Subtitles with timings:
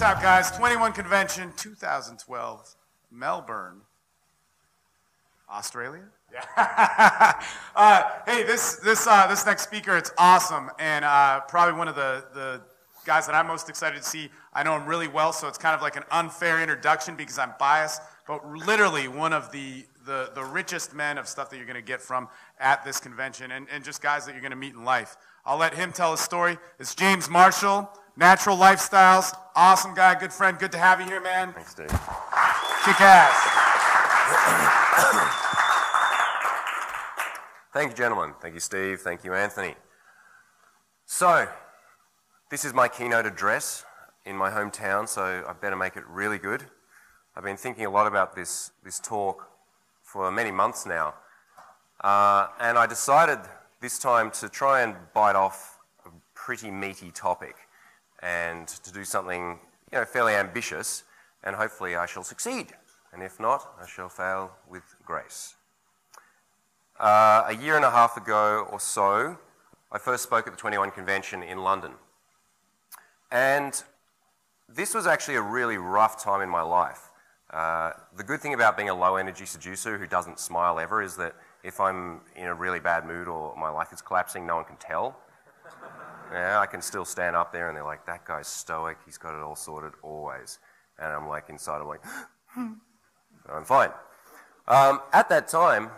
[0.00, 0.50] this out, guys.
[0.52, 2.74] 21 Convention 2012,
[3.10, 3.82] Melbourne,
[5.50, 6.04] Australia.
[6.32, 6.42] Yeah.
[7.76, 11.96] uh, hey, this this uh, this next speaker, it's awesome, and uh, probably one of
[11.96, 12.62] the the
[13.04, 14.30] guys that I'm most excited to see.
[14.54, 17.52] I know him really well, so it's kind of like an unfair introduction because I'm
[17.58, 21.76] biased, but literally one of the the, the richest men of stuff that you're going
[21.76, 22.28] to get from
[22.58, 25.18] at this convention, and, and just guys that you're going to meet in life.
[25.44, 26.56] I'll let him tell his story.
[26.78, 30.58] It's James Marshall, Natural Lifestyles, awesome guy, good friend.
[30.58, 31.52] Good to have you here, man.
[31.52, 31.88] Thanks, Dave.
[31.88, 33.60] Kick ass.
[37.72, 38.34] Thank you, gentlemen.
[38.40, 39.00] Thank you, Steve.
[39.00, 39.74] Thank you, Anthony.
[41.06, 41.48] So,
[42.50, 43.84] this is my keynote address
[44.26, 46.64] in my hometown, so I better make it really good.
[47.36, 49.48] I've been thinking a lot about this, this talk
[50.02, 51.14] for many months now,
[52.02, 53.38] uh, and I decided
[53.80, 57.54] this time to try and bite off a pretty meaty topic
[58.22, 59.58] and to do something
[59.92, 61.04] you know, fairly ambitious,
[61.42, 62.68] and hopefully I shall succeed.
[63.12, 65.54] And if not, I shall fail with grace.
[66.98, 69.38] Uh, a year and a half ago or so,
[69.90, 71.92] I first spoke at the 21 convention in London.
[73.32, 73.82] And
[74.68, 77.10] this was actually a really rough time in my life.
[77.52, 81.16] Uh, the good thing about being a low energy seducer who doesn't smile ever is
[81.16, 84.64] that if I'm in a really bad mood or my life is collapsing, no one
[84.64, 85.18] can tell.
[86.30, 89.34] Yeah, I can still stand up there and they're like, that guy's stoic, he's got
[89.34, 90.58] it all sorted always.
[90.98, 92.02] And I'm like, inside, I'm like,
[92.56, 93.90] I'm fine.
[94.68, 95.90] Um, at that time,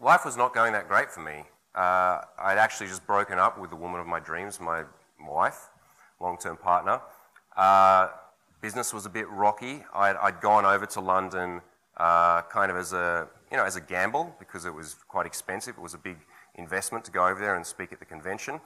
[0.00, 1.44] life was not going that great for me.
[1.74, 4.82] Uh, I'd actually just broken up with the woman of my dreams, my
[5.20, 5.68] wife,
[6.20, 7.00] long-term partner.
[7.56, 8.08] Uh,
[8.60, 9.84] business was a bit rocky.
[9.94, 11.60] I'd, I'd gone over to London
[11.96, 15.76] uh, kind of as a, you know, as a gamble because it was quite expensive.
[15.76, 16.16] It was a big
[16.56, 18.60] investment to go over there and speak at the convention.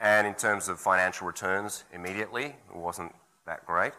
[0.00, 3.14] And in terms of financial returns, immediately, it wasn't
[3.46, 3.92] that great.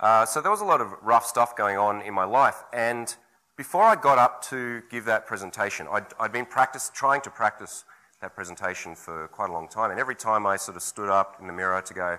[0.00, 2.62] Uh, so there was a lot of rough stuff going on in my life.
[2.72, 3.14] And
[3.56, 7.84] before I got up to give that presentation, i had been practice, trying to practice
[8.20, 9.90] that presentation for quite a long time.
[9.90, 12.18] And every time I sort of stood up in the mirror to go,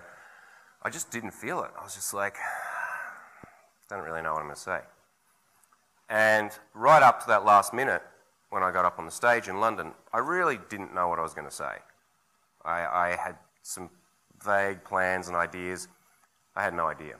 [0.82, 1.70] I just didn't feel it.
[1.78, 2.36] I was just like,
[3.90, 4.80] don't really know what I'm going to say.
[6.08, 8.02] And right up to that last minute,
[8.50, 11.22] when I got up on the stage in London, I really didn't know what I
[11.22, 11.78] was going to say.
[12.66, 13.90] I, I had some
[14.44, 15.88] vague plans and ideas.
[16.54, 17.16] I had no idea.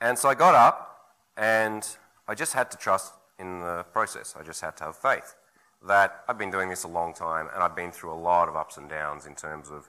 [0.00, 1.86] And so I got up and
[2.28, 4.36] I just had to trust in the process.
[4.38, 5.34] I just had to have faith
[5.86, 8.56] that I've been doing this a long time and I've been through a lot of
[8.56, 9.88] ups and downs in terms of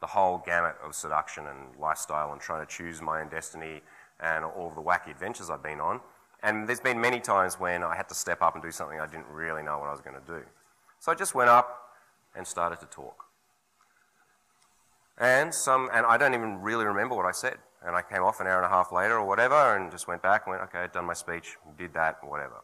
[0.00, 3.82] the whole gamut of seduction and lifestyle and trying to choose my own destiny
[4.18, 6.00] and all of the wacky adventures I've been on.
[6.42, 9.06] And there's been many times when I had to step up and do something I
[9.06, 10.42] didn't really know what I was going to do.
[11.00, 11.79] So I just went up
[12.34, 13.24] and started to talk.
[15.18, 17.58] And some, and I don't even really remember what I said.
[17.84, 20.22] And I came off an hour and a half later or whatever and just went
[20.22, 22.62] back and went, okay, I'd done my speech, did that, whatever.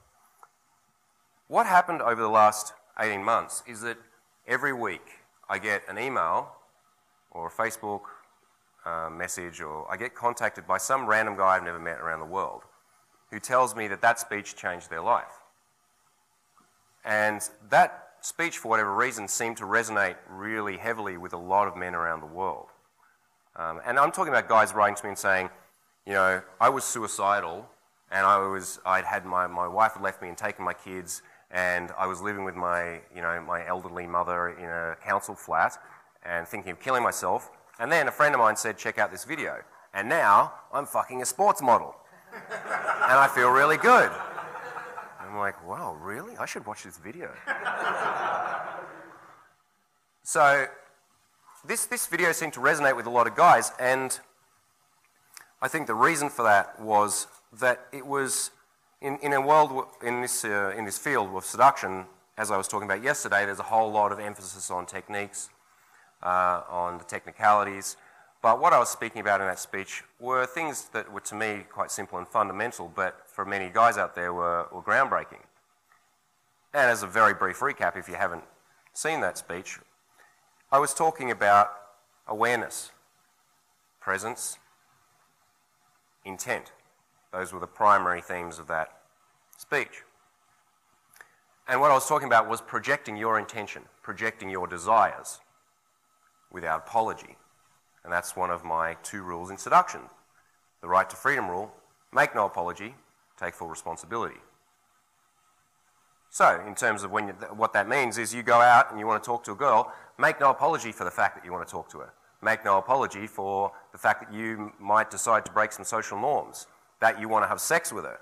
[1.48, 3.98] What happened over the last 18 months is that
[4.46, 5.06] every week
[5.48, 6.52] I get an email
[7.30, 8.02] or a Facebook
[8.84, 12.26] uh, message or I get contacted by some random guy I've never met around the
[12.26, 12.62] world
[13.30, 15.42] who tells me that that speech changed their life.
[17.04, 21.76] And that speech, for whatever reason, seemed to resonate really heavily with a lot of
[21.76, 22.66] men around the world.
[23.54, 25.48] Um, and I'm talking about guys writing to me and saying,
[26.04, 27.68] you know, I was suicidal
[28.10, 31.22] and I was, I'd had my, my wife had left me and taken my kids
[31.52, 35.78] and I was living with my, you know, my elderly mother in a council flat
[36.24, 37.50] and thinking of killing myself.
[37.78, 39.62] And then a friend of mine said, check out this video.
[39.94, 41.94] And now I'm fucking a sports model.
[42.32, 44.10] and I feel really good.
[45.26, 46.36] I'm like, wow, really?
[46.36, 47.30] I should watch this video.
[50.22, 50.66] so
[51.66, 54.18] this, this video seemed to resonate with a lot of guys, and
[55.60, 57.26] I think the reason for that was
[57.60, 58.50] that it was
[59.00, 62.06] in, in a world, in this, uh, in this field of seduction,
[62.38, 65.48] as I was talking about yesterday, there's a whole lot of emphasis on techniques,
[66.22, 67.96] uh, on the technicalities.
[68.42, 71.64] But what I was speaking about in that speech were things that were to me
[71.70, 75.44] quite simple and fundamental, but for many guys out there were, were groundbreaking.
[76.72, 78.44] And as a very brief recap, if you haven't
[78.94, 79.78] seen that speech,
[80.72, 81.70] I was talking about
[82.26, 82.92] awareness,
[84.00, 84.56] presence,
[86.24, 86.72] intent.
[87.30, 88.88] Those were the primary themes of that
[89.58, 90.02] speech.
[91.68, 95.40] And what I was talking about was projecting your intention, projecting your desires
[96.50, 97.36] without apology.
[98.02, 100.00] And that's one of my two rules in seduction.
[100.80, 101.70] The right to freedom rule
[102.14, 102.94] make no apology,
[103.38, 104.40] take full responsibility.
[106.30, 109.06] So, in terms of when you, what that means, is you go out and you
[109.06, 111.66] want to talk to a girl, make no apology for the fact that you want
[111.66, 112.12] to talk to her.
[112.42, 116.66] Make no apology for the fact that you might decide to break some social norms,
[117.00, 118.20] that you want to have sex with her,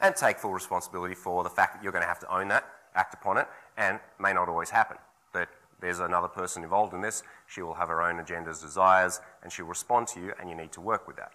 [0.00, 2.64] and take full responsibility for the fact that you're going to have to own that,
[2.94, 3.46] act upon it,
[3.76, 4.96] and may not always happen.
[5.32, 5.48] That
[5.80, 9.66] there's another person involved in this, she will have her own agendas, desires, and she'll
[9.66, 11.32] respond to you, and you need to work with that.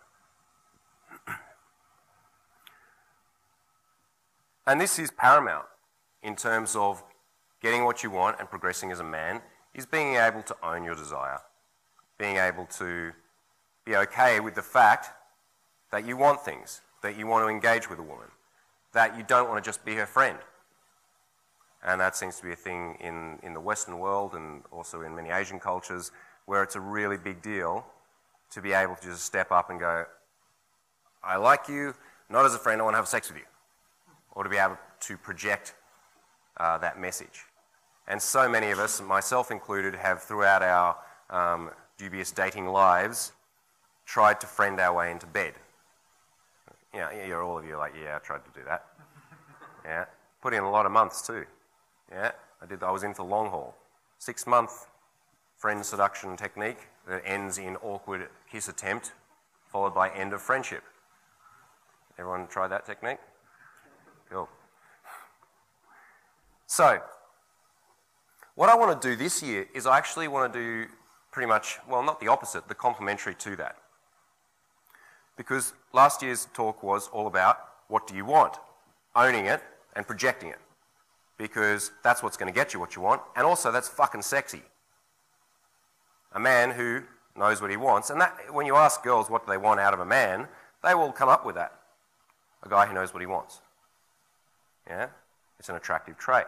[4.65, 5.65] And this is paramount
[6.21, 7.04] in terms of
[7.62, 9.42] getting what you want and progressing as a man,
[9.74, 11.39] is being able to own your desire,
[12.18, 13.12] being able to
[13.86, 15.10] be okay with the fact
[15.92, 18.27] that you want things, that you want to engage with a woman,
[18.94, 20.38] that you don't want to just be her friend.
[21.83, 25.16] And that seems to be a thing in, in the Western world and also in
[25.16, 26.12] many Asian cultures
[26.45, 27.86] where it's a really big deal
[28.51, 30.06] to be able to just step up and go,
[31.24, 31.94] I like you,
[32.30, 33.45] not as a friend, I want to have sex with you.
[34.33, 35.75] Or to be able to project
[36.57, 37.45] uh, that message.
[38.07, 40.97] And so many of us, myself included, have throughout our
[41.30, 43.31] um, dubious dating lives
[44.06, 45.53] tried to friend our way into bed.
[46.94, 48.85] Yeah, you're all of you like, yeah, I tried to do that.
[49.85, 50.06] Yeah,
[50.41, 51.44] put in a lot of months too.
[52.09, 52.31] Yeah,
[52.62, 52.83] I did.
[52.83, 53.75] I was in for long haul,
[54.18, 54.88] six month
[55.57, 59.12] friend seduction technique that ends in awkward kiss attempt,
[59.68, 60.83] followed by end of friendship.
[62.18, 63.19] Everyone try that technique?
[64.33, 64.50] Cool.
[66.65, 67.00] So,
[68.56, 70.91] what I want to do this year is I actually want to do
[71.31, 73.75] pretty much, well, not the opposite, the complementary to that.
[75.38, 77.59] Because last year's talk was all about
[77.89, 78.57] what do you want,
[79.15, 79.62] owning it
[79.95, 80.59] and projecting it.
[81.38, 84.63] Because that's what's going to get you what you want, and also that's fucking sexy.
[86.33, 87.03] A man who
[87.38, 89.94] knows what he wants, and that, when you ask girls what do they want out
[89.94, 90.47] of a man,
[90.83, 91.74] they will come up with that.
[92.63, 93.59] A guy who knows what he wants.
[94.88, 95.07] Yeah?
[95.59, 96.45] It's an attractive trait.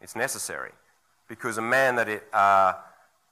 [0.00, 0.72] It's necessary.
[1.28, 2.74] Because a man that, it, uh,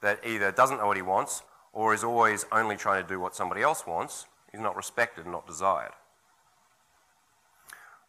[0.03, 1.43] that either doesn't know what he wants
[1.73, 5.33] or is always only trying to do what somebody else wants is not respected and
[5.33, 5.93] not desired.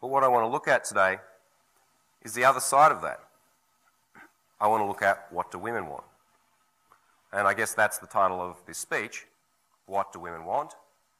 [0.00, 1.18] But what I want to look at today
[2.22, 3.20] is the other side of that.
[4.60, 6.04] I want to look at what do women want.
[7.32, 9.26] And I guess that's the title of this speech.
[9.86, 10.74] What do women want?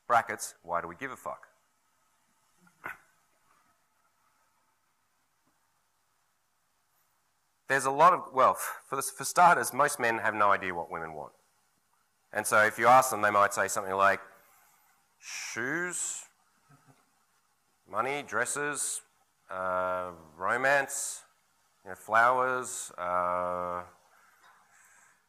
[0.06, 1.49] Brackets, why do we give a fuck?
[7.70, 11.14] There's a lot of, well, for, for starters, most men have no idea what women
[11.14, 11.30] want.
[12.32, 14.18] And so if you ask them, they might say something like
[15.20, 16.24] shoes,
[17.88, 19.02] money, dresses,
[19.52, 21.22] uh, romance,
[21.84, 22.90] you know, flowers.
[22.98, 23.82] Uh,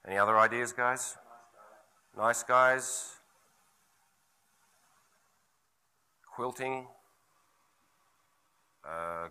[0.08, 1.18] any other ideas, guys?
[2.18, 3.18] Nice guys.
[6.36, 6.88] Quilting.
[8.84, 9.28] Uh,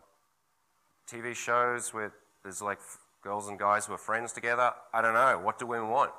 [1.09, 2.79] TV shows with there's like
[3.23, 4.73] girls and guys who are friends together.
[4.93, 5.41] I don't know.
[5.43, 6.13] What do women want?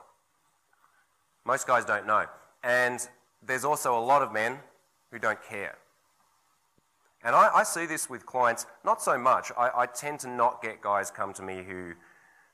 [1.45, 2.25] Most guys don't know.
[2.63, 3.07] And
[3.45, 4.59] there's also a lot of men
[5.11, 5.77] who don't care.
[7.23, 9.51] And I, I see this with clients, not so much.
[9.57, 11.93] I, I, tend to not get guys come to me who,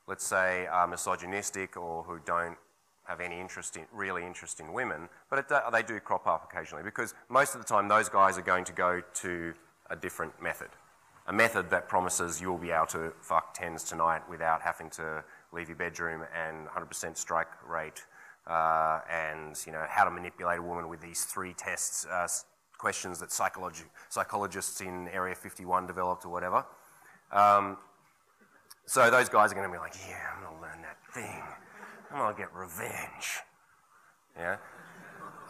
[0.08, 2.58] let's say, are misogynistic or who don't
[3.06, 6.84] have any interest in, really interest in women, but it, they do crop up occasionally
[6.84, 9.54] because most of the time those guys are going to go to
[9.90, 10.70] a different method
[11.28, 15.68] a method that promises you'll be able to fuck tens tonight without having to leave
[15.68, 18.06] your bedroom and 100% strike rate.
[18.46, 22.26] Uh, and you know how to manipulate a woman with these three tests uh,
[22.78, 26.66] questions that psychologi- psychologists in area 51 developed or whatever.
[27.34, 27.78] Um,
[28.86, 31.44] so those guys are going to be like yeah i'm going to learn that thing.
[32.10, 33.42] I'm going to get revenge.
[34.38, 34.58] Yeah?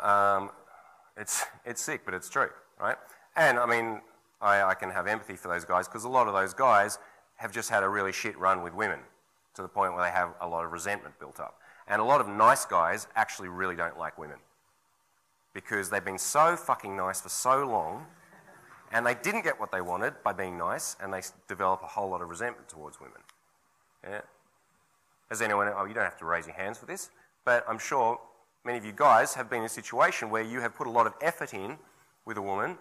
[0.01, 0.49] Um,
[1.15, 2.97] it's, it's sick but it's true right?
[3.35, 4.01] And i mean
[4.41, 6.99] I, I can have empathy for those guys because a lot of those guys
[7.35, 8.99] have just had a really shit run with women
[9.55, 11.59] to the point where they have a lot of resentment built up.
[11.87, 14.37] And a lot of nice guys actually really don't like women
[15.53, 18.05] because they've been so fucking nice for so long
[18.91, 22.09] and they didn't get what they wanted by being nice and they develop a whole
[22.09, 23.21] lot of resentment towards women.
[24.03, 24.21] Yeah?
[25.29, 27.09] Has anyone, oh, you don't have to raise your hands for this,
[27.43, 28.19] but I'm sure
[28.63, 31.07] many of you guys have been in a situation where you have put a lot
[31.07, 31.77] of effort in
[32.25, 32.77] with a woman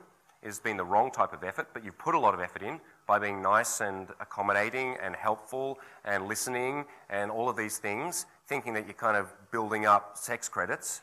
[0.47, 2.81] has been the wrong type of effort, but you've put a lot of effort in
[3.07, 8.73] by being nice and accommodating and helpful and listening and all of these things, thinking
[8.75, 11.03] that you're kind of building up sex credits.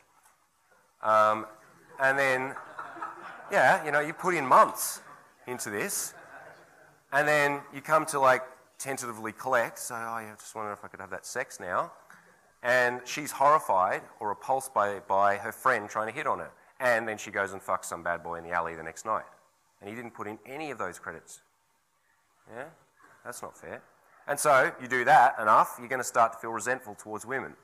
[1.02, 1.46] Um,
[2.00, 2.54] and then,
[3.52, 5.00] yeah, you know, you put in months
[5.46, 6.14] into this,
[7.12, 8.42] and then you come to like
[8.78, 11.92] tentatively collect, so, oh, yeah, I just wonder if I could have that sex now.
[12.62, 16.50] And she's horrified or repulsed by, by her friend trying to hit on her.
[16.80, 19.24] And then she goes and fucks some bad boy in the alley the next night.
[19.80, 21.40] And he didn't put in any of those credits.
[22.54, 22.64] Yeah?
[23.24, 23.82] That's not fair.
[24.26, 27.54] And so you do that enough, you're going to start to feel resentful towards women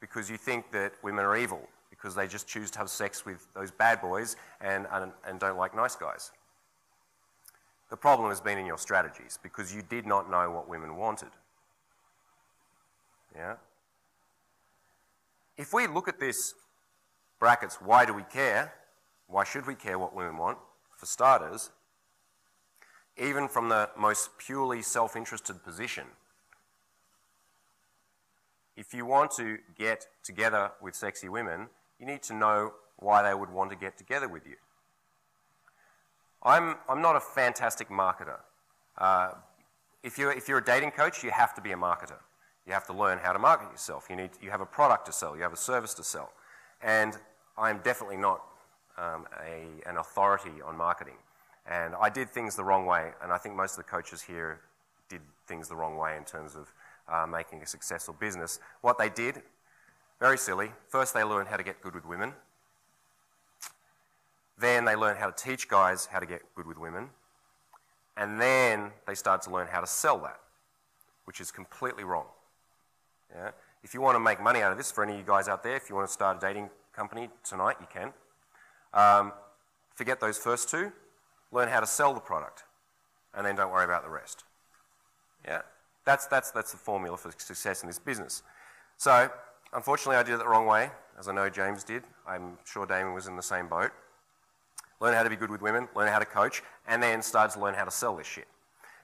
[0.00, 3.46] because you think that women are evil because they just choose to have sex with
[3.54, 6.30] those bad boys and, and, and don't like nice guys.
[7.90, 11.30] The problem has been in your strategies because you did not know what women wanted.
[13.34, 13.56] Yeah?
[15.56, 16.54] If we look at this,
[17.40, 18.74] brackets, why do we care?
[19.26, 20.58] Why should we care what women want?
[20.96, 21.70] For starters,
[23.16, 26.04] even from the most purely self interested position,
[28.76, 31.68] if you want to get together with sexy women,
[31.98, 34.56] you need to know why they would want to get together with you.
[36.42, 38.38] I'm, I'm not a fantastic marketer.
[38.96, 39.32] Uh,
[40.02, 42.18] if, you're, if you're a dating coach, you have to be a marketer.
[42.66, 44.06] You have to learn how to market yourself.
[44.08, 46.32] You, need, you have a product to sell, you have a service to sell.
[46.82, 47.18] And
[47.58, 48.42] I'm definitely not
[48.98, 51.14] um, a, an authority on marketing.
[51.66, 54.60] And I did things the wrong way, and I think most of the coaches here
[55.08, 56.72] did things the wrong way in terms of
[57.08, 58.60] uh, making a successful business.
[58.80, 59.42] What they did,
[60.18, 60.72] very silly.
[60.88, 62.32] First, they learned how to get good with women.
[64.58, 67.08] Then they learned how to teach guys how to get good with women.
[68.16, 70.40] And then they started to learn how to sell that,
[71.24, 72.26] which is completely wrong.
[73.34, 73.50] Yeah?
[73.82, 75.62] If you want to make money out of this, for any of you guys out
[75.62, 76.68] there, if you want to start a dating
[77.00, 78.12] company tonight, you can.
[78.92, 79.32] Um,
[79.94, 80.92] forget those first two.
[81.50, 82.64] Learn how to sell the product,
[83.34, 84.44] and then don't worry about the rest.
[85.46, 85.62] Yeah,
[86.04, 88.42] that's that's that's the formula for success in this business.
[88.98, 89.30] So,
[89.72, 92.02] unfortunately, I did it the wrong way, as I know James did.
[92.28, 93.92] I'm sure Damon was in the same boat.
[95.00, 97.60] Learn how to be good with women, learn how to coach, and then started to
[97.60, 98.48] learn how to sell this shit.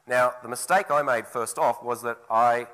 [0.07, 2.67] Now, the mistake I made first off was that I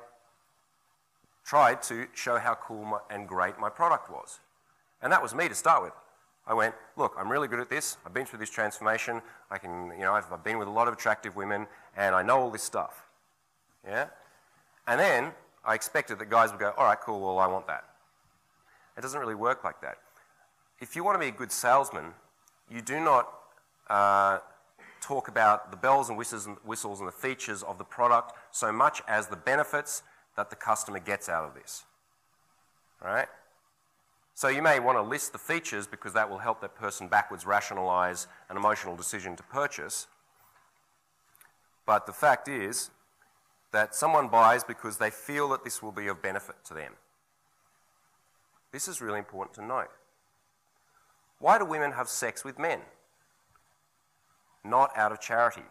[1.45, 4.41] tried to show how cool my, and great my product was.
[5.03, 5.93] And that was me to start with.
[6.47, 7.97] I went, look, I'm really good at this.
[8.05, 9.21] I've been through this transformation.
[9.51, 12.21] I can, you know, I've, I've been with a lot of attractive women, and I
[12.21, 13.05] know all this stuff.
[13.85, 14.07] Yeah?
[14.87, 15.31] And then
[15.63, 17.83] I expected that guys would go, all right, cool, well, I want that.
[18.97, 19.97] It doesn't really work like that.
[20.79, 22.13] If you want to be a good salesman,
[22.69, 23.29] you do not
[23.89, 24.39] uh,
[25.01, 28.71] talk about the bells and whistles, and whistles and the features of the product so
[28.71, 30.03] much as the benefits
[30.35, 31.83] that the customer gets out of this.
[33.01, 33.27] Right?
[34.35, 37.45] So you may want to list the features because that will help that person backwards
[37.45, 40.07] rationalize an emotional decision to purchase.
[41.85, 42.89] But the fact is
[43.71, 46.93] that someone buys because they feel that this will be of benefit to them.
[48.71, 49.89] This is really important to note.
[51.39, 52.79] Why do women have sex with men?
[54.63, 55.63] Not out of charity.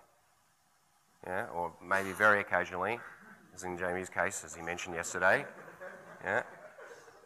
[1.26, 3.00] Yeah, or maybe very occasionally,
[3.54, 5.46] as in Jamie's case, as he mentioned yesterday.
[6.24, 6.42] Yeah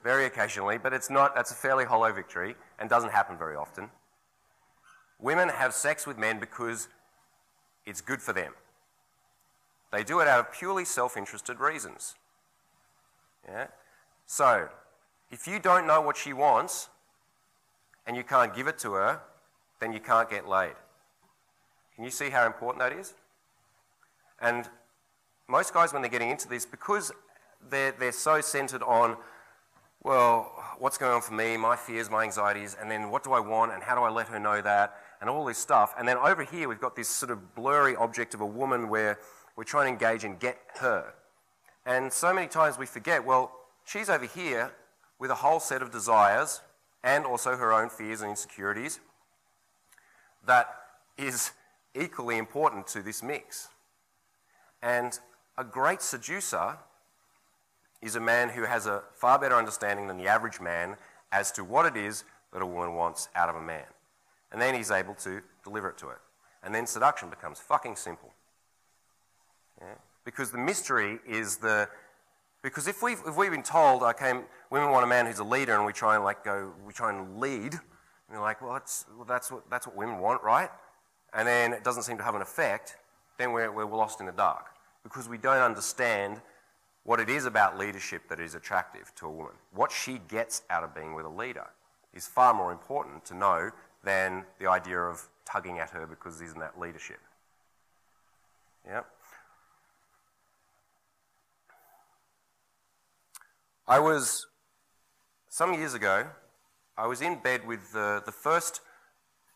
[0.07, 3.91] very occasionally, but it's not, that's a fairly hollow victory and doesn't happen very often.
[5.19, 6.87] Women have sex with men because
[7.85, 8.53] it's good for them.
[9.93, 12.15] They do it out of purely self interested reasons.
[13.49, 13.67] Yeah?
[14.27, 14.69] So,
[15.33, 16.89] if you don't know what she wants
[18.07, 19.21] and you can't give it to her,
[19.81, 20.77] then you can't get laid.
[21.97, 23.15] Can you see how important that is?
[24.41, 24.69] And
[25.49, 27.11] most guys, when they're getting into this, because
[27.69, 29.17] they're, they're so centered on
[30.07, 33.41] well, what's going on for me, my fears, my anxieties, and then what do I
[33.41, 35.95] want, and how do I let her know that, and all this stuff.
[35.99, 39.19] And then over here, we've got this sort of blurry object of a woman where
[39.57, 41.13] we're trying to engage and get her.
[41.85, 43.51] And so many times we forget, well,
[43.85, 44.73] she's over here
[45.19, 46.61] with a whole set of desires
[47.03, 49.01] and also her own fears and insecurities
[50.47, 50.69] that
[51.19, 51.51] is
[51.97, 53.71] equally important to this mix.
[54.81, 55.19] And
[55.59, 56.79] a great seducer
[58.03, 60.97] is a man who has a far better understanding than the average man
[61.33, 63.85] as to what it is that a woman wants out of a man.
[64.53, 66.21] And then he's able to deliver it to her.
[66.63, 68.33] And then seduction becomes fucking simple.
[69.81, 69.95] Yeah?
[70.25, 71.89] Because the mystery is the.
[72.63, 74.33] Because if we've, if we've been told, okay,
[74.71, 77.11] women want a man who's a leader, and we try and like go, we try
[77.11, 80.71] and lead, and you're like, well, that's, well, that's, what, that's what women want, right?
[81.33, 82.97] And then it doesn't seem to have an effect,
[83.39, 84.67] then we're, we're lost in the dark.
[85.05, 86.41] Because we don't understand
[87.07, 89.53] what it is about leadership that is attractive to a woman.
[89.73, 91.69] What she gets out of being with a leader
[92.13, 93.71] is far more important to know
[94.03, 97.21] than the idea of tugging at her because isn't that leadership.
[98.85, 99.03] Yeah.
[103.87, 104.49] I was,
[105.49, 106.27] some years ago,
[106.99, 108.81] I was in bed with the, the first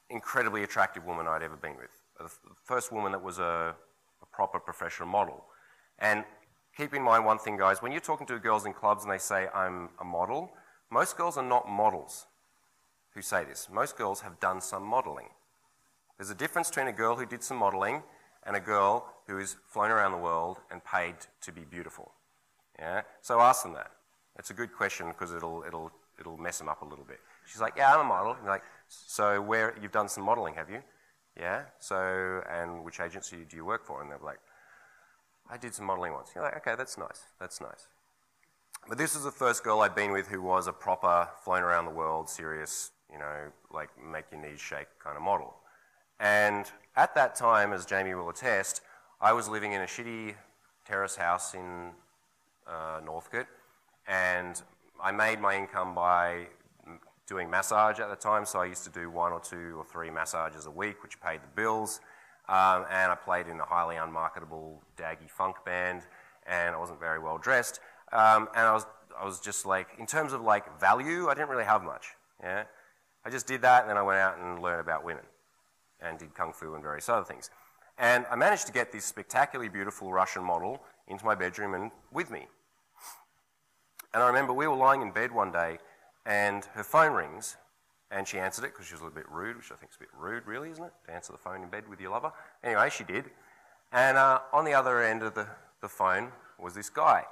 [0.09, 1.91] incredibly attractive woman I'd ever been with.
[2.17, 2.31] The
[2.63, 3.75] first woman that was a,
[4.23, 5.45] a proper professional model.
[5.99, 6.25] And
[6.77, 7.83] keep in mind one thing, guys.
[7.83, 10.51] When you're talking to girls in clubs and they say, I'm a model,
[10.91, 12.27] most girls are not models
[13.15, 13.69] who say this.
[13.73, 15.29] Most girls have done some modeling.
[16.19, 18.03] There's a difference between a girl who did some modeling
[18.45, 22.13] and a girl who is flown around the world and paid to be beautiful.
[22.79, 23.03] Yeah?
[23.21, 23.91] So ask them that.
[24.39, 27.21] It's a good question because it'll, it'll, it'll mess them up a little bit.
[27.47, 28.37] She's like, yeah, I'm a model.
[28.41, 30.83] I'm like, so where, you've done some modeling, have you?
[31.39, 34.03] Yeah, so, and which agency do you work for?
[34.03, 34.41] And they're like,
[35.51, 36.31] I did some modeling once.
[36.35, 37.89] You're like, okay, that's nice, that's nice.
[38.89, 41.85] But this was the first girl I'd been with who was a proper, flown around
[41.85, 45.55] the world, serious, you know, like make your knees shake kind of model.
[46.21, 48.83] And at that time, as Jamie will attest,
[49.21, 50.35] I was living in a shitty
[50.87, 51.91] terrace house in
[52.67, 53.47] uh, Northcote,
[54.07, 54.61] and
[55.03, 56.47] I made my income by
[57.27, 60.11] doing massage at the time, so I used to do one or two or three
[60.11, 62.01] massages a week, which paid the bills.
[62.51, 66.03] Um, and I played in a highly unmarketable daggy funk band,
[66.49, 67.79] and I wasn't very well dressed.
[68.13, 68.87] Um, and I was,
[69.19, 72.09] I was just like, in terms of like value, I didn't really have much.
[72.43, 72.65] Yeah,
[73.25, 75.23] I just did that, and then I went out and learned about women,
[76.01, 77.51] and did kung fu and various other things.
[77.97, 82.33] And I managed to get this spectacularly beautiful Russian model into my bedroom and with
[82.33, 82.49] me.
[84.13, 85.79] And I remember we were lying in bed one day,
[86.27, 87.57] and her phone rings,
[88.11, 89.97] and she answered it because she was a little bit rude, which I think is
[89.97, 90.93] a bit rude, really, isn't it?
[91.07, 92.33] To answer the phone in bed with your lover.
[92.65, 93.27] Anyway, she did.
[93.93, 95.47] And uh, on the other end of the,
[95.81, 97.25] the phone was this guy.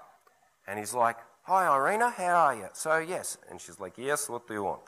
[0.67, 2.67] And he's like, Hi, Irina, how are you?
[2.75, 3.39] So, yes.
[3.51, 4.83] And she's like, Yes, what do you want?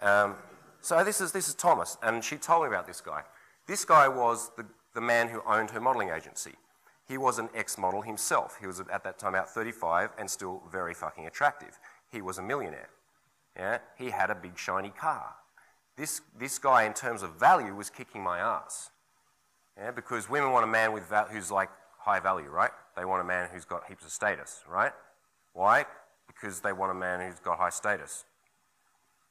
[0.00, 0.36] Um,
[0.80, 1.98] so, this is, this is Thomas.
[2.02, 3.22] And she told me about this guy.
[3.66, 6.54] This guy was the, the man who owned her modeling agency.
[7.06, 8.56] He was an ex model himself.
[8.60, 11.78] He was at that time about 35 and still very fucking attractive.
[12.10, 12.88] He was a millionaire.
[13.56, 13.78] Yeah?
[13.98, 15.34] He had a big shiny car.
[15.96, 18.90] This, this guy, in terms of value, was kicking my ass.
[19.76, 19.90] Yeah?
[19.90, 22.70] Because women want a man with val- who's like high value, right?
[22.96, 24.92] They want a man who's got heaps of status, right?
[25.52, 25.84] Why?
[26.26, 28.24] Because they want a man who's got high status.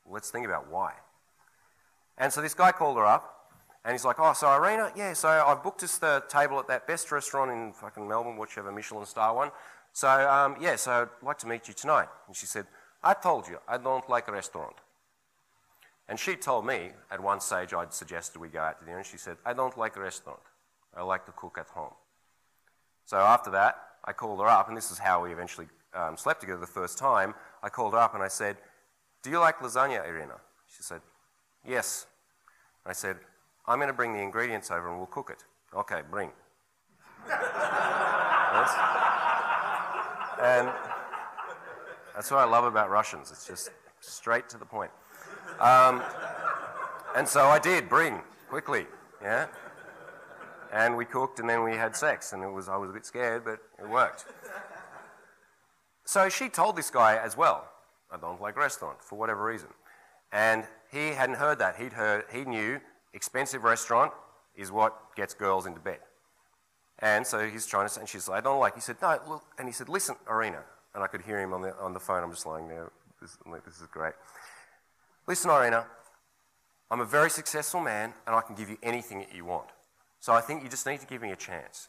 [0.09, 0.93] Let's think about why.
[2.17, 3.51] And so this guy called her up,
[3.83, 6.87] and he's like, "Oh, so Irina, yeah, so I've booked us the table at that
[6.87, 9.51] best restaurant in fucking Melbourne, whichever Michelin star one.
[9.93, 12.67] So um, yeah, so I'd like to meet you tonight." And she said,
[13.03, 14.75] I told you, I don't like a restaurant.
[16.07, 19.05] And she told me, at one stage I'd suggested we go out to dinner, and
[19.05, 20.41] she said, I don't like a restaurant.
[20.95, 21.93] I like to cook at home.
[23.05, 26.41] So after that, I called her up, and this is how we eventually um, slept
[26.41, 27.33] together the first time.
[27.63, 28.57] I called her up and I said,
[29.23, 30.35] Do you like lasagna, Irina?
[30.75, 31.01] She said,
[31.67, 32.07] Yes.
[32.85, 33.17] I said,
[33.67, 35.43] I'm going to bring the ingredients over and we'll cook it.
[35.77, 36.31] Okay, bring.
[37.29, 38.71] yes?
[40.41, 40.69] And
[42.21, 43.31] that's what I love about Russians.
[43.31, 44.91] It's just straight to the point.
[45.59, 46.03] Um,
[47.15, 48.85] and so I did bring quickly,
[49.23, 49.47] yeah.
[50.71, 53.07] And we cooked, and then we had sex, and it was I was a bit
[53.07, 54.25] scared, but it worked.
[56.05, 57.67] So she told this guy as well,
[58.11, 59.69] I don't like restaurant for whatever reason,
[60.31, 61.77] and he hadn't heard that.
[61.77, 62.79] He'd heard he knew
[63.15, 64.11] expensive restaurant
[64.55, 66.01] is what gets girls into bed.
[66.99, 68.75] And so he's trying to say, and she's like, I don't like.
[68.75, 70.61] He said, no, look, and he said, listen, Irina,
[70.93, 72.23] and I could hear him on the, on the phone.
[72.23, 72.91] I'm just lying there.
[73.21, 74.13] This, this is great.
[75.27, 75.85] Listen, Irina,
[76.89, 79.67] I'm a very successful man and I can give you anything that you want.
[80.19, 81.87] So I think you just need to give me a chance.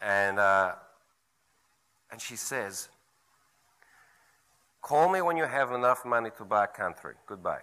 [0.00, 0.72] And, uh,
[2.10, 2.88] and she says,
[4.80, 7.14] Call me when you have enough money to buy a country.
[7.26, 7.60] Goodbye.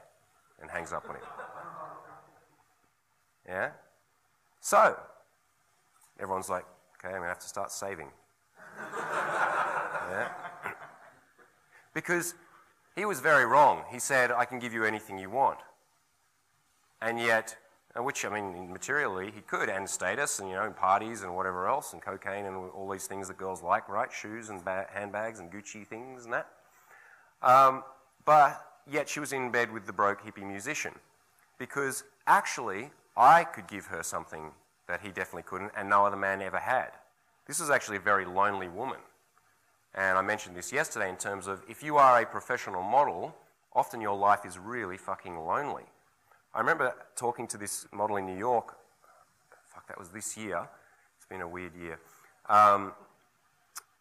[0.61, 1.21] And hangs up on him.
[3.47, 3.69] Yeah?
[4.59, 4.97] So,
[6.19, 6.65] everyone's like,
[6.97, 8.07] okay, I'm going to have to start saving.
[11.95, 12.35] Because
[12.95, 13.83] he was very wrong.
[13.91, 15.59] He said, I can give you anything you want.
[17.01, 17.57] And yet,
[17.97, 21.35] uh, which, I mean, materially, he could, and status, and, you know, and parties and
[21.35, 24.11] whatever else, and cocaine and all these things that girls like, right?
[24.11, 26.47] Shoes and ba- handbags and Gucci things and that.
[27.41, 27.83] Um,
[28.25, 30.93] but yet she was in bed with the broke hippie musician.
[31.57, 34.51] Because actually, I could give her something
[34.87, 36.91] that he definitely couldn't, and no other man ever had.
[37.47, 38.99] This is actually a very lonely woman.
[39.95, 43.33] And I mentioned this yesterday in terms of if you are a professional model,
[43.73, 45.85] often your life is really fucking lonely.
[46.53, 48.75] I remember talking to this model in New York.
[49.73, 50.67] Fuck, that was this year.
[51.17, 51.99] It's been a weird year.
[52.49, 52.91] Um,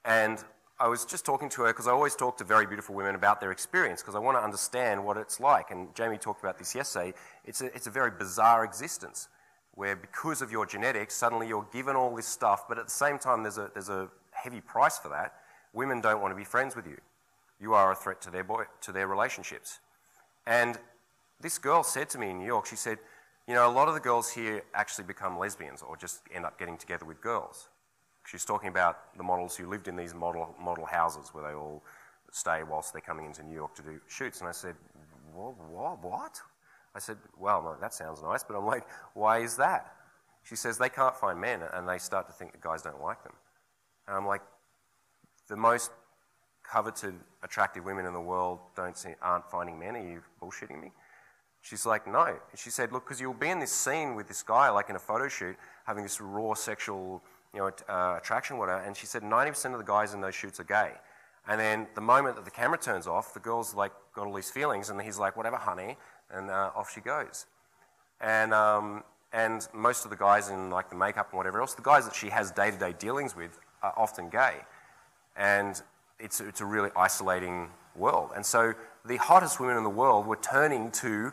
[0.04, 0.42] and
[0.80, 3.40] I was just talking to her because I always talk to very beautiful women about
[3.40, 5.70] their experience because I want to understand what it's like.
[5.70, 7.14] And Jamie talked about this yesterday.
[7.44, 9.28] It's a, it's a very bizarre existence
[9.74, 13.18] where, because of your genetics, suddenly you're given all this stuff, but at the same
[13.18, 15.34] time, there's a, there's a heavy price for that
[15.74, 16.96] women don't want to be friends with you.
[17.60, 19.80] You are a threat to their, boy, to their relationships.
[20.46, 20.78] And
[21.40, 22.98] this girl said to me in New York, she said,
[23.46, 26.58] you know, a lot of the girls here actually become lesbians or just end up
[26.58, 27.68] getting together with girls.
[28.26, 31.82] She's talking about the models who lived in these model, model houses where they all
[32.32, 34.40] stay whilst they're coming into New York to do shoots.
[34.40, 34.76] And I said,
[35.34, 36.02] what?
[36.02, 36.40] what?
[36.94, 38.84] I said, well, that sounds nice, but I'm like,
[39.14, 39.94] why is that?
[40.42, 43.22] She says they can't find men and they start to think that guys don't like
[43.22, 43.32] them.
[44.06, 44.42] And I'm like,
[45.54, 45.92] the most
[46.64, 47.14] coveted,
[47.44, 49.94] attractive women in the world don't see, aren't finding men.
[49.94, 50.90] Are you bullshitting me?
[51.62, 52.36] She's like, no.
[52.56, 54.98] She said, look, because you'll be in this scene with this guy, like in a
[54.98, 55.54] photo shoot,
[55.86, 58.80] having this raw sexual you know, uh, attraction, whatever.
[58.80, 60.90] And she said 90% of the guys in those shoots are gay.
[61.46, 64.50] And then the moment that the camera turns off, the girl's like got all these
[64.50, 65.96] feelings, and he's like, whatever, honey,
[66.32, 67.46] and uh, off she goes.
[68.20, 71.82] And, um, and most of the guys in like the makeup and whatever else, the
[71.82, 74.56] guys that she has day-to-day dealings with are often gay.
[75.36, 75.80] And
[76.18, 78.30] it's, it's a really isolating world.
[78.34, 81.32] And so the hottest women in the world were turning to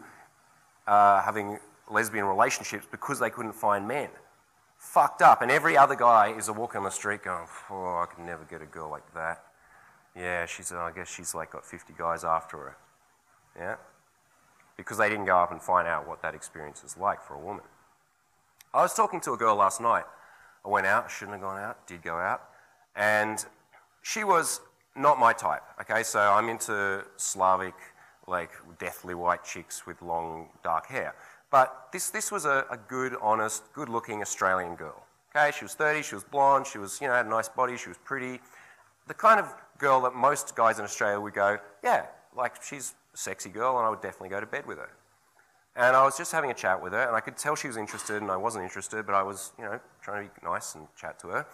[0.87, 1.59] uh, having
[1.89, 4.09] lesbian relationships because they couldn't find men.
[4.77, 5.41] Fucked up.
[5.41, 8.43] And every other guy is a walk on the street going, oh, I could never
[8.45, 9.43] get a girl like that.
[10.15, 12.77] Yeah, she's, I guess she's like got 50 guys after her.
[13.57, 13.75] Yeah?
[14.75, 17.39] Because they didn't go up and find out what that experience is like for a
[17.39, 17.63] woman.
[18.73, 20.05] I was talking to a girl last night.
[20.65, 22.41] I went out, shouldn't have gone out, did go out.
[22.95, 23.45] And
[24.01, 24.61] she was
[24.95, 26.03] not my type, okay?
[26.03, 27.75] So I'm into Slavic
[28.27, 31.15] like deathly white chicks with long dark hair.
[31.49, 35.03] But this, this was a, a good, honest, good looking Australian girl.
[35.35, 37.77] Okay, she was 30, she was blonde, she was, you know, had a nice body,
[37.77, 38.39] she was pretty.
[39.07, 43.17] The kind of girl that most guys in Australia would go, yeah, like she's a
[43.17, 44.89] sexy girl and I would definitely go to bed with her.
[45.75, 47.77] And I was just having a chat with her and I could tell she was
[47.77, 50.87] interested and I wasn't interested, but I was, you know, trying to be nice and
[50.99, 51.45] chat to her.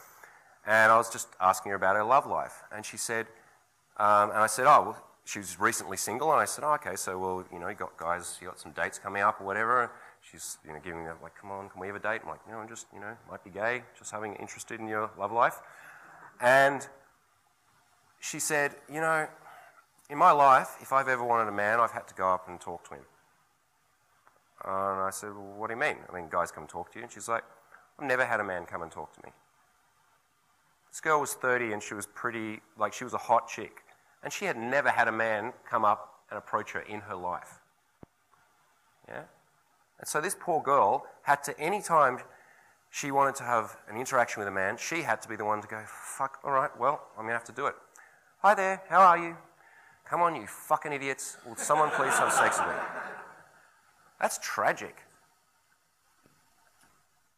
[0.68, 2.62] And I was just asking her about her love life.
[2.72, 3.28] And she said,
[3.96, 6.96] um, and I said, oh, well, she was recently single, and I said, oh, okay,
[6.96, 9.92] so, well, you know, you got guys, you got some dates coming up or whatever.
[10.22, 12.22] She's, you know, giving me, like, come on, can we have a date?
[12.24, 14.88] I'm like, you know, I'm just, you know, might be gay, just having interested in
[14.88, 15.60] your love life.
[16.40, 16.88] And
[18.20, 19.28] she said, you know,
[20.10, 22.60] in my life, if I've ever wanted a man, I've had to go up and
[22.60, 23.06] talk to him.
[24.64, 25.98] And I said, well, what do you mean?
[26.10, 27.04] I mean, guys come talk to you.
[27.04, 27.44] And she's like,
[28.00, 29.34] I've never had a man come and talk to me.
[30.98, 33.84] This girl was 30 and she was pretty, like, she was a hot chick.
[34.24, 37.60] And she had never had a man come up and approach her in her life.
[39.08, 39.26] Yeah?
[40.00, 42.18] And so this poor girl had to, any time
[42.90, 45.62] she wanted to have an interaction with a man, she had to be the one
[45.62, 47.76] to go, fuck, all right, well, I'm going to have to do it.
[48.40, 49.38] Hi there, how are you?
[50.10, 51.38] Come on, you fucking idiots.
[51.46, 52.82] Will someone please have sex with me?
[54.20, 54.98] That's tragic.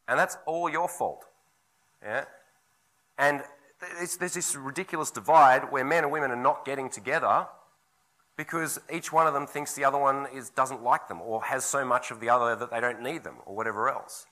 [0.08, 1.26] And that's all your fault.
[2.02, 2.24] Yeah?
[3.20, 3.42] And
[3.98, 7.46] there's this ridiculous divide where men and women are not getting together
[8.38, 11.62] because each one of them thinks the other one is, doesn't like them or has
[11.62, 14.24] so much of the other that they don't need them or whatever else.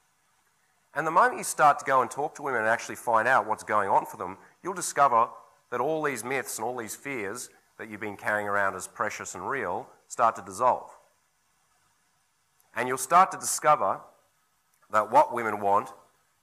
[0.94, 3.46] And the moment you start to go and talk to women and actually find out
[3.46, 5.28] what's going on for them, you'll discover
[5.70, 9.34] that all these myths and all these fears that you've been carrying around as precious
[9.34, 10.90] and real start to dissolve.
[12.74, 14.00] And you'll start to discover
[14.90, 15.90] that what women want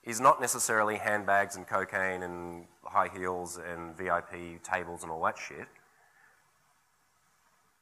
[0.06, 5.36] is not necessarily handbags and cocaine and high heels and VIP tables and all that
[5.36, 5.66] shit.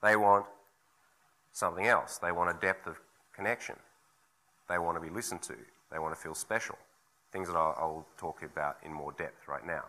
[0.02, 0.46] They want
[1.52, 2.16] something else.
[2.16, 2.96] They want a depth of
[3.36, 3.76] connection.
[4.68, 5.54] They want to be listened to.
[5.92, 6.78] They want to feel special.
[7.30, 9.84] Things that I'll, I'll talk about in more depth right now.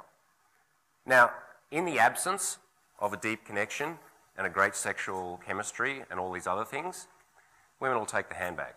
[1.06, 1.32] Now,
[1.72, 2.58] in the absence
[3.00, 3.98] of a deep connection
[4.38, 7.08] and a great sexual chemistry and all these other things,
[7.80, 8.74] women will take the handbag.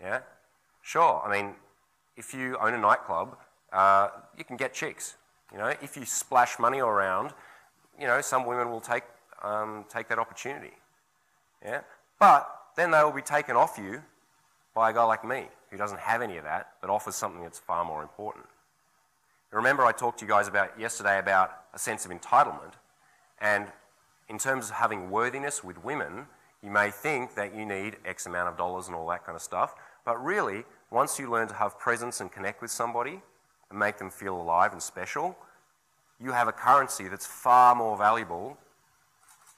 [0.00, 0.20] Yeah?
[0.82, 1.54] Sure, I mean,
[2.16, 3.36] if you own a nightclub,
[3.72, 5.16] uh, you can get chicks.
[5.52, 7.32] You know, if you splash money around,
[8.00, 9.04] you know, some women will take,
[9.42, 10.72] um, take that opportunity.
[11.64, 11.80] Yeah?
[12.18, 14.02] But then they will be taken off you
[14.74, 17.58] by a guy like me, who doesn't have any of that, but offers something that's
[17.58, 18.44] far more important.
[19.52, 22.72] Remember, I talked to you guys about yesterday about a sense of entitlement,
[23.40, 23.68] and
[24.28, 26.26] in terms of having worthiness with women,
[26.60, 29.42] you may think that you need X amount of dollars and all that kind of
[29.42, 33.20] stuff, but really, once you learn to have presence and connect with somebody
[33.70, 35.36] and make them feel alive and special,
[36.20, 38.56] you have a currency that's far more valuable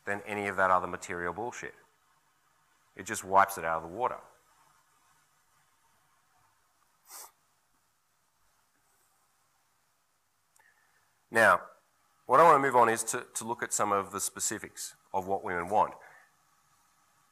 [0.05, 1.75] than any of that other material bullshit.
[2.97, 4.17] It just wipes it out of the water.
[11.31, 11.61] Now,
[12.27, 14.95] what I want to move on is to, to look at some of the specifics
[15.13, 15.93] of what women want.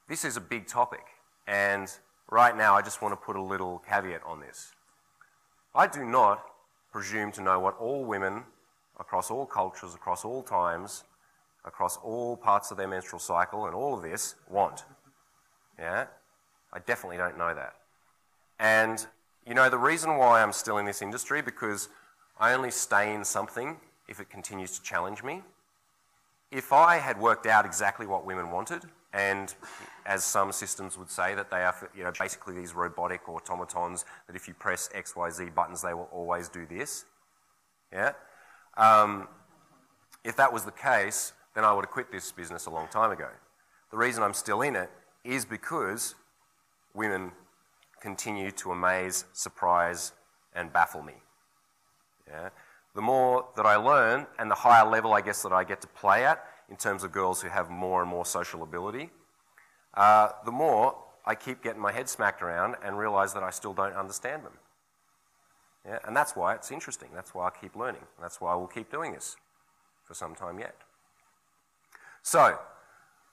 [0.09, 1.05] This is a big topic,
[1.47, 1.91] and
[2.31, 4.73] right now I just want to put a little caveat on this.
[5.75, 6.45] I do not
[6.93, 8.45] presume to know what all women
[8.99, 11.05] across all cultures, across all times,
[11.65, 14.85] across all parts of their menstrual cycle and all of this want.
[15.79, 16.07] Yeah?
[16.73, 17.75] I definitely don't know that.
[18.59, 19.05] And
[19.47, 21.89] you know the reason why I'm still in this industry because
[22.39, 23.77] I only stay in something
[24.09, 25.43] if it continues to challenge me.
[26.51, 29.55] If I had worked out exactly what women wanted and
[30.07, 34.37] as some systems would say, that they are you know, basically these robotic automatons that
[34.37, 37.07] if you press X, Y, Z buttons, they will always do this.
[37.93, 38.12] Yeah?
[38.77, 39.29] Um,
[40.25, 43.11] if that was the case, then I would have quit this business a long time
[43.11, 43.29] ago.
[43.90, 44.90] The reason I'm still in it
[45.23, 46.14] is because
[46.95, 47.33] women
[48.01, 50.12] continue to amaze, surprise,
[50.55, 51.14] and baffle me.
[52.29, 52.51] Yeah?
[52.95, 55.88] The more that I learn and the higher level I guess that I get to
[55.88, 59.11] play at in terms of girls who have more and more social ability,
[59.97, 63.73] uh, the more I keep getting my head smacked around and realize that I still
[63.73, 64.53] don't understand them.
[65.87, 65.99] Yeah?
[66.05, 67.09] And that's why it's interesting.
[67.15, 68.03] That's why I keep learning.
[68.21, 69.37] That's why I will keep doing this
[70.05, 70.75] for some time yet.
[72.23, 72.59] So,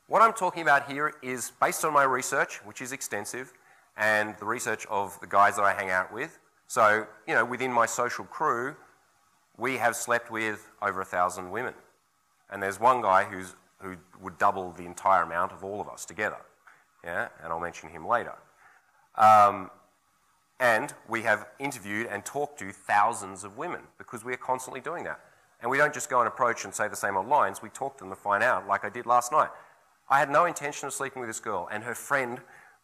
[0.07, 3.53] what I'm talking about here is based on my research, which is extensive,
[3.95, 6.39] and the research of the guys that I hang out with.
[6.67, 8.75] So, you know, within my social crew,
[9.57, 11.73] we have slept with over a thousand women.
[12.49, 16.05] And there's one guy who's, who would double the entire amount of all of us
[16.05, 16.37] together.
[17.03, 18.33] Yeah, and I'll mention him later.
[19.15, 19.69] Um,
[20.59, 25.03] and we have interviewed and talked to thousands of women because we are constantly doing
[25.05, 25.19] that.
[25.61, 27.97] And we don't just go and approach and say the same old lines, we talk
[27.97, 29.49] to them to find out, like I did last night.
[30.09, 32.39] I had no intention of sleeping with this girl, and her friend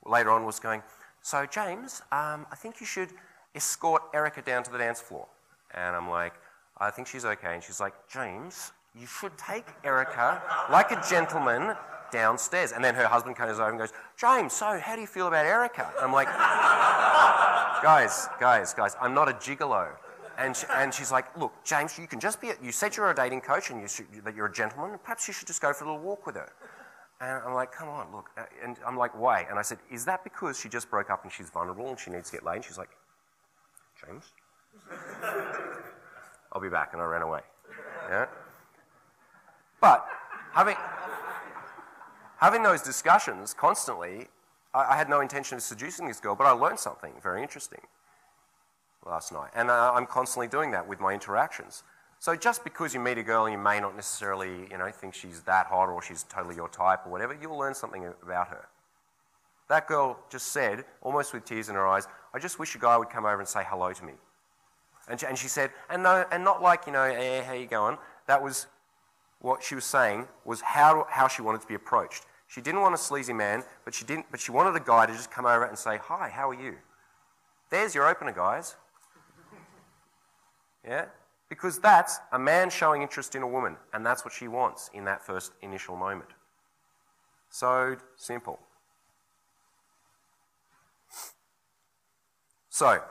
[0.06, 0.82] later on was going,
[1.22, 3.10] So, James, um, I think you should
[3.54, 5.28] escort Erica down to the dance floor.
[5.74, 6.34] And I'm like,
[6.78, 7.56] I think she's okay.
[7.56, 11.76] And she's like, James, you should take Erica like a gentleman
[12.12, 12.72] downstairs.
[12.72, 15.46] And then her husband comes over and goes, James, so how do you feel about
[15.46, 15.92] Erica?
[16.02, 16.28] I'm like,
[17.84, 19.90] guys, guys, guys, I'm not a gigolo.
[20.38, 23.10] And, she, and she's like, look, James, you can just be, a, you said you're
[23.10, 25.00] a dating coach and you should, that you're a gentleman.
[25.04, 26.52] Perhaps you should just go for a little walk with her.
[27.20, 28.30] And I'm like, come on, look.
[28.64, 29.48] And I'm like, why?
[29.50, 32.12] And I said, is that because she just broke up and she's vulnerable and she
[32.12, 32.58] needs to get laid?
[32.58, 32.92] And she's like,
[34.06, 34.26] James?
[36.54, 36.92] I'll be back.
[36.94, 37.42] And I ran away.
[38.08, 38.28] Yeah?
[39.82, 40.06] But
[40.54, 40.76] having,
[42.38, 44.28] having those discussions constantly,
[44.74, 47.82] I, I, had no intention of seducing this girl, but I learned something very interesting
[49.06, 49.52] last night.
[49.56, 51.84] And I'm constantly doing that with my interactions.
[52.20, 55.14] So just because you meet a girl and you may not necessarily, you know, think
[55.14, 58.68] she's that hot or she's totally your type or whatever, you'll learn something about her.
[59.70, 62.98] That girl just said, almost with tears in her eyes, I just wish a guy
[62.98, 64.14] would come over and say hello to me.
[65.10, 67.68] And she, and she said, and, no, and not like, you know, hey, how you
[67.68, 67.98] going?
[68.28, 68.68] That was
[69.40, 72.26] what she was saying was how, how she wanted to be approached.
[72.48, 75.14] She didn't want a sleazy man, but she, didn't, but she wanted a guy to
[75.14, 76.76] just come over and say, hi, how are you?
[77.70, 78.76] There's your opener, guys.
[80.88, 81.06] Yeah?
[81.50, 85.04] Because that's a man showing interest in a woman, and that's what she wants in
[85.06, 86.30] that first initial moment.
[87.50, 88.60] So simple.
[92.70, 93.02] So,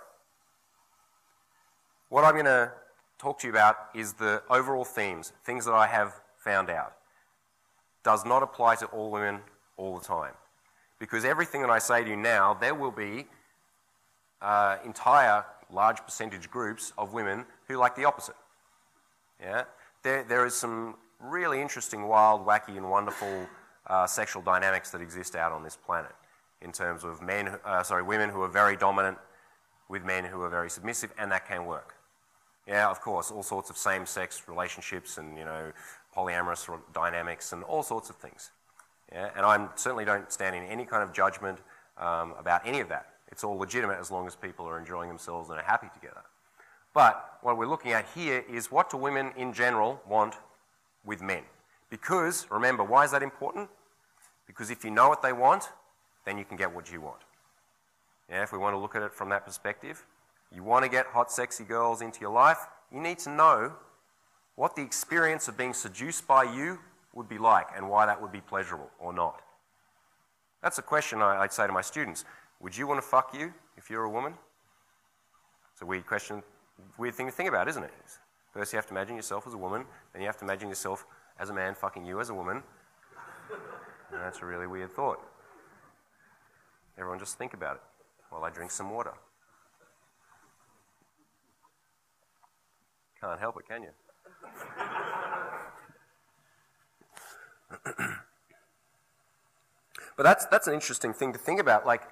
[2.08, 2.72] what I'm going to
[3.18, 6.94] talk to you about is the overall themes, things that I have found out.
[8.02, 9.40] Does not apply to all women
[9.76, 10.34] all the time.
[10.98, 13.26] Because everything that I say to you now, there will be
[14.40, 18.36] uh, entire large percentage groups of women who like the opposite.
[19.40, 19.64] Yeah?
[20.02, 23.46] There, there is some really interesting, wild, wacky, and wonderful
[23.88, 26.12] uh, sexual dynamics that exist out on this planet
[26.62, 29.18] in terms of men, uh, sorry, women who are very dominant
[29.88, 31.95] with men who are very submissive, and that can work.
[32.66, 35.72] Yeah, of course, all sorts of same-sex relationships and, you know,
[36.16, 38.50] polyamorous dynamics and all sorts of things.
[39.12, 41.60] Yeah, and I certainly don't stand in any kind of judgment
[41.96, 43.06] um, about any of that.
[43.30, 46.22] It's all legitimate as long as people are enjoying themselves and are happy together.
[46.92, 50.34] But what we're looking at here is what do women in general want
[51.04, 51.42] with men?
[51.90, 53.68] Because, remember, why is that important?
[54.46, 55.70] Because if you know what they want,
[56.24, 57.20] then you can get what you want.
[58.28, 60.04] Yeah, if we want to look at it from that perspective,
[60.52, 62.58] you want to get hot, sexy girls into your life,
[62.92, 63.72] you need to know
[64.54, 66.78] what the experience of being seduced by you
[67.12, 69.42] would be like and why that would be pleasurable or not.
[70.62, 72.24] That's a question I'd say to my students.
[72.60, 74.34] Would you want to fuck you if you're a woman?
[75.72, 76.42] It's a weird question,
[76.96, 77.92] weird thing to think about, isn't it?
[78.52, 81.06] First, you have to imagine yourself as a woman, then you have to imagine yourself
[81.38, 82.62] as a man fucking you as a woman.
[84.10, 85.20] And that's a really weird thought.
[86.96, 87.82] Everyone just think about it
[88.30, 89.12] while I drink some water.
[93.20, 93.90] Can't help it, can you?
[100.16, 101.86] but that's, that's an interesting thing to think about.
[101.86, 102.02] Like,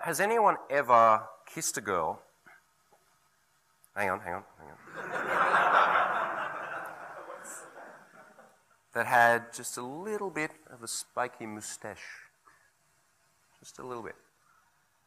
[0.00, 2.20] has anyone ever kissed a girl?
[3.96, 4.76] Hang on, hang on, hang on.
[8.94, 11.98] that had just a little bit of a spiky moustache.
[13.60, 14.14] Just a little bit.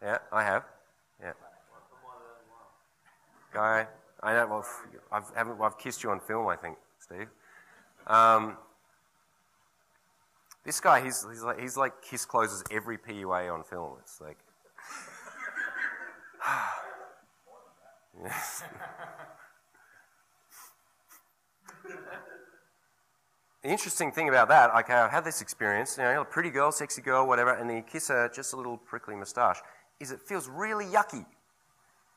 [0.01, 0.63] Yeah, I have.
[1.21, 1.33] Yeah.
[3.53, 3.87] Guy,
[4.21, 4.47] I know.
[4.47, 4.65] Well,
[5.11, 7.27] I've, haven't, I've kissed you on film, I think, Steve.
[8.07, 8.57] Um,
[10.63, 13.97] this guy, he's, he's like he's like kiss closes every PUA on film.
[14.01, 14.37] It's like
[23.63, 26.71] the interesting thing about that, okay, I've had this experience, you know, a pretty girl,
[26.71, 29.61] sexy girl, whatever, and then you kiss her, just a little prickly moustache,
[29.99, 31.25] is it feels really yucky.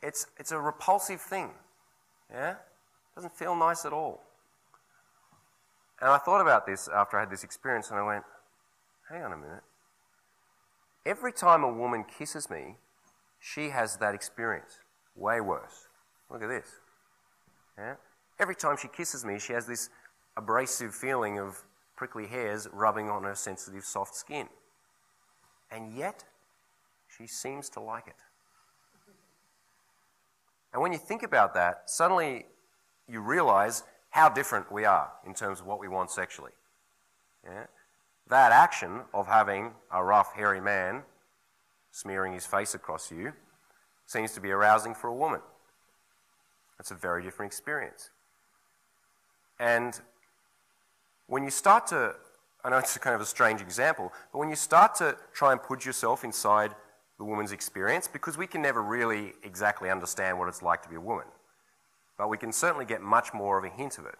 [0.02, 1.50] It's, it's a repulsive thing.
[2.30, 2.54] Yeah?
[3.14, 4.22] Doesn't feel nice at all.
[6.00, 8.24] And I thought about this after I had this experience, and I went,
[9.10, 9.62] hang on a minute.
[11.04, 12.76] Every time a woman kisses me,
[13.38, 14.78] she has that experience.
[15.14, 15.88] Way worse.
[16.30, 16.68] Look at this.
[17.76, 17.94] Yeah?
[18.38, 19.90] Every time she kisses me, she has this
[20.36, 21.62] abrasive feeling of
[21.96, 24.48] prickly hairs rubbing on her sensitive, soft skin.
[25.70, 26.24] And yet,
[27.06, 28.14] she seems to like it.
[30.72, 32.46] And when you think about that, suddenly
[33.08, 36.52] you realize how different we are in terms of what we want sexually.
[37.44, 37.66] Yeah?
[38.28, 41.02] That action of having a rough, hairy man
[41.90, 43.32] smearing his face across you
[44.06, 45.40] seems to be arousing for a woman.
[46.78, 48.10] That's a very different experience.
[49.58, 50.00] And
[51.26, 52.14] when you start to,
[52.64, 55.62] I know it's kind of a strange example, but when you start to try and
[55.62, 56.74] put yourself inside
[57.20, 60.96] the woman's experience, because we can never really exactly understand what it's like to be
[60.96, 61.26] a woman,
[62.16, 64.14] but we can certainly get much more of a hint of it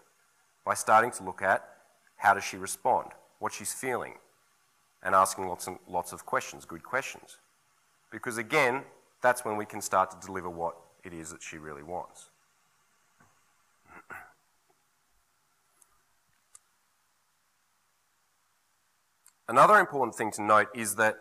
[0.63, 1.67] by starting to look at
[2.17, 3.07] how does she respond,
[3.39, 4.13] what she's feeling,
[5.01, 7.39] and asking lots and lots of questions, good questions.
[8.11, 8.83] Because again,
[9.23, 12.29] that's when we can start to deliver what it is that she really wants.
[19.49, 21.17] Another important thing to note is that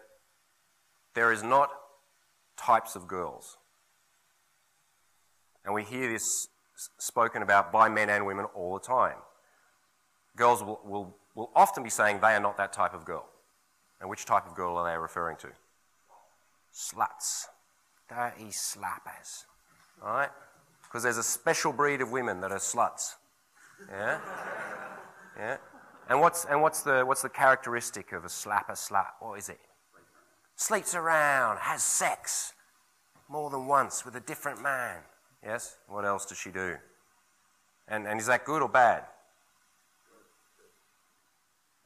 [1.14, 1.70] there is not
[2.57, 3.57] types of girls.
[5.64, 6.49] And we hear this
[6.99, 9.16] spoken about by men and women all the time.
[10.37, 13.27] Girls will, will, will often be saying they are not that type of girl.
[14.01, 15.49] And which type of girl are they referring to?
[16.75, 17.46] Sluts.
[18.09, 19.44] Dirty slappers.
[20.03, 20.31] All right?
[20.85, 23.14] Because there's a special breed of women that are sluts.
[23.90, 24.18] Yeah?
[25.37, 25.57] Yeah?
[26.09, 29.07] And what's, and what's, the, what's the characteristic of a slapper slut?
[29.20, 29.61] What is it?
[30.61, 32.53] Sleeps around, has sex
[33.31, 34.99] more than once with a different man.
[35.42, 35.79] Yes?
[35.88, 36.77] What else does she do?
[37.88, 39.05] And, and is that good or bad?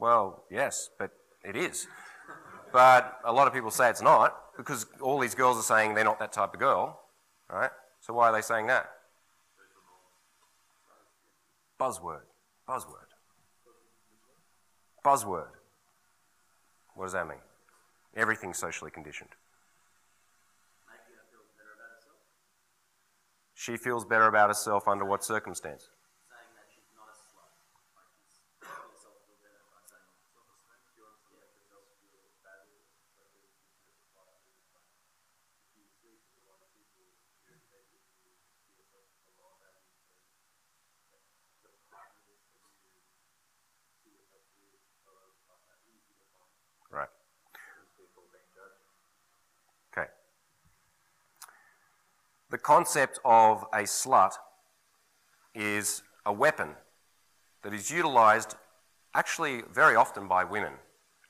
[0.00, 1.12] Well, yes, but
[1.44, 1.87] it is.
[2.72, 6.02] But a lot of people say it's not because all these girls are saying they're
[6.02, 6.98] not that type of girl,
[7.48, 7.70] right?
[8.00, 8.90] So why are they saying that?
[11.80, 12.22] Buzzword.
[12.68, 13.06] Buzzword.
[15.04, 15.46] Buzzword.
[16.96, 17.38] What does that mean?
[18.16, 19.31] Everything's socially conditioned.
[23.55, 25.88] She feels better about herself under what circumstance?
[52.54, 54.34] The concept of a slut
[55.56, 56.76] is a weapon
[57.64, 58.54] that is utilized
[59.12, 60.74] actually very often by women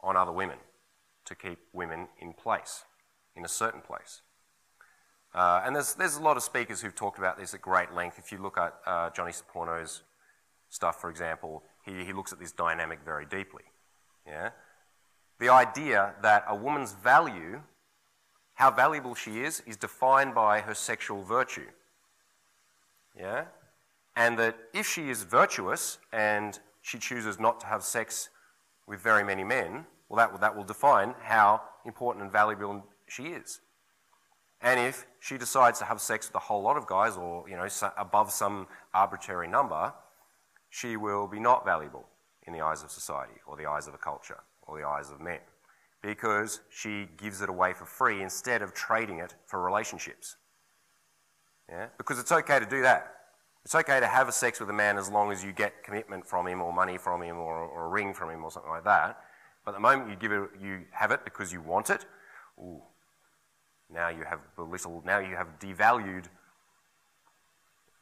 [0.02, 0.58] on other women
[1.24, 2.84] to keep women in place,
[3.34, 4.20] in a certain place.
[5.34, 8.18] Uh, and there's, there's a lot of speakers who've talked about this at great length.
[8.18, 10.02] If you look at uh, Johnny Soporno's
[10.68, 13.62] stuff, for example, he, he looks at this dynamic very deeply.
[14.26, 14.50] Yeah?
[15.40, 17.62] The idea that a woman's value
[18.54, 21.66] how valuable she is is defined by her sexual virtue.
[23.18, 23.44] Yeah?
[24.16, 28.30] And that if she is virtuous and she chooses not to have sex
[28.86, 33.24] with very many men, well, that will, that will define how important and valuable she
[33.24, 33.60] is.
[34.60, 37.56] And if she decides to have sex with a whole lot of guys or, you
[37.56, 37.66] know,
[37.98, 39.92] above some arbitrary number,
[40.70, 42.06] she will be not valuable
[42.46, 45.20] in the eyes of society or the eyes of a culture or the eyes of
[45.20, 45.40] men
[46.04, 50.36] because she gives it away for free instead of trading it for relationships.
[51.68, 51.86] Yeah?
[51.96, 53.14] Because it's okay to do that.
[53.64, 56.26] It's okay to have a sex with a man as long as you get commitment
[56.26, 58.84] from him or money from him or, or a ring from him or something like
[58.84, 59.18] that.
[59.64, 62.04] But the moment you give it, you have it because you want it,
[62.58, 62.82] ooh,
[63.90, 66.26] now you have belittled, now you have devalued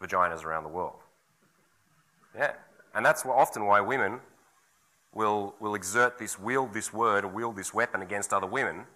[0.03, 0.99] vaginas around the world.
[2.37, 2.55] Yeah.
[2.97, 4.19] And that's often why women
[5.13, 8.87] will, will exert this, wield this word, or wield this weapon against other women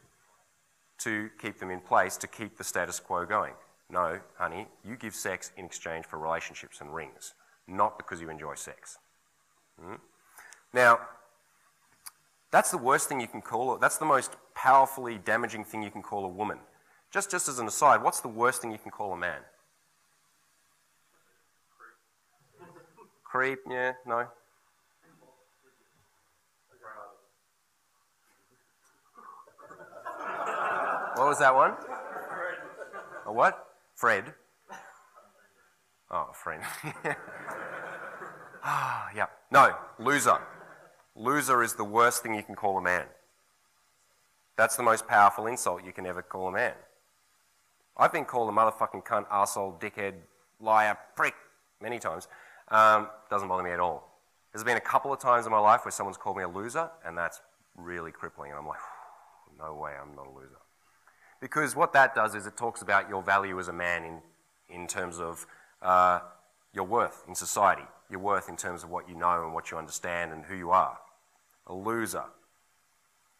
[0.99, 3.53] to keep them in place, to keep the status quo going.
[3.91, 7.35] No, honey, you give sex in exchange for relationships and rings,
[7.69, 8.99] not because you enjoy sex.
[9.81, 9.97] Hmm?
[10.73, 11.01] Now,
[12.51, 13.77] that's the worst thing you can call.
[13.79, 16.59] That's the most powerfully damaging thing you can call a woman.
[17.12, 19.41] Just, just as an aside, what's the worst thing you can call a man?
[23.23, 24.27] Creep, yeah, no.
[31.17, 31.73] What was that one?
[33.25, 33.69] A what?
[33.95, 34.35] Fred.
[36.11, 36.62] Oh, friend.
[38.62, 39.27] ah, yeah.
[39.51, 40.39] No, loser.
[41.14, 43.07] Loser is the worst thing you can call a man.
[44.59, 46.75] That's the most powerful insult you can ever call a man.
[47.97, 50.14] I've been called a motherfucking cunt, asshole, dickhead,
[50.61, 51.35] liar, prick
[51.81, 52.29] many times.
[52.69, 54.21] Um, doesn't bother me at all.
[54.53, 56.91] There's been a couple of times in my life where someone's called me a loser,
[57.07, 57.41] and that's
[57.75, 58.51] really crippling.
[58.51, 58.81] And I'm like,
[59.59, 60.59] no way, I'm not a loser.
[61.47, 64.21] Because what that does is it talks about your value as a man in,
[64.69, 65.47] in terms of
[65.81, 66.19] uh,
[66.73, 69.79] your worth in society, your worth in terms of what you know and what you
[69.79, 70.99] understand and who you are.
[71.69, 72.25] A loser.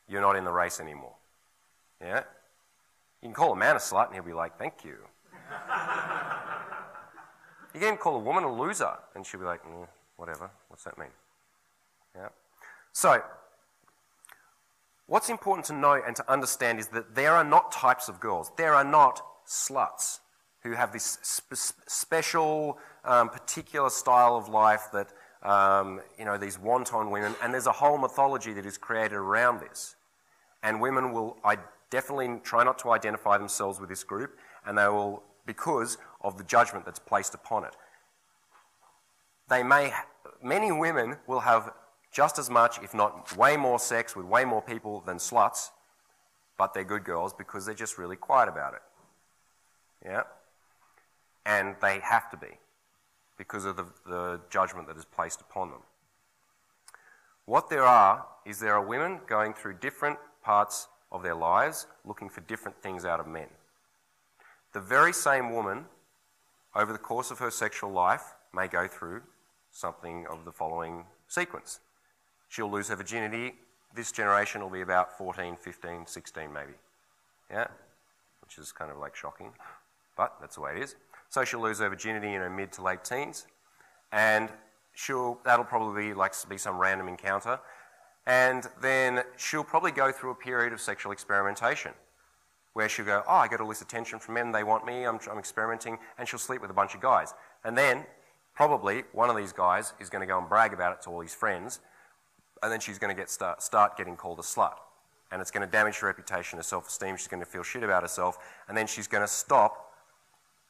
[0.09, 1.17] You're not in the race anymore.
[2.01, 2.23] Yeah?
[3.23, 4.99] You can call a man a slut and he'll be like, thank you.
[7.75, 10.49] you can call a woman a loser and she'll be like, mm, whatever.
[10.69, 11.09] What's that mean?
[12.15, 12.29] Yeah?
[12.93, 13.21] So,
[15.07, 18.51] what's important to know and to understand is that there are not types of girls.
[18.57, 20.21] There are not sluts
[20.63, 21.55] who have this sp-
[21.87, 27.69] special, um, particular style of life that, um, you know, these wanton women, and there's
[27.69, 29.95] a whole mythology that is created around this.
[30.63, 31.59] And women will I
[31.91, 36.45] definitely try not to identify themselves with this group, and they will, because of the
[36.45, 37.77] judgment that's placed upon it.
[39.49, 39.93] They may,
[40.43, 41.73] many women will have
[42.17, 45.71] just as much, if not way more sex with way more people than sluts,
[46.57, 48.83] but they're good girls because they're just really quiet about it.
[50.05, 50.23] Yeah?
[51.47, 52.59] and they have to be
[53.39, 55.81] because of the, the judgment that is placed upon them.
[57.47, 62.29] What there are is there are women going through different parts of their lives looking
[62.29, 63.47] for different things out of men.
[64.73, 65.87] The very same woman,
[66.75, 69.23] over the course of her sexual life, may go through
[69.71, 71.79] something of the following sequence.
[72.49, 73.55] She'll lose her virginity.
[73.95, 76.73] This generation will be about 14, 15, 16 maybe.
[77.51, 77.67] Yeah?
[78.43, 79.53] Which is kind of like shocking,
[80.17, 80.97] but that's the way it is.
[81.29, 83.47] So she'll lose her virginity in her mid to late teens,
[84.13, 84.51] and
[84.95, 87.59] she'll that'll probably be like be some random encounter,
[88.27, 91.93] and then she'll probably go through a period of sexual experimentation,
[92.73, 95.19] where she'll go, oh, I get all this attention from men, they want me, I'm,
[95.31, 97.35] I'm experimenting, and she'll sleep with a bunch of guys,
[97.65, 98.07] and then
[98.55, 101.21] probably one of these guys is going to go and brag about it to all
[101.21, 101.81] his friends,
[102.63, 104.75] and then she's going to get start, start getting called a slut.
[105.31, 107.17] And it's going to damage her reputation, her self esteem.
[107.17, 108.39] She's going to feel shit about herself.
[108.69, 109.93] And then she's going to stop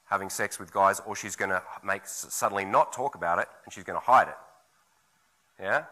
[0.07, 3.73] having sex with guys, or she's going to make suddenly not talk about it and
[3.73, 4.37] she's going to hide it.
[5.61, 5.85] Yeah?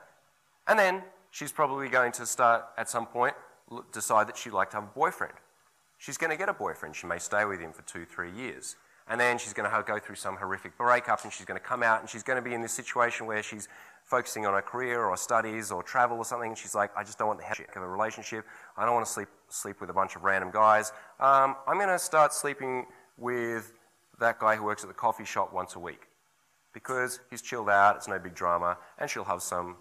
[0.67, 3.35] And then she's probably going to start at some point
[3.93, 5.35] decide that she'd like to have a boyfriend.
[5.99, 6.95] She's going to get a boyfriend.
[6.97, 8.77] She may stay with him for two, three years.
[9.09, 11.83] And then she's going to go through some horrific breakup and she's going to come
[11.83, 13.69] out and she's going to be in this situation where she's
[14.05, 16.55] focusing on her career or studies or travel or something.
[16.55, 18.45] She's like, I just don't want the heck of a relationship.
[18.77, 20.93] I don't want to sleep, sleep with a bunch of random guys.
[21.19, 22.87] Um, I'm going to start sleeping
[23.17, 23.73] with
[24.21, 26.09] that guy who works at the coffee shop once a week
[26.73, 29.77] because he's chilled out, it's no big drama, and she'll have some,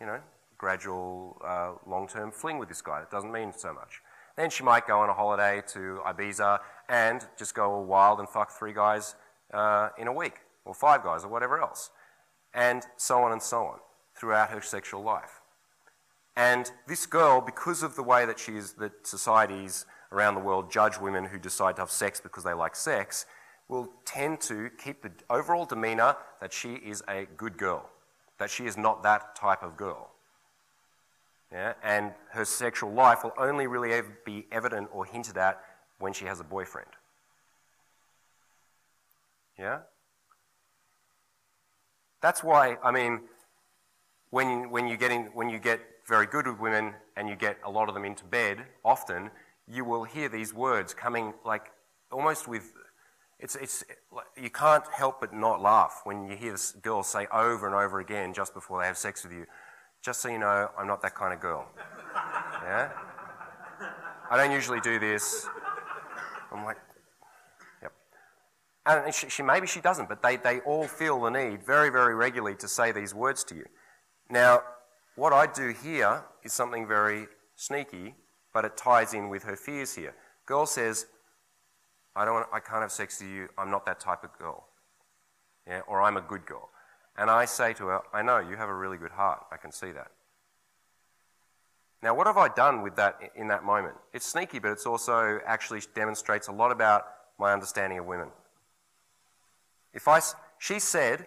[0.00, 0.20] you know,
[0.58, 3.00] gradual uh, long term fling with this guy.
[3.00, 4.02] It doesn't mean so much.
[4.36, 8.28] Then she might go on a holiday to Ibiza and just go all wild and
[8.28, 9.14] fuck three guys
[9.54, 11.90] uh, in a week, or five guys, or whatever else,
[12.56, 13.78] and so on and so on
[14.18, 15.42] throughout her sexual life.
[16.34, 20.72] And this girl, because of the way that she is, that societies around the world
[20.72, 23.26] judge women who decide to have sex because they like sex,
[23.68, 27.88] will tend to keep the overall demeanor that she is a good girl,
[28.38, 30.10] that she is not that type of girl.
[31.52, 31.74] Yeah?
[31.82, 35.60] And her sexual life will only really ever be evident or hinted at
[35.98, 36.88] when she has a boyfriend.
[39.58, 39.80] Yeah?
[42.26, 43.20] That's why, I mean,
[44.30, 47.56] when, when, you get in, when you get very good with women and you get
[47.64, 49.30] a lot of them into bed, often
[49.68, 51.70] you will hear these words coming like
[52.10, 52.72] almost with
[53.38, 53.84] it's, it's,
[54.36, 58.00] you can't help but not laugh when you hear this girl say over and over
[58.00, 59.46] again just before they have sex with you,
[60.02, 61.68] just so you know, I'm not that kind of girl.
[62.64, 62.90] Yeah?
[64.32, 65.46] I don't usually do this.
[66.50, 66.78] I'm like.
[68.86, 72.14] And she, she, maybe she doesn't, but they, they all feel the need very, very
[72.14, 73.64] regularly to say these words to you.
[74.30, 74.62] Now,
[75.16, 77.26] what I do here is something very
[77.56, 78.14] sneaky,
[78.54, 80.14] but it ties in with her fears here.
[80.46, 81.06] Girl says,
[82.14, 83.48] I, don't want, I can't have sex with you.
[83.58, 84.68] I'm not that type of girl.
[85.66, 85.80] Yeah?
[85.88, 86.70] Or I'm a good girl.
[87.18, 89.40] And I say to her, I know, you have a really good heart.
[89.50, 90.08] I can see that.
[92.02, 93.94] Now, what have I done with that in that moment?
[94.12, 97.06] It's sneaky, but it also actually demonstrates a lot about
[97.38, 98.28] my understanding of women.
[99.96, 100.20] If I,
[100.58, 101.26] she said,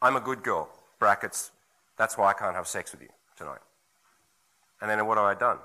[0.00, 1.52] I'm a good girl, brackets,
[1.98, 3.60] that's why I can't have sex with you tonight.
[4.80, 5.58] And then what have I done?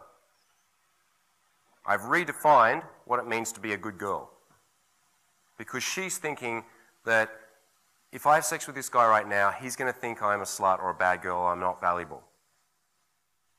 [1.85, 4.29] I've redefined what it means to be a good girl.
[5.57, 6.65] Because she's thinking
[7.05, 7.29] that
[8.11, 10.43] if I have sex with this guy right now, he's going to think I'm a
[10.43, 12.21] slut or a bad girl I'm not valuable.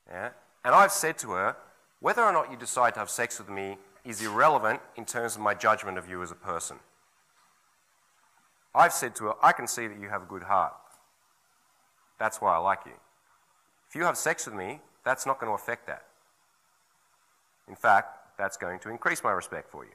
[0.07, 0.29] Yeah?
[0.63, 1.55] And I've said to her,
[1.99, 5.41] whether or not you decide to have sex with me is irrelevant in terms of
[5.41, 6.77] my judgment of you as a person.
[8.73, 10.73] I've said to her, I can see that you have a good heart.
[12.19, 12.93] That's why I like you.
[13.89, 16.03] If you have sex with me, that's not going to affect that.
[17.67, 19.91] In fact, that's going to increase my respect for you.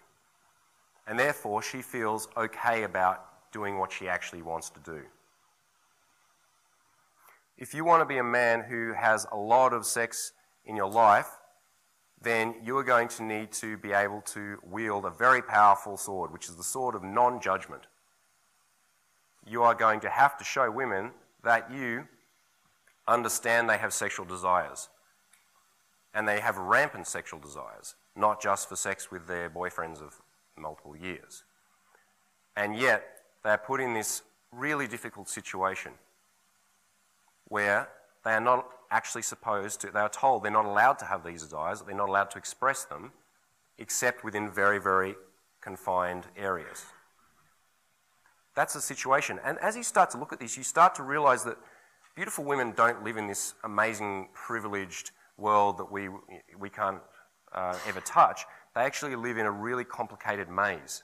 [1.07, 5.03] And therefore, she feels okay about doing what she actually wants to do.
[7.57, 10.33] If you want to be a man who has a lot of sex
[10.67, 11.29] in your life,
[12.21, 16.33] then you are going to need to be able to wield a very powerful sword,
[16.33, 17.87] which is the sword of non judgment.
[19.47, 21.13] You are going to have to show women
[21.45, 22.09] that you
[23.07, 24.89] understand they have sexual desires
[26.13, 30.21] and they have rampant sexual desires, not just for sex with their boyfriends of
[30.59, 31.45] multiple years.
[32.57, 33.05] And yet,
[33.45, 35.93] they're put in this really difficult situation
[37.49, 37.89] where
[38.25, 41.43] they are not actually supposed to, they are told they're not allowed to have these
[41.43, 43.13] desires, they're not allowed to express them,
[43.79, 45.15] except within very, very
[45.61, 46.87] confined areas.
[48.57, 49.39] That's the situation.
[49.45, 51.59] And as you start to look at this, you start to realize that
[52.17, 56.09] beautiful women don't live in this amazing, privileged world that we,
[56.59, 57.03] we can't
[57.55, 58.47] uh, ever touch.
[58.75, 61.03] They actually live in a really complicated maze.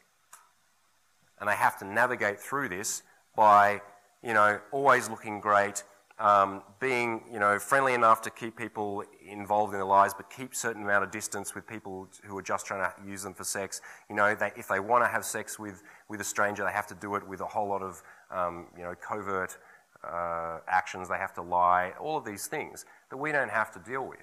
[1.39, 3.03] And they have to navigate through this
[3.37, 3.83] by,
[4.23, 5.85] you know, always looking great,
[6.23, 10.55] um, being you know, friendly enough to keep people involved in their lives, but keep
[10.55, 13.81] certain amount of distance with people who are just trying to use them for sex.
[14.09, 16.87] You know, they, if they want to have sex with, with a stranger, they have
[16.87, 19.59] to do it with a whole lot of um, you know, covert
[20.05, 21.09] uh, actions.
[21.09, 21.93] They have to lie.
[22.01, 24.21] All of these things that we don't have to deal with.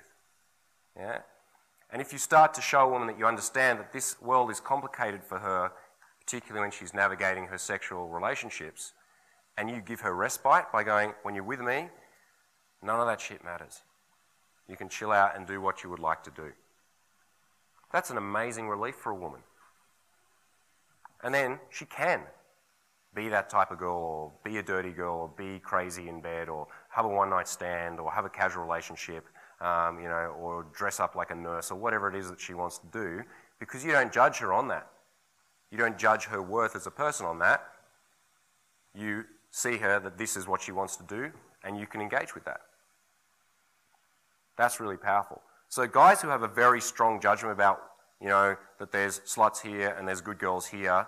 [0.98, 1.20] Yeah?
[1.92, 4.62] And if you start to show a woman that you understand that this world is
[4.62, 5.74] complicated for her,
[6.26, 8.94] particularly when she's navigating her sexual relationships,
[9.60, 11.90] and you give her respite by going, when you're with me,
[12.82, 13.82] none of that shit matters.
[14.70, 16.54] You can chill out and do what you would like to do.
[17.92, 19.42] That's an amazing relief for a woman.
[21.24, 22.22] And then she can
[23.14, 26.48] be that type of girl, or be a dirty girl, or be crazy in bed,
[26.48, 29.26] or have a one night stand, or have a casual relationship,
[29.60, 32.54] um, you know, or dress up like a nurse, or whatever it is that she
[32.54, 33.24] wants to do,
[33.60, 34.88] because you don't judge her on that.
[35.70, 37.64] You don't judge her worth as a person on that.
[38.94, 41.32] You see her that this is what she wants to do,
[41.64, 42.62] and you can engage with that.
[44.58, 45.42] That's really powerful.
[45.70, 47.82] So, guys who have a very strong judgment about,
[48.22, 51.08] you know, that there's sluts here and there's good girls here,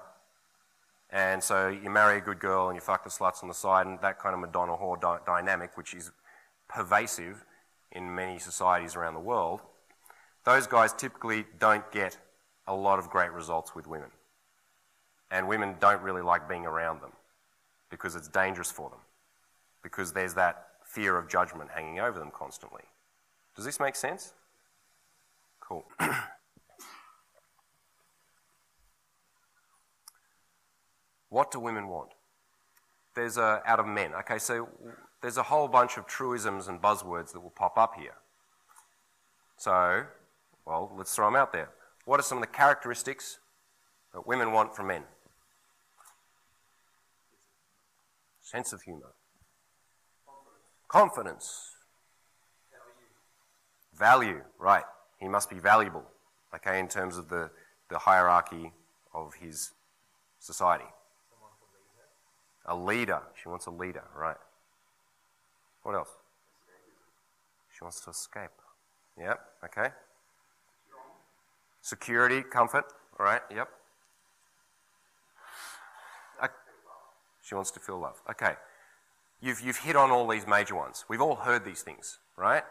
[1.10, 3.86] and so you marry a good girl and you fuck the sluts on the side,
[3.86, 6.12] and that kind of Madonna whore dynamic, which is
[6.70, 7.44] pervasive
[7.92, 9.60] in many societies around the world,
[10.46, 12.18] those guys typically don't get
[12.66, 14.10] a lot of great results with women.
[15.30, 17.12] And women don't really like being around them
[17.92, 19.02] because it's dangerous for them,
[19.84, 22.82] because there's that fear of judgment hanging over them constantly.
[23.56, 24.34] Does this make sense?
[25.60, 25.86] Cool.
[31.30, 32.10] what do women want?
[33.14, 34.14] There's a, out of men.
[34.22, 34.70] Okay, so
[35.22, 38.16] there's a whole bunch of truisms and buzzwords that will pop up here.
[39.58, 40.06] So,
[40.66, 41.70] well, let's throw them out there.
[42.06, 43.38] What are some of the characteristics
[44.14, 45.04] that women want from men?
[48.52, 49.14] Sense of humor.
[50.90, 51.72] Confidence.
[53.98, 54.84] Value, right.
[55.22, 56.04] He must be valuable,
[56.54, 57.50] okay, in terms of the,
[57.90, 58.74] the hierarchy
[59.14, 59.72] of his
[60.40, 60.90] society.
[62.66, 63.22] A leader.
[63.42, 64.36] She wants a leader, right.
[65.84, 66.10] What else?
[67.74, 68.52] She wants to escape.
[69.18, 69.94] Yep, okay.
[71.82, 72.84] Security, comfort,
[73.18, 73.70] all right, yep.
[77.52, 78.22] She wants to feel love.
[78.30, 78.54] Okay.
[79.42, 81.04] You've, you've hit on all these major ones.
[81.10, 82.64] We've all heard these things, right?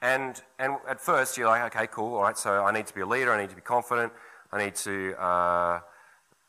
[0.00, 3.02] And, and at first, you're like, okay, cool, all right, so I need to be
[3.02, 4.14] a leader, I need to be confident,
[4.50, 5.80] I need to, uh,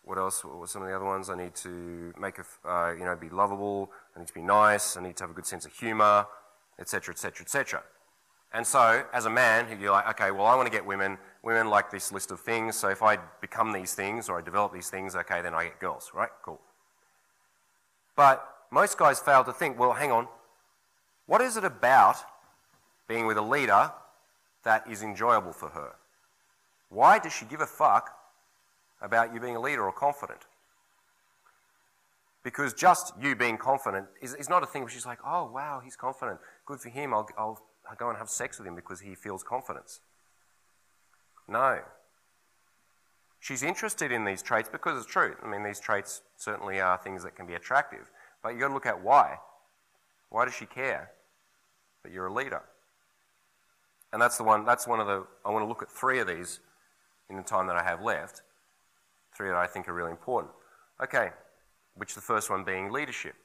[0.05, 0.45] what else?
[0.45, 1.30] What were some of the other ones?
[1.30, 4.95] I need to make a, uh, you know, be lovable, I need to be nice,
[4.95, 6.28] I need to have a good sense of humor,
[6.80, 7.84] etc., etc., etc.
[8.53, 11.18] And so, as a man, you're like, okay, well, I want to get women.
[11.43, 14.72] Women like this list of things, so if I become these things or I develop
[14.72, 16.30] these things, okay, then I get girls, right?
[16.41, 16.62] Cool.
[18.20, 20.28] But most guys fail to think, well, hang on,
[21.26, 22.17] what is it about
[23.07, 23.93] being with a leader
[24.65, 25.91] that is enjoyable for her?
[26.89, 28.09] Why does she give a fuck
[29.01, 30.41] about you being a leader or confident?
[32.43, 35.80] Because just you being confident is, is not a thing where she's like, oh, wow,
[35.82, 36.41] he's confident.
[36.65, 37.13] Good for him.
[37.13, 40.01] I'll, I'll, I'll go and have sex with him because he feels confidence.
[41.47, 41.80] No,
[43.40, 45.36] She's interested in these traits because it's true.
[45.44, 48.12] I mean, these traits certainly are things that can be attractive.
[48.44, 49.38] But you've got to look at why.
[50.30, 51.12] Why does she care
[52.04, 52.62] that you're a leader?
[54.12, 56.28] And that's the one, that's one of the, I want to look at three of
[56.28, 56.60] these
[57.30, 58.42] in the time that I have left.
[59.36, 60.54] Three that I think are really important.
[61.02, 61.30] Okay,
[61.96, 63.36] which the first one being leadership.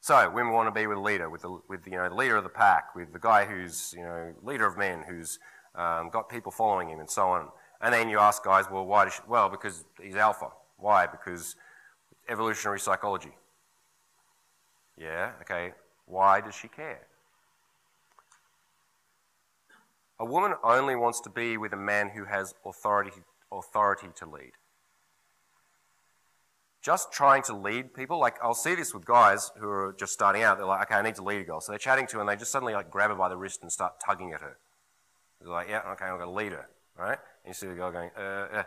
[0.00, 2.36] So women want to be with a leader, with the, with you know the leader
[2.36, 5.38] of the pack, with the guy who's you know leader of men, who's
[5.74, 7.48] um, got people following him, and so on.
[7.82, 9.04] And then you ask guys, well, why?
[9.04, 10.48] Does she, well, because he's alpha.
[10.78, 11.06] Why?
[11.06, 11.56] Because
[12.28, 13.32] evolutionary psychology.
[14.96, 15.32] Yeah.
[15.42, 15.72] Okay.
[16.06, 17.06] Why does she care?
[20.20, 23.10] A woman only wants to be with a man who has authority,
[23.50, 24.52] authority to lead.
[26.80, 30.42] Just trying to lead people, like I'll see this with guys who are just starting
[30.42, 30.58] out.
[30.58, 31.60] They're like, okay, I need to lead a girl.
[31.60, 33.62] So they're chatting to her and they just suddenly like grab her by the wrist
[33.62, 34.58] and start tugging at her.
[35.40, 37.18] They're like, yeah, okay, I'm going to lead her, right?
[37.44, 38.62] And you see the guy going, uh, uh,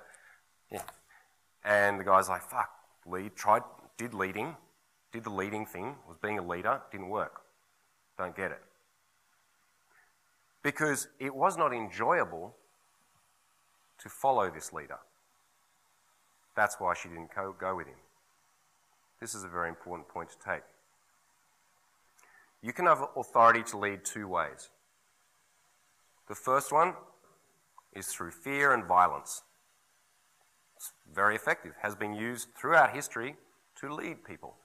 [0.71, 0.81] yeah.
[1.63, 2.69] And the guy's like, fuck,
[3.05, 3.63] lead, tried,
[3.97, 4.55] did leading,
[5.11, 7.41] did the leading thing, was being a leader, didn't work.
[8.17, 8.61] Don't get it
[10.65, 12.55] because it was not enjoyable
[13.99, 14.97] to follow this leader.
[16.55, 17.99] That's why she didn't go with him.
[19.21, 20.63] This is a very important point to take.
[22.63, 24.71] You can have authority to lead two ways.
[26.27, 26.95] The first one
[27.95, 29.43] is through fear and violence.
[30.75, 33.35] It's very effective, has been used throughout history
[33.79, 34.55] to lead people.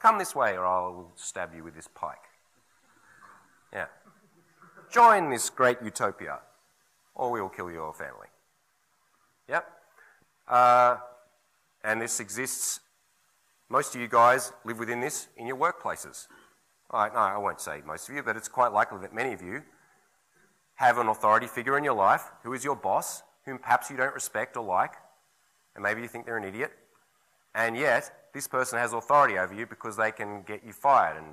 [0.00, 2.16] Come this way, or I'll stab you with this pike.
[3.72, 3.86] Yeah
[4.90, 6.40] join this great utopia,
[7.14, 8.28] or we will kill your family.
[9.48, 9.66] Yep.
[10.46, 10.96] Uh,
[11.84, 12.80] and this exists,
[13.68, 16.26] most of you guys live within this in your workplaces.
[16.92, 19.42] Right, no, I won't say most of you, but it's quite likely that many of
[19.42, 19.62] you
[20.78, 24.14] have an authority figure in your life who is your boss, whom perhaps you don't
[24.14, 24.92] respect or like,
[25.74, 26.70] and maybe you think they're an idiot.
[27.52, 31.26] And yet, this person has authority over you because they can get you fired and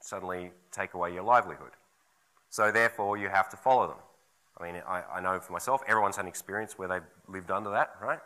[0.00, 1.70] suddenly take away your livelihood.
[2.50, 3.96] So therefore, you have to follow them.
[4.58, 7.70] I mean, I, I know for myself, everyone's had an experience where they've lived under
[7.70, 8.20] that, right?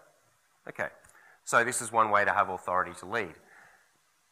[0.69, 0.89] Okay.
[1.45, 3.35] So this is one way to have authority to lead.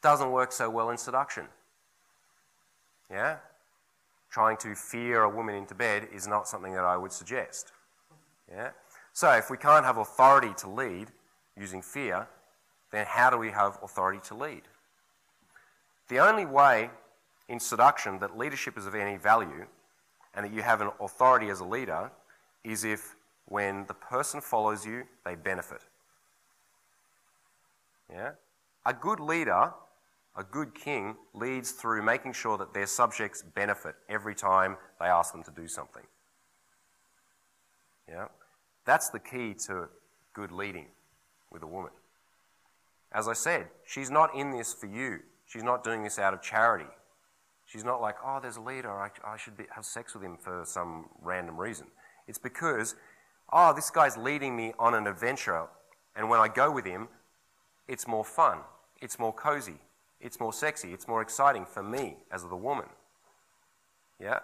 [0.02, 1.46] Doesn't work so well in seduction.
[3.08, 3.36] Yeah?
[4.30, 7.72] Trying to fear a woman into bed is not something that I would suggest.
[8.50, 8.70] Yeah?
[9.12, 11.08] So if we can't have authority to lead
[11.56, 12.28] using fear,
[12.92, 14.62] then how do we have authority to lead?
[16.08, 16.90] The only way
[17.48, 19.66] in seduction that leadership is of any value
[20.34, 22.10] and that you have an authority as a leader
[22.64, 23.16] is if
[23.46, 25.80] when the person follows you, they benefit.
[28.10, 28.32] Yeah?
[28.86, 29.72] A good leader,
[30.38, 35.32] a good king, leads through making sure that their subjects benefit every time they ask
[35.32, 36.04] them to do something.
[38.08, 38.28] Yeah?
[38.86, 39.88] That's the key to
[40.32, 40.86] good leading
[41.50, 41.90] with a woman.
[43.12, 45.18] As I said, she's not in this for you.
[45.44, 46.86] She's not doing this out of charity.
[47.66, 50.36] She's not like, oh, there's a leader, I, I should be, have sex with him
[50.38, 51.88] for some random reason.
[52.28, 52.94] It's because,
[53.52, 55.66] oh, this guy's leading me on an adventure,
[56.14, 57.08] and when I go with him,
[57.88, 58.58] it's more fun,
[59.02, 59.80] it's more cozy,
[60.20, 62.86] it's more sexy, it's more exciting for me as the woman.
[64.20, 64.40] Yeah?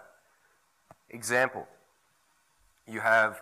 [1.09, 1.67] Example
[2.87, 3.41] you have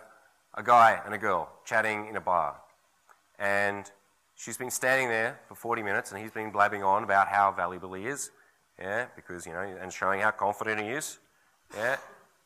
[0.54, 2.56] a guy and a girl chatting in a bar,
[3.38, 3.90] and
[4.34, 7.92] she's been standing there for 40 minutes, and he's been blabbing on about how valuable
[7.92, 8.30] he is
[8.78, 11.18] yeah, because, you know, and showing how confident he is,
[11.76, 11.96] yeah,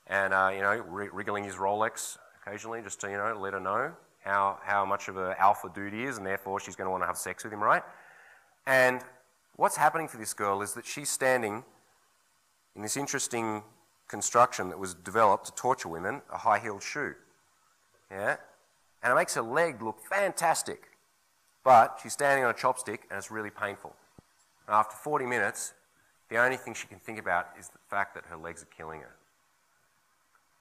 [0.07, 3.93] and, uh, you know, wriggling his Rolex occasionally just to, you know, let her know
[4.25, 7.03] how, how much of an alpha dude he is, and therefore she's going to want
[7.03, 7.83] to have sex with him, right?
[8.67, 9.01] And
[9.59, 11.65] what's happening for this girl is that she's standing
[12.75, 13.63] in this interesting
[14.07, 17.15] construction that was developed to torture women, a high heeled shoe.
[18.11, 18.37] Yeah?
[19.03, 20.85] And it makes her leg look fantastic.
[21.65, 23.95] But she's standing on a chopstick and it's really painful.
[24.67, 25.75] And after 40 minutes,
[26.31, 29.01] the only thing she can think about is the fact that her legs are killing
[29.01, 29.17] her.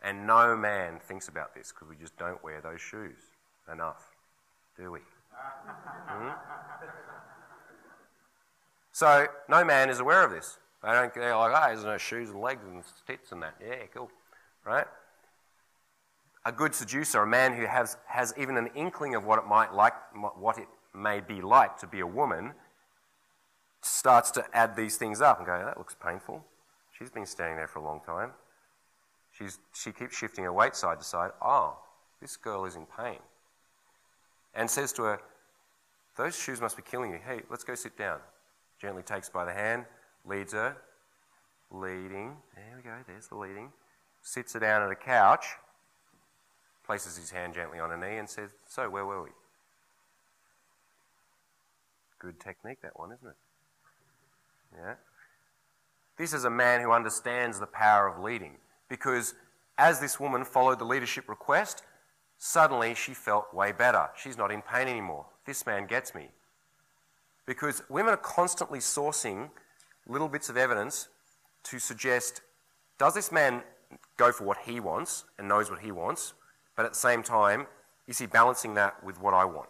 [0.03, 3.19] And no man thinks about this because we just don't wear those shoes
[3.71, 4.15] enough,
[4.75, 4.99] do we?
[6.07, 6.29] hmm?
[8.97, 10.57] So no man is aware of this.
[10.81, 11.13] They don't.
[11.13, 13.53] They're like, ah, oh, there's no shoes and legs and tits and that.
[13.63, 14.09] Yeah, cool,
[14.65, 14.87] right?
[16.45, 19.71] A good seducer, a man who has has even an inkling of what it might
[19.71, 19.93] like,
[20.35, 22.53] what it may be like to be a woman,
[23.83, 26.43] starts to add these things up and go, that looks painful.
[26.97, 28.31] She's been standing there for a long time.
[29.31, 31.29] She's, she keeps shifting her weight side to side.
[31.39, 31.77] Oh,
[32.19, 33.19] this girl is in pain.
[34.55, 35.19] And says to her,
[36.17, 37.19] Those shoes must be killing you.
[37.23, 38.21] Hey, let's go sit down.
[38.79, 39.85] Gently takes by the hand,
[40.25, 40.77] leads her,
[41.71, 42.37] leading.
[42.55, 43.71] There we go, there's the leading.
[44.21, 45.45] Sits her down at a couch,
[46.85, 49.29] places his hand gently on her knee and says, So, where were we?
[52.19, 53.35] Good technique, that one, isn't it?
[54.75, 54.93] Yeah.
[56.17, 58.57] This is a man who understands the power of leading
[58.89, 59.35] because
[59.77, 61.83] as this woman followed the leadership request,
[62.37, 64.09] suddenly she felt way better.
[64.15, 65.25] She's not in pain anymore.
[65.45, 66.29] This man gets me.
[67.47, 69.49] Because women are constantly sourcing
[70.05, 71.07] little bits of evidence
[71.63, 72.41] to suggest
[72.99, 73.63] does this man
[74.17, 76.33] go for what he wants and knows what he wants,
[76.75, 77.67] but at the same time,
[78.07, 79.69] is he balancing that with what I want?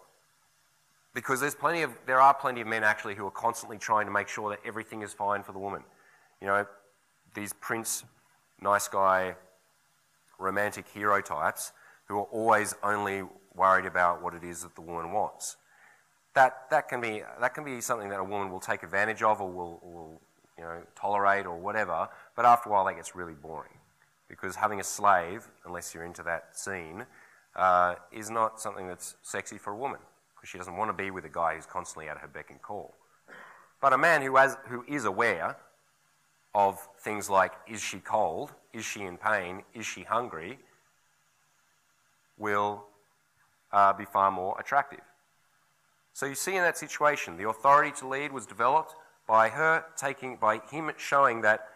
[1.14, 4.12] Because there's plenty of, there are plenty of men actually who are constantly trying to
[4.12, 5.82] make sure that everything is fine for the woman.
[6.40, 6.66] You know,
[7.34, 8.04] these prince,
[8.60, 9.34] nice guy,
[10.38, 11.72] romantic hero types
[12.06, 13.22] who are always only
[13.54, 15.56] worried about what it is that the woman wants.
[16.38, 19.40] That, that, can, be, that can be something that a woman will take advantage of
[19.40, 20.20] or will, will
[20.56, 23.72] you know, tolerate or whatever, but after a while that gets really boring.
[24.28, 27.04] Because having a slave, unless you're into that scene,
[27.56, 29.98] uh, is not something that's sexy for a woman.
[30.36, 32.62] Because she doesn't want to be with a guy who's constantly at her beck and
[32.62, 32.94] call.
[33.80, 35.56] But a man who, has, who is aware
[36.54, 40.60] of things like is she cold, is she in pain, is she hungry,
[42.38, 42.84] will
[43.72, 45.00] uh, be far more attractive.
[46.18, 48.96] So you see in that situation, the authority to lead was developed
[49.28, 51.68] by her taking, by him showing that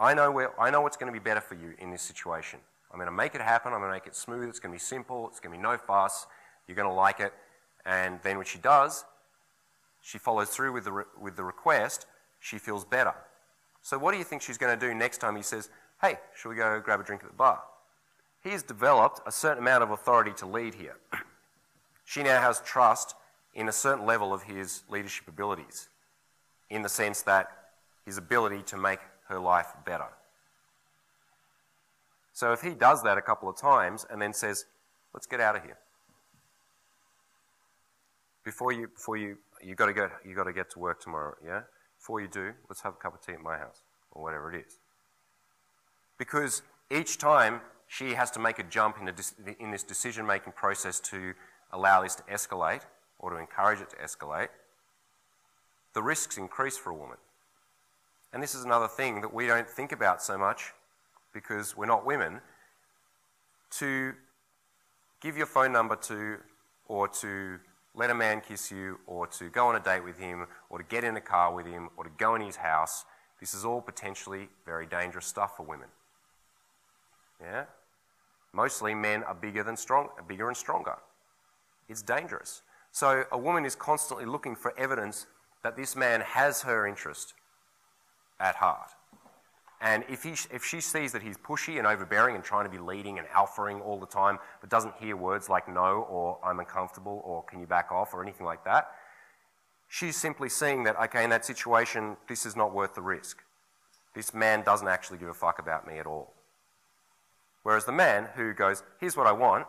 [0.00, 2.58] I know, where, I know what's going to be better for you in this situation.
[2.90, 3.72] I'm going to make it happen.
[3.72, 4.48] I'm going to make it smooth.
[4.48, 5.28] It's going to be simple.
[5.28, 6.26] It's going to be no fuss.
[6.66, 7.32] You're going to like it.
[7.86, 9.04] And then when she does,
[10.02, 12.06] she follows through with the, with the request.
[12.40, 13.14] She feels better.
[13.80, 15.70] So what do you think she's going to do next time he says,
[16.02, 17.62] hey, shall we go grab a drink at the bar?
[18.42, 20.96] He has developed a certain amount of authority to lead here.
[22.04, 23.14] she now has trust
[23.54, 25.88] in a certain level of his leadership abilities,
[26.70, 27.48] in the sense that
[28.04, 30.08] his ability to make her life better.
[32.32, 34.66] So if he does that a couple of times and then says,
[35.12, 35.78] let's get out of here.
[38.44, 41.36] Before you, before you, you got to get, you got to get to work tomorrow,
[41.44, 41.62] yeah?
[41.98, 44.66] Before you do, let's have a cup of tea at my house, or whatever it
[44.66, 44.78] is.
[46.18, 49.08] Because each time she has to make a jump in,
[49.58, 51.32] in this decision making process to
[51.72, 52.82] allow this to escalate,
[53.24, 54.48] or to encourage it to escalate,
[55.94, 57.16] the risks increase for a woman.
[58.34, 60.74] And this is another thing that we don't think about so much
[61.32, 62.42] because we're not women.
[63.78, 64.12] To
[65.22, 66.36] give your phone number to,
[66.86, 67.58] or to
[67.94, 70.84] let a man kiss you, or to go on a date with him, or to
[70.84, 73.06] get in a car with him, or to go in his house,
[73.40, 75.88] this is all potentially very dangerous stuff for women.
[77.40, 77.64] Yeah?
[78.52, 80.96] Mostly men are bigger than strong, bigger and stronger.
[81.88, 82.62] It's dangerous.
[82.94, 85.26] So a woman is constantly looking for evidence
[85.64, 87.34] that this man has her interest
[88.38, 88.90] at heart.
[89.80, 92.78] And if, he, if she sees that he's pushy and overbearing and trying to be
[92.78, 97.20] leading and alphaing all the time, but doesn't hear words like no or I'm uncomfortable
[97.24, 98.86] or can you back off or anything like that,
[99.88, 103.42] she's simply seeing that, okay, in that situation, this is not worth the risk.
[104.14, 106.32] This man doesn't actually give a fuck about me at all.
[107.64, 109.66] Whereas the man who goes, here's what I want,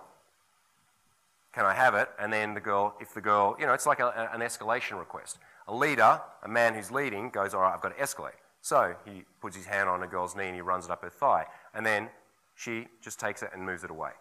[1.56, 2.10] can I have it?
[2.20, 5.38] And then the girl, if the girl, you know, it's like a, an escalation request.
[5.70, 8.38] A leader, a man who's leading, goes, all right, I've got to escalate.
[8.62, 11.10] So he puts his hand on a girl's knee and he runs it up her
[11.10, 11.46] thigh.
[11.74, 12.10] And then
[12.56, 14.12] she just takes it and moves it away.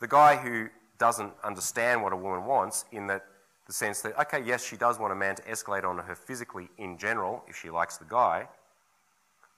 [0.00, 0.68] The guy who
[0.98, 3.24] doesn't understand what a woman wants, in that
[3.66, 6.70] the sense that, okay, yes, she does want a man to escalate on her physically
[6.78, 8.48] in general if she likes the guy,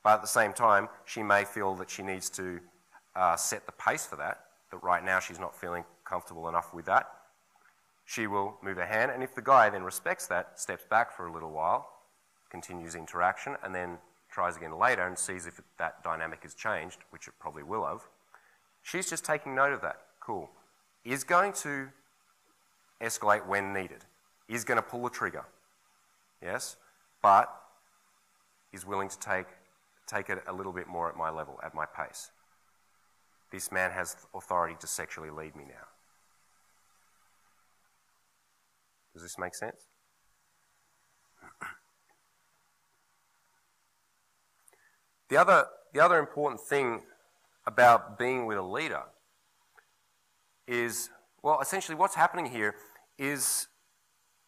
[0.03, 2.61] but at the same time, she may feel that she needs to
[3.14, 6.86] uh, set the pace for that, that right now she's not feeling comfortable enough with
[6.86, 7.08] that.
[8.04, 11.28] She will move her hand, and if the guy then respects that, steps back for
[11.28, 11.88] a little while,
[12.50, 13.98] continues interaction, and then
[14.30, 18.00] tries again later and sees if that dynamic has changed, which it probably will have.
[18.82, 20.00] She's just taking note of that.
[20.18, 20.50] Cool.
[21.04, 21.88] Is going to
[23.00, 24.04] escalate when needed.
[24.48, 25.44] Is going to pull the trigger.
[26.42, 26.76] Yes?
[27.22, 27.54] But
[28.72, 29.46] is willing to take,
[30.08, 32.30] take it a little bit more at my level, at my pace.
[33.52, 35.86] This man has authority to sexually lead me now.
[39.12, 39.86] Does this make sense?
[45.28, 47.02] The other, the other important thing
[47.66, 49.02] about being with a leader
[50.66, 51.11] is,
[51.42, 52.74] well, essentially what's happening here
[53.18, 53.68] is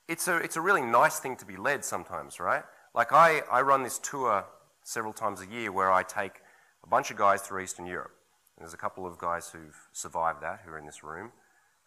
[0.08, 2.64] it's a, it's a really nice thing to be led sometimes, right?
[2.94, 4.44] Like I, I run this tour
[4.82, 6.40] several times a year where I take
[6.84, 8.12] a bunch of guys through Eastern Europe.
[8.56, 11.32] And there's a couple of guys who've survived that who are in this room.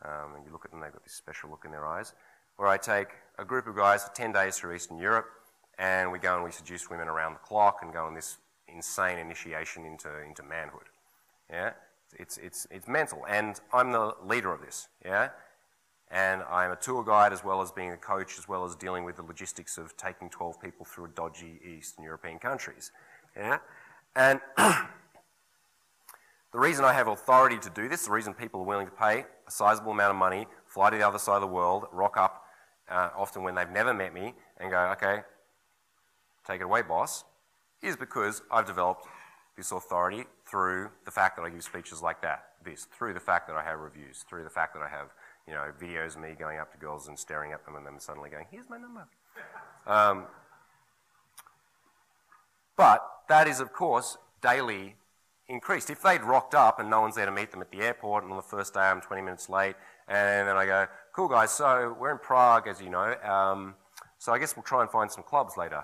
[0.03, 2.13] Um, and you look at them, they've got this special look in their eyes.
[2.57, 5.27] Where I take a group of guys for 10 days through Eastern Europe
[5.77, 8.37] and we go and we seduce women around the clock and go on this
[8.67, 10.89] insane initiation into, into manhood.
[11.49, 11.71] Yeah?
[12.19, 13.25] it's, it's, it's mental.
[13.27, 15.29] And I'm the leader of this, yeah?
[16.11, 19.03] And I'm a tour guide as well as being a coach, as well as dealing
[19.03, 22.91] with the logistics of taking 12 people through dodgy Eastern European countries,
[23.35, 23.57] yeah?
[24.15, 24.85] And the
[26.53, 29.51] reason I have authority to do this, the reason people are willing to pay a
[29.51, 32.34] sizable amount of money, fly to the other side of the world, rock up,
[32.89, 35.21] uh, often when they've never met me, and go, okay,
[36.47, 37.23] take it away, boss,
[37.81, 39.07] is because I've developed
[39.57, 43.47] this authority through the fact that I give speeches like that, this, through the fact
[43.47, 45.09] that I have reviews, through the fact that I have,
[45.47, 47.99] you know, videos of me going up to girls and staring at them and then
[47.99, 49.07] suddenly going, here's my number.
[49.87, 50.25] Um,
[52.75, 54.95] but that is, of course, daily
[55.47, 55.89] increased.
[55.89, 58.31] If they'd rocked up and no one's there to meet them at the airport, and
[58.31, 59.75] on the first day I'm 20 minutes late,
[60.07, 63.73] and then I go, cool guys, so we're in Prague, as you know, um,
[64.17, 65.81] so I guess we'll try and find some clubs later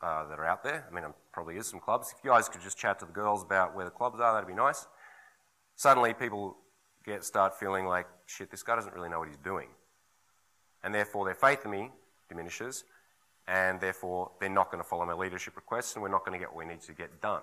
[0.00, 0.86] uh, that are out there.
[0.90, 2.14] I mean, there probably is some clubs.
[2.16, 4.48] If you guys could just chat to the girls about where the clubs are, that'd
[4.48, 4.86] be nice.
[5.76, 6.56] Suddenly, people
[7.04, 9.68] get start feeling like, shit, this guy doesn't really know what he's doing,
[10.82, 11.90] and therefore their faith in me
[12.30, 12.84] diminishes,
[13.46, 16.42] and therefore they're not going to follow my leadership requests, and we're not going to
[16.42, 17.42] get what we need to get done.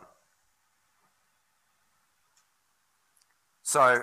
[3.61, 4.01] So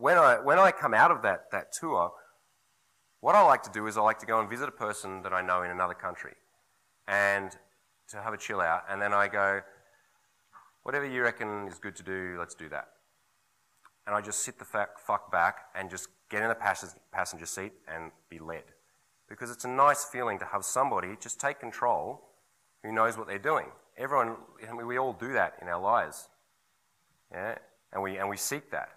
[0.00, 2.10] when I, when I come out of that, that tour,
[3.20, 5.32] what I like to do is I like to go and visit a person that
[5.32, 6.32] I know in another country
[7.06, 7.54] and
[8.08, 8.84] to have a chill out.
[8.88, 9.60] And then I go,
[10.84, 12.88] whatever you reckon is good to do, let's do that.
[14.06, 16.56] And I just sit the fuck back and just get in the
[17.12, 18.64] passenger seat and be led.
[19.28, 22.22] Because it's a nice feeling to have somebody just take control
[22.82, 23.66] who knows what they're doing.
[23.98, 24.36] Everyone,
[24.84, 26.30] we all do that in our lives.
[27.30, 27.58] Yeah?
[27.92, 28.88] And we, and we seek that.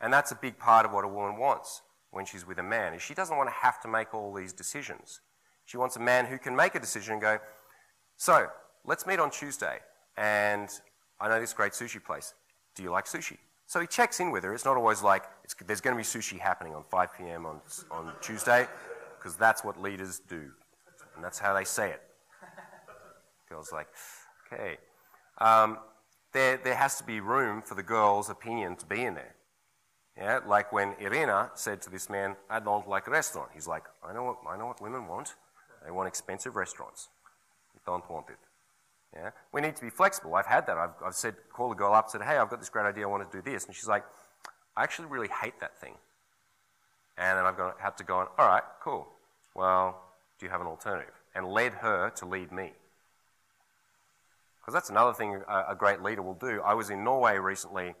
[0.00, 2.94] And that's a big part of what a woman wants when she's with a man
[2.94, 5.20] is she doesn't want to have to make all these decisions.
[5.64, 7.38] She wants a man who can make a decision and go,
[8.16, 8.46] so
[8.84, 9.78] let's meet on Tuesday,
[10.16, 10.68] and
[11.20, 12.34] I know this great sushi place.
[12.74, 13.36] Do you like sushi?
[13.66, 14.54] So he checks in with her.
[14.54, 15.24] It's not always like
[15.66, 17.44] there's going to be sushi happening on 5 p.m.
[17.44, 18.66] on, on Tuesday,
[19.18, 20.50] because that's what leaders do,
[21.14, 22.02] and that's how they say it.
[23.48, 23.88] Girl's like,
[24.50, 24.78] okay.
[25.38, 25.78] Um,
[26.32, 29.34] there, there has to be room for the girl's opinion to be in there.
[30.18, 33.50] Yeah, like when Irina said to this man, I don't like a restaurant.
[33.54, 35.34] He's like, I know what, I know what women want.
[35.84, 37.08] They want expensive restaurants.
[37.74, 38.38] You don't want it.
[39.14, 39.30] Yeah?
[39.52, 40.34] We need to be flexible.
[40.34, 40.76] I've had that.
[40.76, 43.04] I've, I've said, call the girl up, said, hey, I've got this great idea.
[43.04, 43.66] I want to do this.
[43.66, 44.04] And she's like,
[44.76, 45.94] I actually really hate that thing.
[47.16, 49.08] And then I've got, had to go on, all right, cool.
[49.54, 50.02] Well,
[50.38, 51.14] do you have an alternative?
[51.34, 52.72] And led her to lead me.
[54.60, 56.60] Because that's another thing a, a great leader will do.
[56.64, 57.94] I was in Norway recently,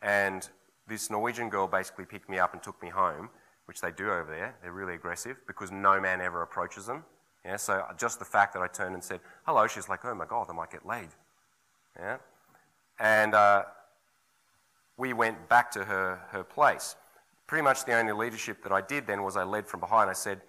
[0.00, 0.48] and
[0.88, 3.28] this Norwegian girl basically picked me up and took me home,
[3.66, 4.56] which they do over there.
[4.62, 7.04] They're really aggressive because no man ever approaches them.
[7.44, 10.24] Yeah, so just the fact that I turned and said, hello, she's like, oh my
[10.24, 11.08] God, I might get laid.
[11.98, 12.16] Yeah?
[12.98, 13.64] And uh,
[14.96, 16.96] we went back to her, her place.
[17.46, 20.10] Pretty much the only leadership that I did then was I led from behind.
[20.10, 20.40] I said,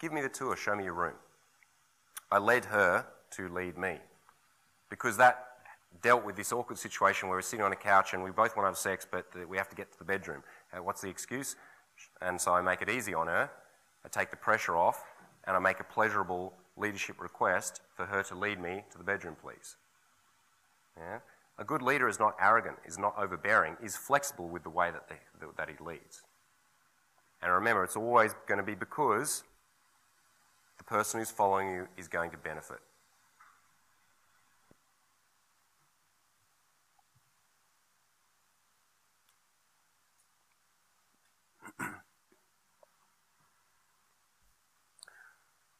[0.00, 1.14] give me the tour, show me your room.
[2.30, 3.98] I led her to lead me
[4.90, 5.53] because that
[6.02, 8.64] dealt with this awkward situation where we're sitting on a couch and we both want
[8.64, 10.42] to have sex, but we have to get to the bedroom.
[10.72, 11.56] Uh, what's the excuse?
[12.20, 13.50] And so I make it easy on her.
[14.04, 15.02] I take the pressure off,
[15.46, 19.36] and I make a pleasurable leadership request for her to lead me to the bedroom,
[19.40, 19.76] please.
[20.96, 21.18] Yeah?
[21.58, 25.08] A good leader is not arrogant, is not overbearing, is flexible with the way that,
[25.08, 25.16] they,
[25.56, 26.22] that he leads.
[27.42, 29.44] And remember, it's always going to be because
[30.78, 32.80] the person who's following you is going to benefit.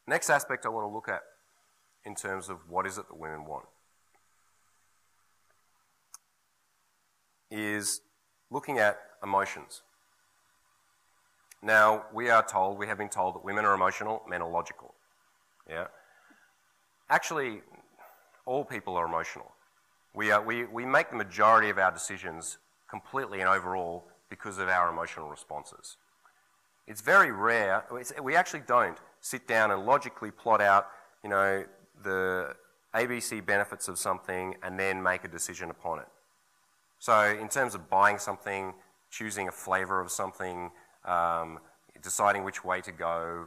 [0.07, 1.23] Next aspect I want to look at
[2.05, 3.65] in terms of what is it that women want
[7.51, 8.01] is
[8.51, 9.83] looking at emotions.
[11.63, 14.95] Now, we are told, we have been told that women are emotional, men are logical.
[15.69, 15.87] Yeah?
[17.09, 17.63] Actually,
[18.45, 19.53] all people are emotional.
[20.15, 22.59] We, are, we, we make the majority of our decisions
[22.91, 25.97] completely and overall because of our emotional responses.
[26.87, 30.89] It's very rare, it's, we actually don't sit down and logically plot out,
[31.23, 31.65] you know,
[32.03, 32.55] the
[32.95, 36.09] ABC benefits of something and then make a decision upon it.
[36.99, 38.75] So in terms of buying something,
[39.11, 40.71] choosing a flavor of something,
[41.07, 41.59] um,
[42.03, 43.47] deciding which way to go,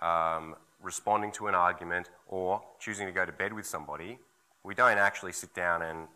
[0.00, 4.18] um, responding to an argument, or choosing to go to bed with somebody,
[4.64, 6.08] we don't actually sit down and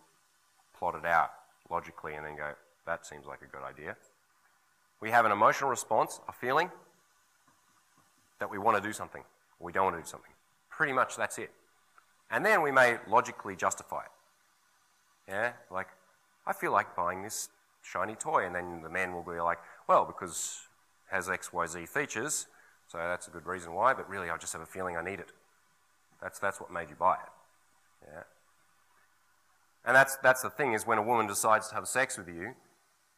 [0.77, 1.29] plot it out
[1.69, 2.51] logically and then go,
[2.85, 3.95] that seems like a good idea.
[4.99, 6.69] We have an emotional response, a feeling,
[8.39, 9.23] that we want to do something,
[9.59, 10.31] or we don't want to do something.
[10.69, 11.51] Pretty much that's it.
[12.29, 15.31] And then we may logically justify it.
[15.31, 15.53] Yeah?
[15.71, 15.87] Like,
[16.45, 17.49] I feel like buying this
[17.81, 18.45] shiny toy.
[18.45, 20.59] And then the man will be like, well, because
[21.09, 22.47] it has XYZ features,
[22.87, 25.19] so that's a good reason why, but really I just have a feeling I need
[25.19, 25.31] it.
[26.21, 28.07] That's, that's what made you buy it.
[28.07, 28.23] Yeah.
[29.85, 32.53] And that's, that's the thing is when a woman decides to have sex with you,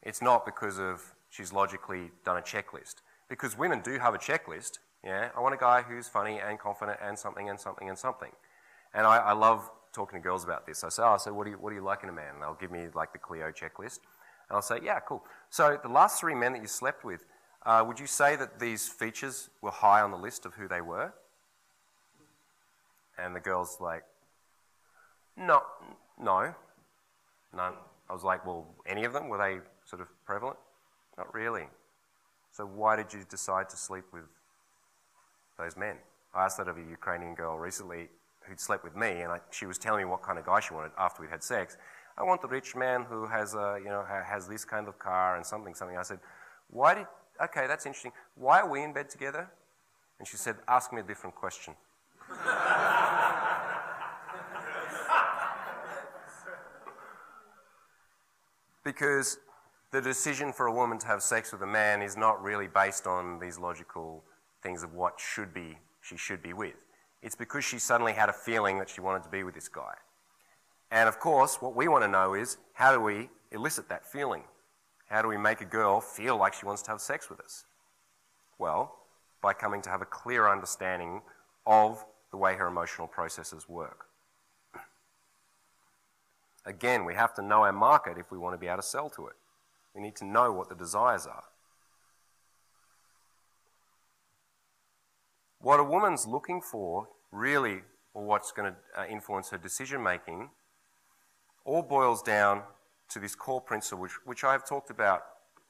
[0.01, 2.95] it's not because of she's logically done a checklist.
[3.29, 4.79] Because women do have a checklist.
[5.03, 8.31] Yeah, I want a guy who's funny and confident and something and something and something.
[8.93, 10.83] And I, I love talking to girls about this.
[10.83, 12.33] I say, oh, so what do, you, what do you like in a man?
[12.33, 13.99] And they'll give me like the Cleo checklist.
[14.49, 15.23] And I'll say, yeah, cool.
[15.49, 17.25] So the last three men that you slept with,
[17.65, 20.81] uh, would you say that these features were high on the list of who they
[20.81, 21.13] were?
[23.17, 24.03] And the girl's like,
[25.37, 25.61] no,
[26.21, 26.53] no,
[27.55, 27.73] none.
[28.09, 29.29] I was like, well, any of them?
[29.29, 30.57] Were they sort of prevalent?
[31.17, 31.67] Not really.
[32.51, 34.23] So why did you decide to sleep with
[35.59, 35.97] those men?
[36.33, 38.09] I asked that of a Ukrainian girl recently
[38.41, 40.73] who'd slept with me, and I, she was telling me what kind of guy she
[40.73, 41.77] wanted after we'd had sex.
[42.17, 45.35] I want the rich man who has, a, you know, has this kind of car
[45.35, 45.97] and something, something.
[45.97, 46.19] I said,
[46.69, 47.05] why did,
[47.41, 48.11] okay, that's interesting.
[48.35, 49.49] Why are we in bed together?
[50.17, 51.75] And she said, ask me a different question.
[58.83, 59.37] because
[59.91, 63.07] the decision for a woman to have sex with a man is not really based
[63.07, 64.23] on these logical
[64.61, 66.85] things of what should be she should be with.
[67.21, 69.93] It's because she suddenly had a feeling that she wanted to be with this guy.
[70.91, 74.43] And of course, what we want to know is how do we elicit that feeling?
[75.09, 77.65] How do we make a girl feel like she wants to have sex with us?
[78.57, 78.95] Well,
[79.41, 81.21] by coming to have a clear understanding
[81.65, 84.05] of the way her emotional processes work.
[86.65, 89.09] Again, we have to know our market if we want to be able to sell
[89.11, 89.35] to it.
[89.95, 91.43] We need to know what the desires are.
[95.61, 97.81] What a woman's looking for, really,
[98.13, 100.49] or what's going to uh, influence her decision making,
[101.65, 102.63] all boils down
[103.09, 105.21] to this core principle, which, which I have talked about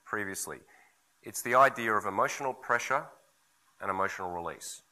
[0.05, 0.59] previously.
[1.23, 3.05] It's the idea of emotional pressure
[3.81, 4.83] and emotional release.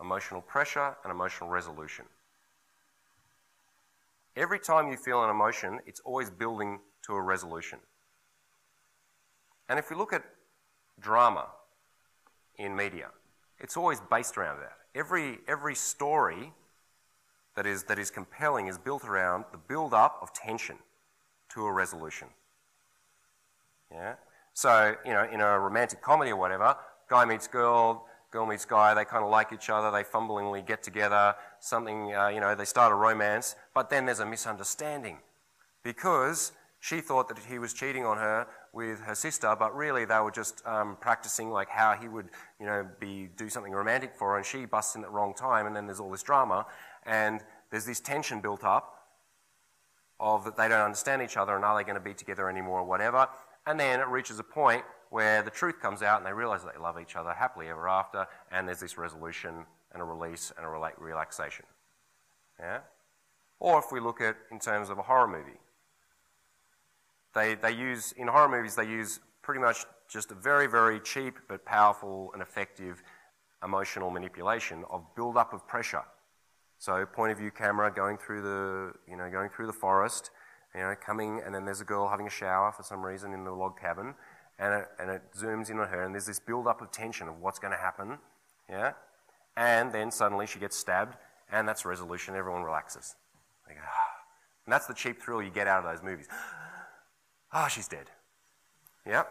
[0.00, 2.04] Emotional pressure and emotional resolution.
[4.36, 7.78] Every time you feel an emotion, it's always building to a resolution.
[9.68, 10.24] And if we look at
[11.00, 11.46] drama
[12.56, 13.10] in media,
[13.64, 14.76] it's always based around that.
[14.94, 16.52] Every, every story
[17.56, 20.76] that is, that is compelling is built around the build up of tension
[21.48, 22.28] to a resolution.
[23.90, 24.16] Yeah?
[24.52, 26.76] So, you know, in a romantic comedy or whatever,
[27.08, 30.82] guy meets girl, girl meets guy, they kind of like each other, they fumblingly get
[30.82, 35.16] together, something, uh, you know, they start a romance, but then there's a misunderstanding
[35.82, 40.18] because she thought that he was cheating on her with her sister, but really they
[40.18, 44.32] were just um, practicing like how he would, you know, be do something romantic for
[44.32, 46.66] her, and she busts in at the wrong time, and then there's all this drama,
[47.06, 49.06] and there's this tension built up
[50.18, 52.80] of that they don't understand each other, and are they going to be together anymore
[52.80, 53.28] or whatever,
[53.66, 56.74] and then it reaches a point where the truth comes out, and they realize that
[56.74, 60.66] they love each other happily ever after, and there's this resolution and a release and
[60.66, 61.64] a relaxation.
[62.58, 62.80] Yeah?
[63.60, 65.58] Or if we look at in terms of a horror movie,
[67.34, 71.38] they, they use, in horror movies, they use pretty much just a very, very cheap
[71.48, 73.02] but powerful and effective
[73.62, 76.02] emotional manipulation of build-up of pressure.
[76.78, 80.30] So point of view camera going through the, you know, going through the forest,
[80.74, 83.44] you know, coming, and then there's a girl having a shower for some reason in
[83.44, 84.14] the log cabin,
[84.58, 87.40] and it, and it zooms in on her, and there's this build-up of tension of
[87.40, 88.18] what's going to happen,
[88.68, 88.92] yeah?
[89.56, 91.16] And then suddenly she gets stabbed,
[91.50, 92.34] and that's resolution.
[92.34, 93.14] Everyone relaxes.
[93.68, 94.14] Go, ah.
[94.66, 96.26] And that's the cheap thrill you get out of those movies.
[97.56, 98.10] Ah, oh, she's dead.
[99.06, 99.30] Yep.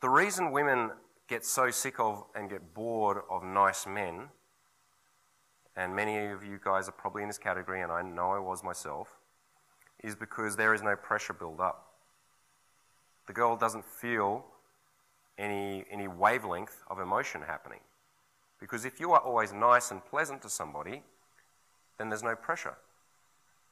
[0.00, 0.92] The reason women
[1.28, 4.28] get so sick of and get bored of nice men,
[5.74, 8.62] and many of you guys are probably in this category, and I know I was
[8.62, 9.18] myself,
[10.04, 11.94] is because there is no pressure build up.
[13.26, 14.44] The girl doesn't feel
[15.36, 17.80] any, any wavelength of emotion happening.
[18.60, 21.02] Because if you are always nice and pleasant to somebody,
[21.98, 22.76] then there's no pressure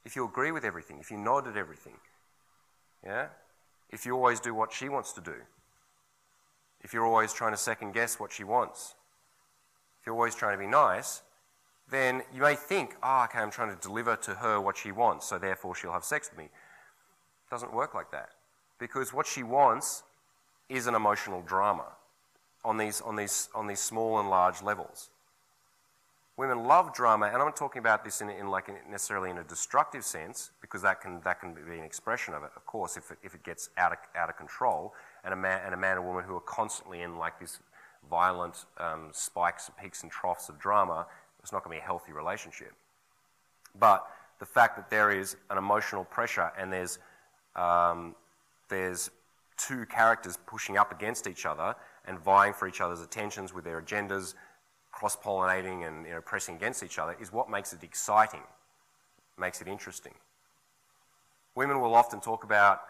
[0.04, 1.96] if you agree with everything, if you nod at everything,
[3.04, 3.28] yeah?
[3.90, 5.34] If you always do what she wants to do,
[6.80, 8.94] if you're always trying to second guess what she wants,
[10.00, 11.22] if you're always trying to be nice,
[11.90, 15.26] then you may think, oh, okay, I'm trying to deliver to her what she wants,
[15.26, 16.44] so therefore she'll have sex with me.
[16.44, 18.30] It doesn't work like that.
[18.78, 20.02] Because what she wants
[20.68, 21.86] is an emotional drama
[22.64, 25.10] on these, on these, on these small and large levels.
[26.38, 29.42] Women love drama, and I'm not talking about this in, in like necessarily in a
[29.42, 33.10] destructive sense, because that can, that can be an expression of it, of course, if
[33.10, 35.96] it, if it gets out of, out of control, and a, man, and a man
[35.96, 37.58] and woman who are constantly in like this
[38.08, 41.08] violent um, spikes, peaks and troughs of drama,
[41.42, 42.72] it's not going to be a healthy relationship.
[43.76, 44.06] But
[44.38, 47.00] the fact that there is an emotional pressure and there's,
[47.56, 48.14] um,
[48.68, 49.10] there's
[49.56, 51.74] two characters pushing up against each other
[52.06, 54.34] and vying for each other's attentions with their agendas,
[54.98, 58.42] cross pollinating and you know, pressing against each other, is what makes it exciting,
[59.38, 60.14] makes it interesting.
[61.54, 62.80] Women will often talk about,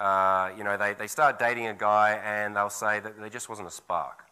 [0.00, 3.48] uh, you know, they, they start dating a guy and they'll say that there just
[3.48, 4.24] wasn't a spark.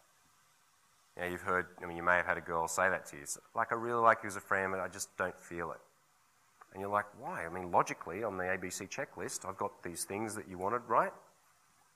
[1.17, 3.23] You you've heard, I mean, you may have had a girl say that to you.
[3.55, 5.79] Like, I really like you as a friend, but I just don't feel it.
[6.73, 7.45] And you're like, why?
[7.45, 11.13] I mean, logically, on the ABC checklist, I've got these things that you wanted, right?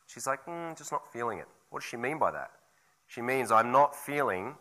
[0.05, 1.47] She's like, mm, just not feeling it.
[1.71, 2.51] What does she mean by that?
[3.07, 4.55] She means I'm not feeling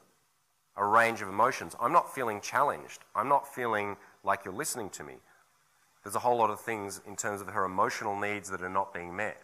[0.77, 1.75] a range of emotions.
[1.81, 3.01] I'm not feeling challenged.
[3.15, 5.15] I'm not feeling like you're listening to me.
[6.03, 8.93] There's a whole lot of things in terms of her emotional needs that are not
[8.93, 9.43] being met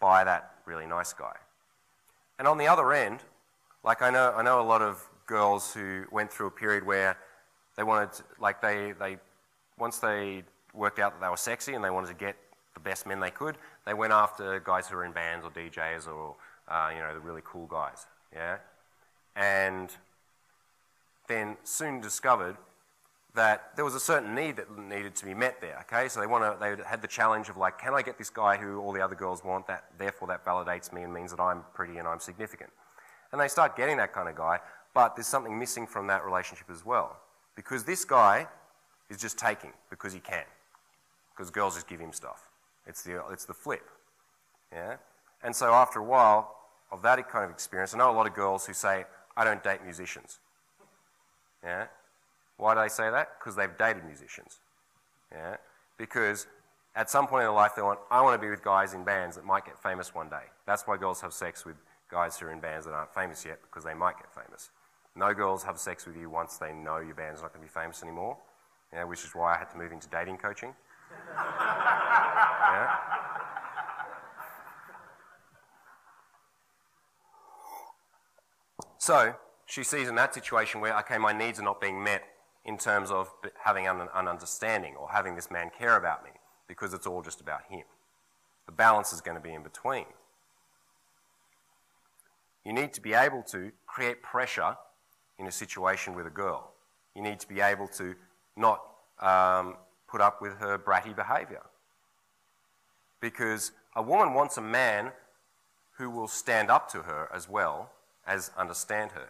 [0.00, 1.34] by that really nice guy.
[2.38, 3.20] And on the other end,
[3.84, 7.18] like I know, I know a lot of girls who went through a period where
[7.76, 9.18] they wanted, to, like they, they,
[9.78, 12.36] once they worked out that they were sexy and they wanted to get
[12.74, 16.08] the best men they could, they went after guys who were in bands or DJs
[16.08, 16.36] or,
[16.68, 18.58] uh, you know, the really cool guys, yeah?
[19.36, 19.90] And
[21.28, 22.56] then soon discovered
[23.34, 26.08] that there was a certain need that needed to be met there, okay?
[26.08, 28.80] So they, wanna, they had the challenge of like, can I get this guy who
[28.80, 31.98] all the other girls want, that therefore that validates me and means that I'm pretty
[31.98, 32.70] and I'm significant.
[33.30, 34.58] And they start getting that kind of guy,
[34.94, 37.18] but there's something missing from that relationship as well.
[37.54, 38.48] Because this guy
[39.10, 40.44] is just taking because he can.
[41.36, 42.48] Because girls just give him stuff.
[42.86, 43.88] It's the, it's the flip.
[44.72, 44.96] Yeah?
[45.42, 46.56] And so after a while
[46.90, 49.04] of that kind of experience, I know a lot of girls who say,
[49.36, 50.40] I don't date musicians.
[51.62, 51.86] Yeah?
[52.56, 53.38] Why do they say that?
[53.38, 54.58] Because they've dated musicians.
[55.32, 55.56] Yeah?
[55.96, 56.46] Because
[56.94, 59.04] at some point in their life they want, I want to be with guys in
[59.04, 60.44] bands that might get famous one day.
[60.66, 61.76] That's why girls have sex with
[62.10, 64.70] guys who are in bands that aren't famous yet because they might get famous.
[65.14, 67.80] No girls have sex with you once they know your band's not going to be
[67.80, 68.36] famous anymore,
[68.92, 70.74] yeah, which is why I had to move into dating coaching.
[71.36, 72.90] yeah?
[78.98, 79.34] So
[79.68, 82.22] she sees in that situation where, okay, my needs are not being met
[82.64, 83.30] in terms of
[83.62, 86.30] having an, an understanding or having this man care about me
[86.66, 87.84] because it's all just about him.
[88.64, 90.06] The balance is going to be in between.
[92.64, 94.74] You need to be able to create pressure
[95.38, 96.72] in a situation with a girl.
[97.14, 98.14] You need to be able to
[98.56, 98.82] not
[99.20, 99.76] um,
[100.10, 101.62] put up with her bratty behavior.
[103.20, 105.12] Because a woman wants a man
[105.98, 107.90] who will stand up to her as well
[108.26, 109.28] as understand her.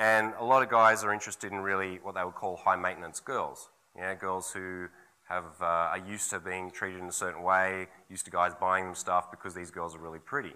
[0.00, 3.20] And a lot of guys are interested in really what they would call high maintenance
[3.20, 3.68] girls.
[3.94, 4.86] Yeah, girls who
[5.28, 8.86] have, uh, are used to being treated in a certain way, used to guys buying
[8.86, 10.54] them stuff because these girls are really pretty.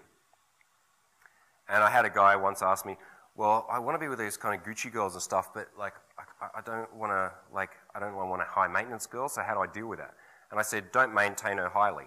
[1.69, 2.97] And I had a guy once ask me,
[3.35, 5.93] well, I want to be with these kind of Gucci girls and stuff, but like,
[6.17, 9.53] I, I don't want to, like, I don't want a high maintenance girl, so how
[9.53, 10.15] do I deal with that?
[10.49, 12.05] And I said, don't maintain her highly.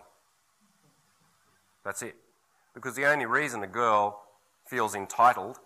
[1.85, 2.17] That's it.
[2.75, 4.23] Because the only reason a girl
[4.67, 5.61] feels entitled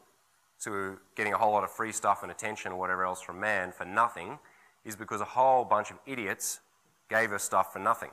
[0.65, 3.73] to getting a whole lot of free stuff and attention or whatever else from man
[3.73, 4.39] for nothing
[4.85, 6.61] is because a whole bunch of idiots
[7.09, 8.11] gave her stuff for nothing.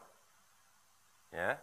[1.34, 1.56] Yeah?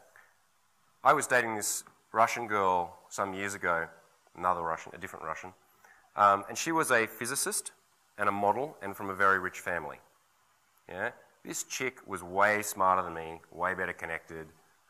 [1.03, 3.89] I was dating this Russian girl some years ago
[4.37, 5.53] another Russian, a different Russian.
[6.15, 7.73] Um, and she was a physicist
[8.19, 9.99] and a model and from a very rich family.
[10.89, 11.11] Yeah?
[11.45, 14.47] This chick was way smarter than me, way better connected,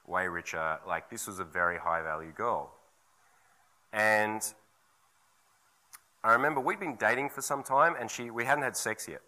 [0.07, 0.79] way richer.
[0.87, 2.73] Like, this was a very high value girl.
[3.93, 4.43] And
[6.27, 9.21] I remember we'd been dating for some time and she, we hadn't had sex yet.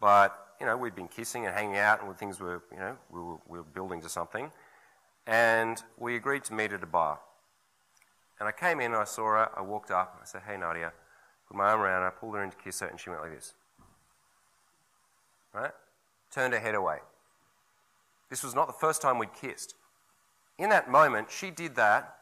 [0.00, 3.20] But, you know, we'd been kissing and hanging out and things were, you know, we
[3.20, 4.50] were, we were building to something.
[5.26, 7.20] And we agreed to meet at a bar.
[8.38, 10.92] And I came in I saw her, I walked up, I said, Hey Nadia,
[11.46, 13.34] put my arm around her, pulled her in to kiss her, and she went like
[13.34, 13.54] this.
[15.54, 15.70] Right?
[16.32, 16.98] Turned her head away.
[18.28, 19.74] This was not the first time we'd kissed.
[20.58, 22.16] In that moment, she did that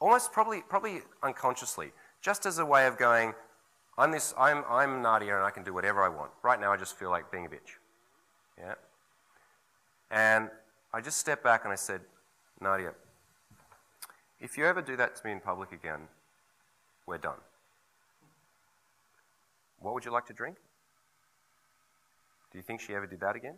[0.00, 1.92] almost probably, probably unconsciously,
[2.22, 3.34] just as a way of going,
[3.98, 6.30] I'm, this, I'm, I'm Nadia and I can do whatever I want.
[6.42, 7.76] Right now, I just feel like being a bitch.
[8.58, 8.74] Yeah?
[10.10, 10.48] And
[10.94, 12.00] I just stepped back and I said,
[12.60, 12.92] Nadia,
[14.40, 16.00] if you ever do that to me in public again,
[17.06, 17.38] we're done.
[19.80, 20.56] What would you like to drink?
[22.52, 23.56] Do you think she ever did that again?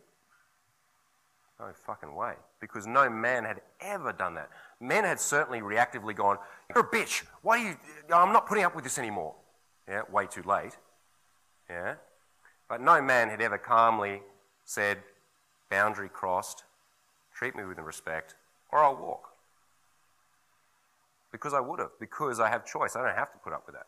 [1.61, 2.35] No fucking way.
[2.61, 4.51] Because no man had ever done that.
[4.81, 6.39] Men had certainly reactively gone,
[6.75, 7.25] You're a bitch.
[7.43, 7.77] Why do you.
[8.15, 9.35] I'm not putting up with this anymore.
[9.89, 10.77] Yeah, way too late.
[11.71, 11.95] Yeah.
[12.69, 14.23] But no man had ever calmly
[14.65, 14.99] said,
[15.71, 16.65] Boundary crossed,
[17.35, 18.35] treat me with respect,
[18.71, 19.29] or I'll walk.
[21.31, 22.97] Because I would have, because I have choice.
[22.97, 23.87] I don't have to put up with that.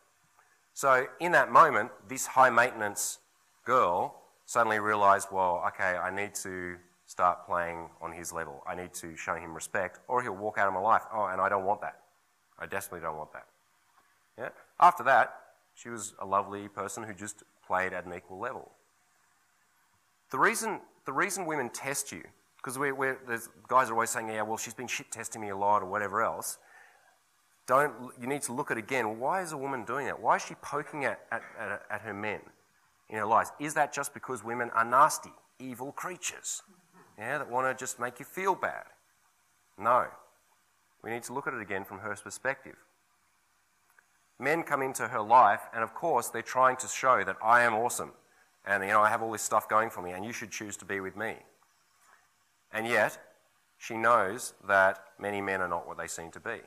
[0.73, 3.19] So in that moment, this high maintenance
[3.65, 6.75] girl suddenly realized, well, okay, I need to
[7.07, 8.61] start playing on his level.
[8.67, 11.01] I need to show him respect, or he'll walk out of my life.
[11.11, 12.01] Oh, and I don't want that.
[12.59, 13.47] I desperately don't want that.
[14.37, 14.49] Yeah?
[14.79, 15.33] After that,
[15.73, 18.71] she was a lovely person who just played at an equal level.
[20.31, 22.23] The reason, the reason women test you,
[22.57, 22.91] because we
[23.67, 26.21] guys are always saying, yeah, well, she's been shit testing me a lot or whatever
[26.21, 26.57] else.
[27.67, 30.19] Don't, you need to look at again, why is a woman doing that?
[30.19, 32.41] Why is she poking at, at, at, at her men
[33.09, 33.51] in her lives?
[33.59, 36.63] Is that just because women are nasty, evil creatures?
[37.17, 38.85] Yeah, that want to just make you feel bad?
[39.77, 40.05] No.
[41.03, 42.75] We need to look at it again from her perspective.
[44.39, 47.73] Men come into her life, and of course, they're trying to show that I am
[47.73, 48.11] awesome,
[48.65, 50.77] and you know I have all this stuff going for me, and you should choose
[50.77, 51.37] to be with me.
[52.71, 53.17] And yet,
[53.77, 56.59] she knows that many men are not what they seem to be.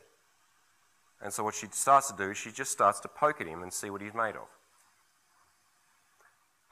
[1.22, 3.62] And so what she starts to do is she just starts to poke at him
[3.62, 4.48] and see what he's made of.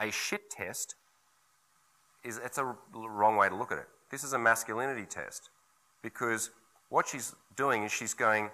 [0.00, 0.94] A shit test
[2.24, 3.88] is it's a wrong way to look at it.
[4.10, 5.50] This is a masculinity test
[6.02, 6.50] because
[6.88, 8.50] what she's doing is she's going,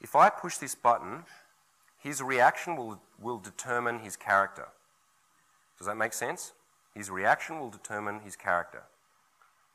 [0.00, 1.24] if I push this button,
[1.98, 4.68] his reaction will, will determine his character.
[5.78, 6.52] Does that make sense?
[6.94, 8.82] His reaction will determine his character.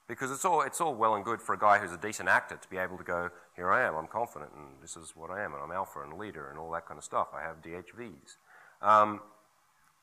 [0.08, 2.58] Because it's all, it's all well and good for a guy who's a decent actor
[2.58, 5.44] to be able to go, here I am, I'm confident, and this is what I
[5.44, 7.30] am, and I'm alpha and leader, and all that kind of stuff.
[7.34, 8.36] I have DHVs.
[8.84, 9.22] Um,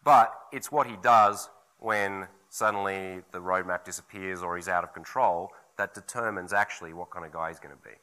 [0.02, 5.50] but it's what he does when suddenly the roadmap disappears or he's out of control
[5.78, 7.96] that determines actually what kind of guy he's going to be.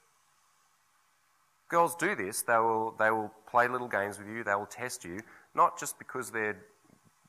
[1.70, 2.42] Girls do this.
[2.42, 4.44] They will, they will play little games with you.
[4.44, 5.20] They will test you,
[5.54, 6.58] not just because they're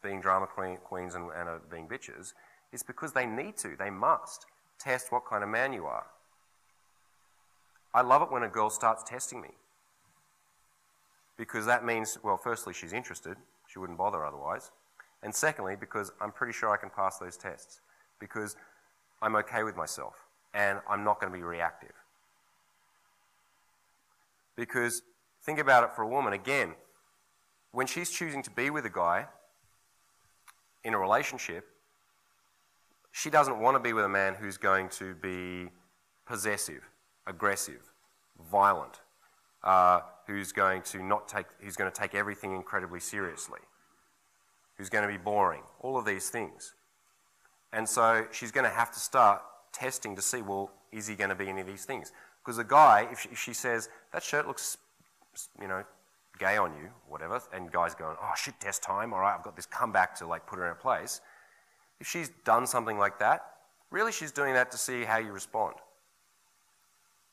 [0.03, 2.33] being drama queen, queens and, and are being bitches.
[2.73, 3.77] It's because they need to.
[3.79, 4.47] They must
[4.79, 6.07] test what kind of man you are.
[7.93, 9.51] I love it when a girl starts testing me.
[11.37, 13.37] Because that means, well, firstly, she's interested.
[13.69, 14.71] She wouldn't bother otherwise.
[15.23, 17.81] And secondly, because I'm pretty sure I can pass those tests.
[18.19, 18.57] Because
[19.23, 20.15] I'm okay with myself.
[20.55, 21.93] And I'm not going to be reactive.
[24.57, 25.03] Because
[25.43, 26.75] think about it for a woman again.
[27.73, 29.27] When she's choosing to be with a guy
[30.85, 31.67] in a relationship,
[33.13, 35.71] she doesn't want to be with a man who's going to be
[36.27, 36.83] possessive,
[37.27, 37.91] aggressive,
[38.51, 39.01] violent,
[39.65, 43.61] uh, who's going to not take, who's going to take everything incredibly seriously,
[44.81, 46.75] who's going to be boring, all of these things.
[47.73, 49.43] And so she's going to have to start
[49.73, 52.13] testing to see, well, is he going to be any of these things?
[52.43, 54.79] Because a guy, if she, if she, says, that shirt looks,
[55.61, 55.85] you know,
[56.39, 59.55] gay on you, whatever, and guy's going, oh, shit, test time, all right, I've got
[59.55, 61.21] this comeback to, like, put her in a place
[62.01, 63.45] if she's done something like that,
[63.91, 65.75] really she's doing that to see how you respond.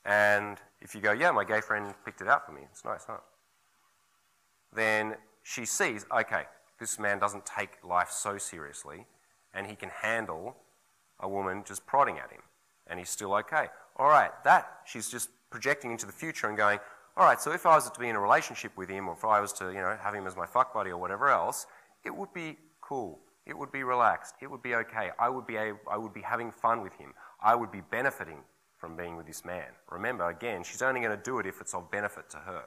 [0.06, 3.06] And if you go, yeah, my gay friend picked it out for me, it's nice,
[3.08, 3.18] huh?
[4.74, 6.44] Then she sees, okay,
[6.80, 9.06] this man doesn't take life so seriously,
[9.54, 10.56] and he can handle
[11.20, 12.42] a woman just prodding at him,
[12.88, 13.68] and he's still okay.
[13.96, 16.80] All right, that she's just projecting into the future and going,
[17.16, 19.26] all right, so if I was to be in a relationship with him, or if
[19.26, 21.66] I was to, you know, have him as my fuck buddy or whatever else,
[22.06, 23.20] it would be cool.
[23.48, 24.36] It would be relaxed.
[24.42, 25.10] It would be okay.
[25.18, 27.14] I would be, able, I would be having fun with him.
[27.42, 28.40] I would be benefiting
[28.78, 29.66] from being with this man.
[29.90, 32.66] Remember, again, she's only going to do it if it's of benefit to her.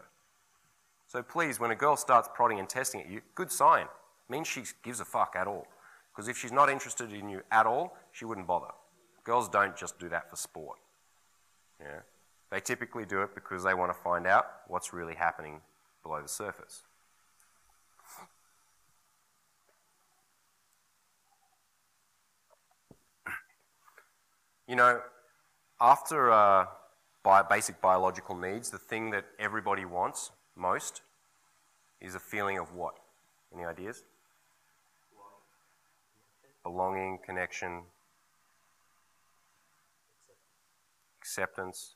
[1.07, 3.87] So please, when a girl starts prodding and testing at you, good sign.
[4.31, 5.67] Means she gives a fuck at all.
[6.13, 8.73] Because if she's not interested in you at all, she wouldn't bother.
[9.25, 10.79] Girls don't just do that for sport.
[11.81, 12.01] Yeah?
[12.51, 15.61] They typically do it because they want to find out what's really happening
[16.05, 16.83] below the surface.
[24.69, 25.01] You know,
[25.81, 26.67] after uh,
[27.25, 31.03] bi- basic biological needs, the thing that everybody wants most
[32.01, 32.95] is a feeling of what?
[33.53, 34.05] Any ideas?
[36.63, 37.83] Belonging, connection,
[41.21, 41.95] acceptance.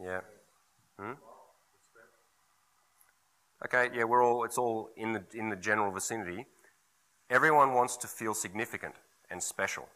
[0.00, 0.20] Yeah.
[0.98, 1.12] Hmm?
[3.64, 6.46] Okay, yeah, we're all, it's all in the, in the general vicinity.
[7.30, 8.94] Everyone wants to feel significant
[9.30, 9.88] and special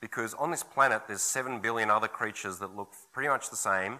[0.00, 3.98] because on this planet there's 7 billion other creatures that look pretty much the same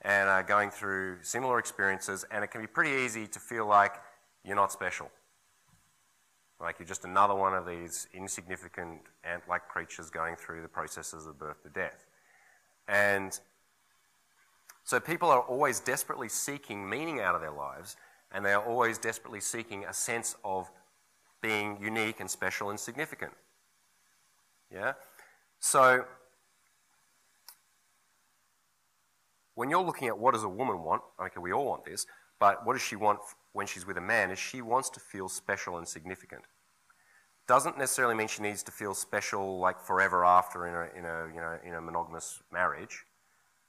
[0.00, 3.94] and are going through similar experiences, and it can be pretty easy to feel like
[4.44, 5.08] you're not special.
[6.62, 11.26] Like you're just another one of these insignificant ant like creatures going through the processes
[11.26, 12.06] of birth to death.
[12.86, 13.38] And
[14.84, 17.96] so people are always desperately seeking meaning out of their lives,
[18.32, 20.70] and they are always desperately seeking a sense of
[21.40, 23.32] being unique and special and significant.
[24.72, 24.92] Yeah?
[25.58, 26.04] So,
[29.54, 32.06] when you're looking at what does a woman want, okay, we all want this,
[32.42, 33.20] but what does she want
[33.52, 36.42] when she's with a man is she wants to feel special and significant.
[37.46, 41.32] doesn't necessarily mean she needs to feel special like forever after in a, in a,
[41.32, 43.04] you know, in a monogamous marriage,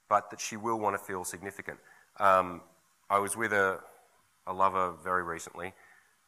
[0.09, 1.77] but that she will want to feel significant.
[2.19, 2.61] Um,
[3.11, 3.79] I was with a,
[4.47, 5.73] a lover very recently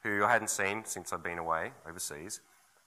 [0.03, 2.41] who I hadn't seen since I'd been away overseas.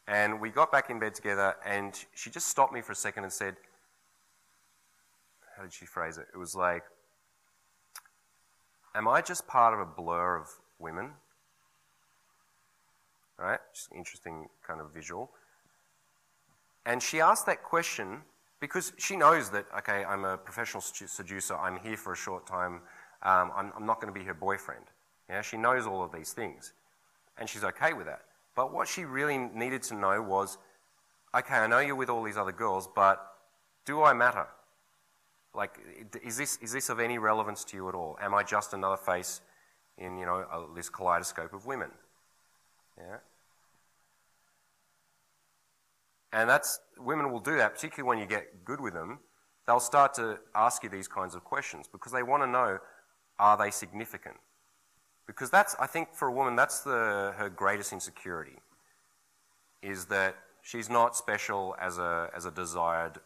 [0.06, 3.24] And we got back in bed together, and she just stopped me for a second
[3.24, 3.56] and said,
[5.56, 6.28] How did she phrase it?
[6.32, 6.84] It was like,
[8.98, 10.48] Am I just part of a blur of
[10.80, 11.12] women?
[13.38, 13.60] Right?
[13.72, 15.30] Just an interesting kind of visual.
[16.84, 18.22] And she asked that question
[18.58, 22.80] because she knows that, okay, I'm a professional seducer, I'm here for a short time,
[23.22, 24.86] um, I'm, I'm, not going to be her boyfriend.
[25.30, 26.72] Yeah, she knows all of these things,
[27.38, 28.22] and she's okay with that.
[28.56, 30.58] But what she really needed to know was,
[31.36, 33.24] okay, I know you're with all these other girls, but
[33.84, 34.48] do I matter?
[35.54, 35.78] Like,
[36.22, 38.18] is this, is this of any relevance to you at all?
[38.20, 39.40] Am I just another face
[39.96, 41.90] in, you know, this kaleidoscope of women?
[42.96, 43.16] Yeah.
[46.32, 49.20] And that's, women will do that, particularly when you get good with them.
[49.66, 52.78] They'll start to ask you these kinds of questions because they want to know,
[53.38, 54.36] are they significant?
[55.26, 58.58] Because that's, I think for a woman, that's the, her greatest insecurity,
[59.82, 63.20] is that she's not special as a, as a desired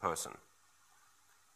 [0.00, 0.32] person.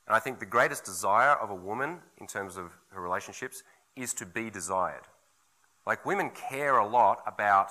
[0.07, 3.63] And I think the greatest desire of a woman in terms of her relationships
[3.97, 5.03] is to be desired.
[5.87, 7.71] Like women care a lot about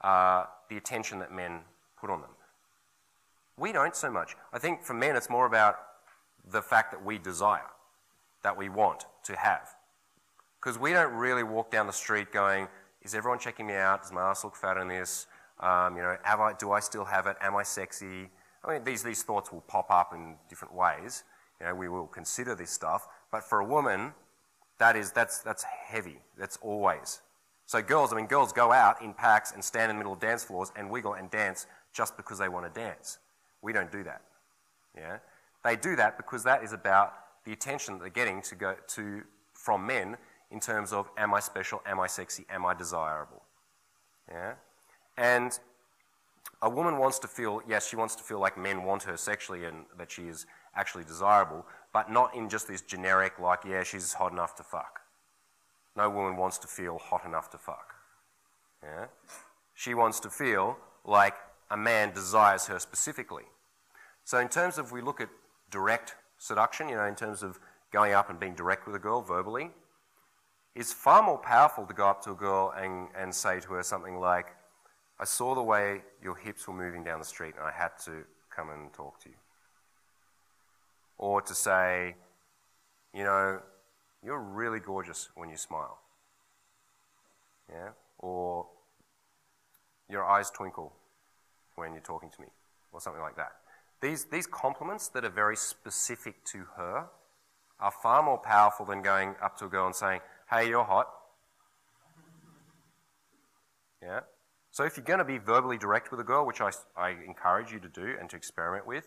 [0.00, 1.60] uh, the attention that men
[2.00, 2.30] put on them.
[3.56, 4.36] We don't so much.
[4.52, 5.76] I think for men, it's more about
[6.50, 7.68] the fact that we desire,
[8.42, 9.68] that we want to have.
[10.60, 12.68] Because we don't really walk down the street going,
[13.02, 14.02] is everyone checking me out?
[14.02, 15.26] Does my ass look fat in this?
[15.60, 17.36] Um, you know, I, do I still have it?
[17.40, 18.30] Am I sexy?
[18.64, 21.24] I mean, these, these thoughts will pop up in different ways.
[21.60, 23.06] You know, we will consider this stuff.
[23.30, 24.14] But for a woman,
[24.78, 26.18] that is, that's, that's heavy.
[26.38, 27.20] That's always.
[27.66, 30.20] So girls, I mean, girls go out in packs and stand in the middle of
[30.20, 33.18] dance floors and wiggle and dance just because they want to dance.
[33.62, 34.22] We don't do that.
[34.96, 35.18] Yeah?
[35.64, 37.12] They do that because that is about
[37.44, 39.22] the attention that they're getting to go to
[39.52, 40.16] from men
[40.50, 43.42] in terms of am I special, am I sexy, am I desirable?
[44.28, 44.54] Yeah?
[45.16, 45.58] And
[46.62, 49.64] a woman wants to feel, yes, she wants to feel like men want her sexually
[49.64, 54.12] and that she is actually desirable, but not in just this generic, like, yeah, she's
[54.12, 55.00] hot enough to fuck.
[55.96, 57.94] No woman wants to feel hot enough to fuck.
[58.82, 59.06] Yeah?
[59.74, 61.34] She wants to feel like
[61.70, 63.44] a man desires her specifically.
[64.24, 65.28] So, in terms of we look at
[65.70, 67.58] direct seduction, you know, in terms of
[67.92, 69.70] going up and being direct with a girl verbally,
[70.74, 73.82] it's far more powerful to go up to a girl and, and say to her
[73.82, 74.46] something like,
[75.18, 78.24] I saw the way your hips were moving down the street and I had to
[78.54, 79.34] come and talk to you.
[81.20, 82.16] Or to say,
[83.12, 83.60] you know,
[84.24, 85.98] you're really gorgeous when you smile.
[87.68, 87.90] Yeah?
[88.18, 88.66] Or
[90.08, 90.94] your eyes twinkle
[91.76, 92.46] when you're talking to me,
[92.90, 93.52] or something like that.
[94.00, 97.08] These, these compliments that are very specific to her
[97.78, 100.20] are far more powerful than going up to a girl and saying,
[100.50, 101.06] hey, you're hot.
[104.02, 104.20] Yeah?
[104.70, 107.72] So if you're going to be verbally direct with a girl, which I, I encourage
[107.72, 109.06] you to do and to experiment with,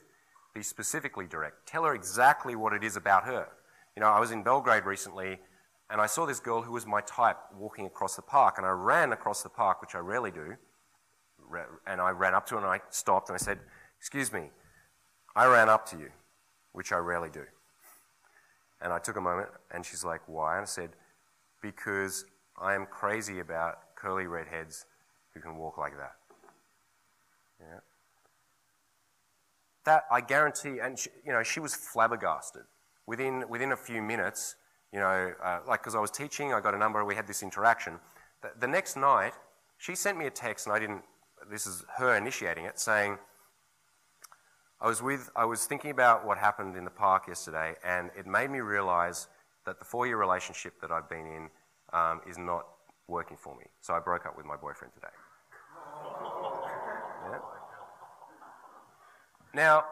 [0.54, 1.66] be specifically direct.
[1.66, 3.48] Tell her exactly what it is about her.
[3.96, 5.40] You know, I was in Belgrade recently
[5.90, 8.72] and I saw this girl who was my type walking across the park, and I
[8.72, 10.56] ran across the park, which I rarely do,
[11.86, 13.60] and I ran up to her and I stopped and I said,
[14.00, 14.50] Excuse me,
[15.36, 16.10] I ran up to you,
[16.72, 17.44] which I rarely do.
[18.82, 20.56] And I took a moment and she's like, Why?
[20.56, 20.92] And I said,
[21.62, 22.26] Because
[22.60, 24.86] I am crazy about curly redheads
[25.34, 26.14] who can walk like that.
[29.86, 32.64] That I guarantee, and she, you know, she was flabbergasted.
[33.06, 34.56] Within, within a few minutes,
[34.94, 37.44] you know, uh, like because I was teaching, I got a number, we had this
[37.44, 38.00] interaction.
[38.42, 39.34] The, the next night,
[39.78, 41.04] she sent me a text, and I didn't
[41.50, 43.18] this is her initiating it, saying,
[44.82, 48.28] I was, with, I was thinking about what happened in the park yesterday, and it
[48.28, 49.28] made me realize
[49.66, 51.50] that the four year relationship that I've been in
[51.94, 52.66] um, is not
[53.08, 53.64] working for me.
[53.82, 55.08] So I broke up with my boyfriend today.
[57.32, 57.40] Yeah.
[59.54, 59.86] Now,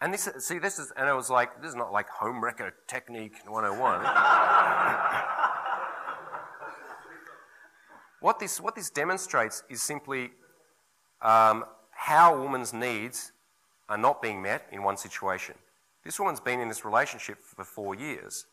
[0.00, 3.34] and this, see, this is, and it was like, this is not like homewrecker technique
[3.46, 4.00] 101.
[8.20, 10.30] What this, what this demonstrates is simply
[11.20, 13.32] um, how a woman's needs
[13.88, 15.54] are not being met in one situation.
[16.04, 18.46] This woman's been in this relationship for four years,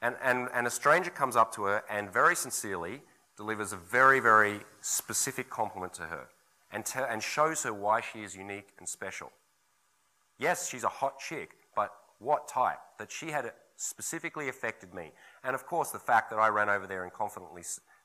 [0.00, 3.02] and, and, and a stranger comes up to her and very sincerely
[3.36, 6.28] delivers a very, very specific compliment to her
[6.72, 9.32] and, and shows her why she is unique and special.
[10.38, 12.78] Yes, she's a hot chick, but what type?
[12.98, 15.12] That she had specifically affected me.
[15.44, 17.62] And of course, the fact that I ran over there and confidently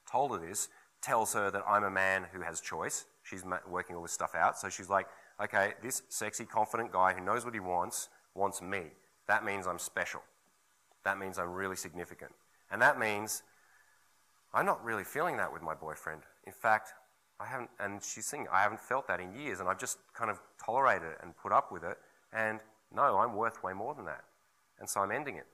[0.09, 0.69] told her this
[1.01, 3.05] tells her that I'm a man who has choice.
[3.23, 4.57] She's working all this stuff out.
[4.57, 5.07] So she's like,
[5.41, 8.83] okay, this sexy, confident guy who knows what he wants wants me.
[9.27, 10.21] That means I'm special.
[11.03, 12.31] That means I'm really significant.
[12.71, 13.43] And that means
[14.53, 16.21] I'm not really feeling that with my boyfriend.
[16.45, 16.93] In fact,
[17.43, 20.31] I haven't, and she's saying, I haven't felt that in years, and I've just kind
[20.31, 21.97] of tolerated it and put up with it.
[22.31, 22.59] And
[22.95, 24.23] no, I'm worth way more than that.
[24.79, 25.45] And so I'm ending it.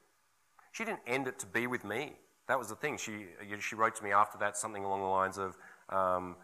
[0.72, 2.14] She didn't end it to be with me.
[2.48, 2.98] That was the thing.
[2.98, 3.26] She,
[3.60, 5.58] she wrote to me after that something along the lines of,
[5.90, 6.36] um,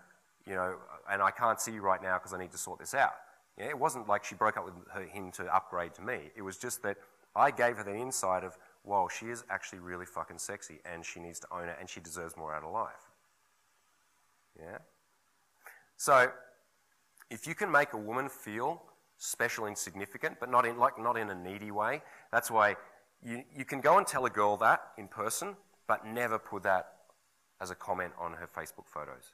[0.47, 0.75] you know,
[1.11, 3.13] and I can't see you right now because I need to sort this out.
[3.57, 6.31] Yeah, it wasn't like she broke up with her, him to upgrade to me.
[6.35, 6.97] It was just that
[7.35, 11.19] I gave her the insight of, whoa, she is actually really fucking sexy and she
[11.19, 13.11] needs to own it and she deserves more out of life.
[14.59, 14.77] Yeah?
[15.97, 16.31] So,
[17.29, 18.81] if you can make a woman feel
[19.17, 22.01] special and significant, but not in, like, not in a needy way,
[22.31, 22.75] that's why
[23.23, 25.55] you, you can go and tell a girl that in person,
[25.87, 26.93] but never put that
[27.61, 29.31] as a comment on her Facebook photos.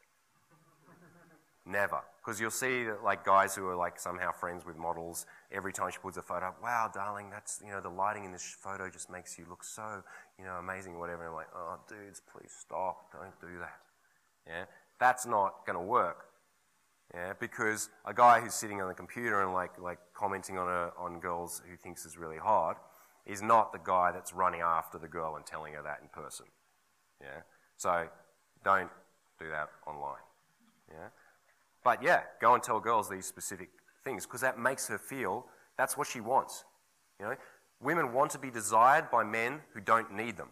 [1.65, 2.01] Never.
[2.23, 5.91] Because you'll see that, like guys who are like somehow friends with models, every time
[5.91, 8.89] she puts a photo up, wow, darling, that's, you know, the lighting in this photo
[8.89, 10.03] just makes you look so,
[10.39, 11.23] you know, amazing, or whatever.
[11.23, 13.11] And I'm like, oh, dudes, please stop.
[13.11, 13.79] Don't do that.
[14.47, 14.65] Yeah?
[14.99, 16.25] That's not going to work.
[17.13, 20.91] Yeah, because a guy who's sitting on the computer and like, like commenting on, a,
[20.97, 22.77] on girls who thinks is really hot
[23.25, 26.45] is not the guy that's running after the girl and telling her that in person.
[27.19, 27.41] Yeah?
[27.75, 28.07] So
[28.63, 28.89] don't
[29.39, 30.21] do that online.
[30.89, 31.09] Yeah?
[31.83, 33.69] But yeah, go and tell girls these specific
[34.03, 35.45] things because that makes her feel
[35.77, 36.63] that's what she wants.
[37.19, 37.35] You know,
[37.81, 40.49] women want to be desired by men who don't need them.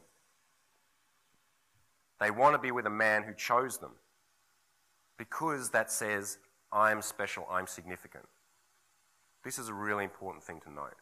[2.19, 3.91] They want to be with a man who chose them
[5.17, 6.37] because that says,
[6.71, 8.25] I'm special, I'm significant.
[9.43, 10.95] This is a really important thing to note.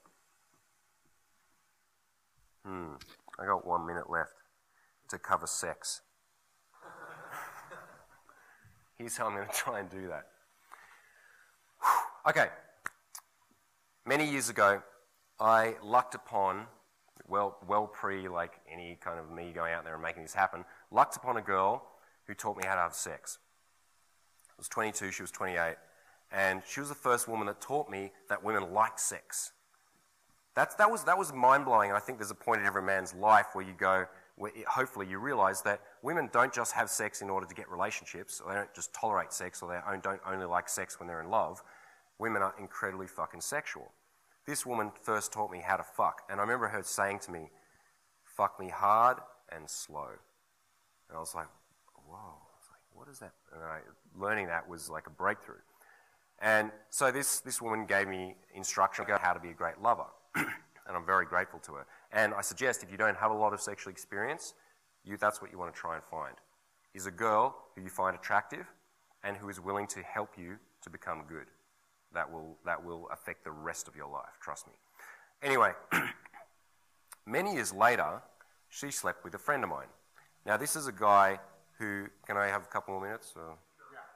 [2.65, 2.95] Hmm,
[3.39, 4.33] I got one minute left
[5.09, 6.01] to cover sex.
[8.97, 10.27] Here's how I'm going to try and do that.
[12.27, 12.47] Okay.
[14.05, 14.81] Many years ago,
[15.39, 16.65] I lucked upon,
[17.25, 20.65] well, well pre like any kind of me going out there and making this happen,
[20.91, 21.87] lucked upon a girl
[22.25, 23.39] who taught me how to have sex.
[24.57, 25.75] I was 22, she was 28,
[26.31, 29.51] and she was the first woman that taught me that women like sex.
[30.55, 31.91] That was, that was mind blowing.
[31.91, 34.07] I think there's a point in every man's life where you go,
[34.67, 38.51] hopefully you realize that women don't just have sex in order to get relationships, or
[38.51, 41.61] they don't just tolerate sex, or they don't only like sex when they're in love.
[42.17, 43.91] Women are incredibly fucking sexual.
[44.47, 47.51] This woman first taught me how to fuck, and I remember her saying to me,
[48.23, 49.19] fuck me hard
[49.55, 50.09] and slow.
[51.09, 51.47] And I was like,
[52.07, 52.46] whoa.
[52.97, 53.33] What is that?
[53.53, 53.79] I,
[54.19, 55.61] learning that was like a breakthrough.
[56.39, 60.07] And so this, this woman gave me instruction on how to be a great lover.
[60.35, 60.47] and
[60.89, 61.85] I'm very grateful to her.
[62.11, 64.55] And I suggest if you don't have a lot of sexual experience,
[65.03, 66.35] you, that's what you want to try and find.
[66.95, 68.65] Is a girl who you find attractive
[69.23, 71.47] and who is willing to help you to become good.
[72.13, 74.73] That will, that will affect the rest of your life, trust me.
[75.43, 75.73] Anyway,
[77.27, 78.23] many years later,
[78.69, 79.87] she slept with a friend of mine.
[80.47, 81.39] Now, this is a guy
[81.79, 83.33] who, can I have a couple more minutes?
[83.35, 83.57] Or?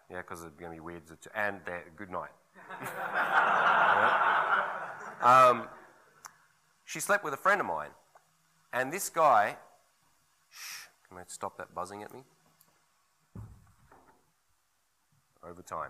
[0.09, 1.03] Yeah, because it's going to be weird.
[1.35, 1.59] And
[1.95, 2.31] good night.
[2.81, 4.09] yeah?
[5.21, 5.67] um,
[6.85, 7.91] she slept with a friend of mine.
[8.73, 9.57] And this guy,
[10.49, 12.23] shh, can I stop that buzzing at me?
[15.43, 15.89] Over time.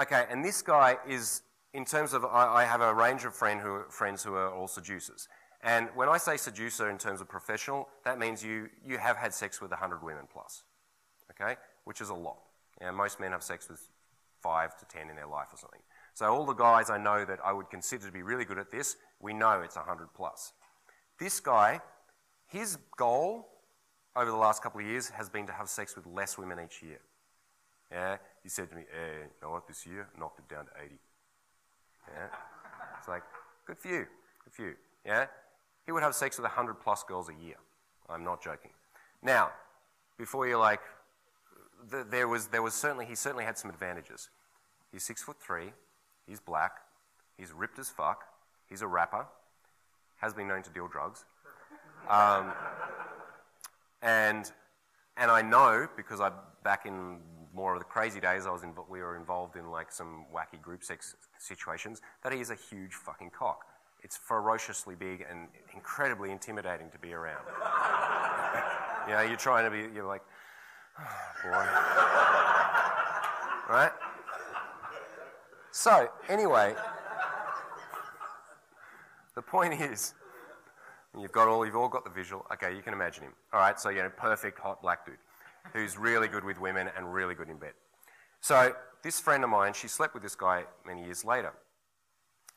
[0.00, 1.42] Okay, and this guy is,
[1.74, 4.66] in terms of, I, I have a range of friend who, friends who are all
[4.66, 5.28] seducers.
[5.62, 9.34] And when I say seducer in terms of professional, that means you, you have had
[9.34, 10.62] sex with 100 women plus,
[11.40, 11.56] okay?
[11.84, 12.38] Which is a lot.
[12.94, 13.88] Most men have sex with
[14.42, 15.80] five to 10 in their life or something.
[16.14, 18.70] So all the guys I know that I would consider to be really good at
[18.70, 20.52] this we know it's 100 plus.
[21.18, 21.80] This guy,
[22.46, 23.48] his goal
[24.16, 26.82] over the last couple of years has been to have sex with less women each
[26.82, 27.00] year.
[27.92, 29.66] Yeah, he said to me, "Hey, you know what?
[29.66, 30.98] This year, knocked it down to 80."
[32.08, 32.28] Yeah,
[32.98, 33.22] it's like,
[33.66, 34.06] good for you,
[34.44, 34.76] good for you.
[35.04, 35.26] Yeah,
[35.84, 37.56] he would have sex with 100 plus girls a year.
[38.08, 38.70] I'm not joking.
[39.22, 39.52] Now,
[40.16, 40.80] before you're like,
[41.88, 44.28] there was there was certainly he certainly had some advantages.
[44.92, 45.72] He's six foot three,
[46.26, 46.72] he's black,
[47.38, 48.24] he's ripped as fuck,
[48.70, 49.26] He's a rapper,
[50.18, 51.24] has been known to deal drugs.
[52.08, 52.52] Um,
[54.00, 54.50] and,
[55.16, 56.30] and I know, because I,
[56.62, 57.18] back in
[57.52, 60.62] more of the crazy days, I was in, we were involved in like some wacky
[60.62, 63.64] group sex situations, that he is a huge fucking cock.
[64.04, 67.44] It's ferociously big and incredibly intimidating to be around.
[69.08, 70.22] you know, you're trying to be, you're like,
[71.42, 71.66] boy.
[73.68, 73.92] right?
[75.72, 76.74] So, anyway,
[79.34, 80.14] the point is,
[81.18, 82.44] you've got all, you've all got the visual.
[82.52, 83.32] Okay, you can imagine him.
[83.52, 85.16] All right, so you know, perfect hot black dude.
[85.72, 87.72] who's really good with women and really good in bed.
[88.40, 91.52] So this friend of mine, she slept with this guy many years later.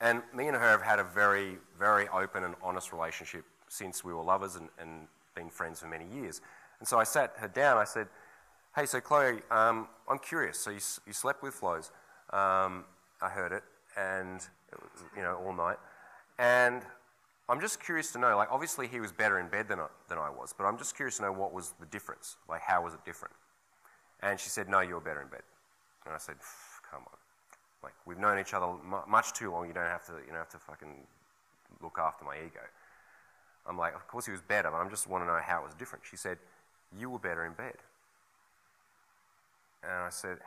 [0.01, 4.13] And me and her have had a very, very open and honest relationship since we
[4.13, 6.41] were lovers and, and been friends for many years.
[6.79, 7.77] And so I sat her down.
[7.77, 8.07] I said,
[8.75, 10.59] "Hey, so Chloe, um, I'm curious.
[10.59, 11.91] So you, you slept with Flows?
[12.31, 12.85] Um,
[13.21, 13.63] I heard it,
[13.97, 14.37] and
[14.71, 15.77] it was, you know all night.
[16.39, 16.81] And
[17.47, 18.35] I'm just curious to know.
[18.35, 20.95] Like, obviously, he was better in bed than I, than I was, but I'm just
[20.95, 22.37] curious to know what was the difference.
[22.49, 23.35] Like, how was it different?
[24.21, 25.43] And she said, "No, you were better in bed."
[26.05, 26.35] And I said,
[26.89, 27.17] "Come on."
[27.83, 28.67] Like we've known each other
[29.07, 29.67] much too long.
[29.67, 31.05] You don't have to, you don't have to fucking
[31.81, 32.61] look after my ego.
[33.67, 35.65] I'm like, of course he was better, but I just want to know how it
[35.65, 36.05] was different.
[36.09, 36.37] She said,
[36.97, 37.75] you were better in bed.
[39.83, 40.37] And I said,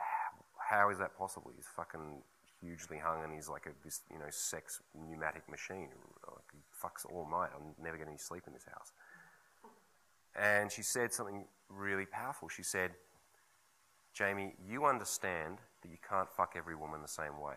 [0.69, 1.51] how is that possible?
[1.55, 2.21] He's fucking
[2.61, 5.89] hugely hung and he's like a, this, you know, sex pneumatic machine.
[6.27, 7.49] Like he fucks all night.
[7.55, 8.91] I'm never getting any sleep in this house.
[10.35, 12.49] And she said something really powerful.
[12.49, 12.91] She said,
[14.13, 17.55] Jamie, you understand that you can't fuck every woman the same way.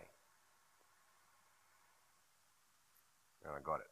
[3.45, 3.87] And I got it.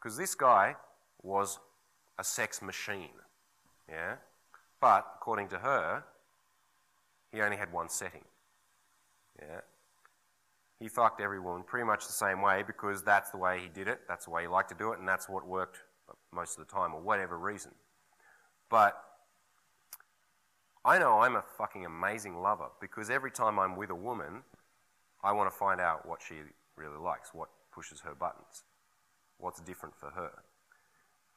[0.00, 0.74] Because this guy
[1.22, 1.58] was
[2.18, 3.14] a sex machine.
[3.88, 4.16] Yeah?
[4.80, 6.04] But according to her,
[7.34, 8.24] he only had one setting.
[9.40, 9.60] Yeah?
[10.78, 13.88] He fucked every woman pretty much the same way because that's the way he did
[13.88, 15.78] it, that's the way he liked to do it, and that's what worked
[16.32, 17.72] most of the time, or whatever reason.
[18.70, 18.96] But
[20.84, 24.42] I know I'm a fucking amazing lover because every time I'm with a woman,
[25.22, 26.34] I want to find out what she
[26.76, 28.64] really likes, what pushes her buttons,
[29.38, 30.42] what's different for her.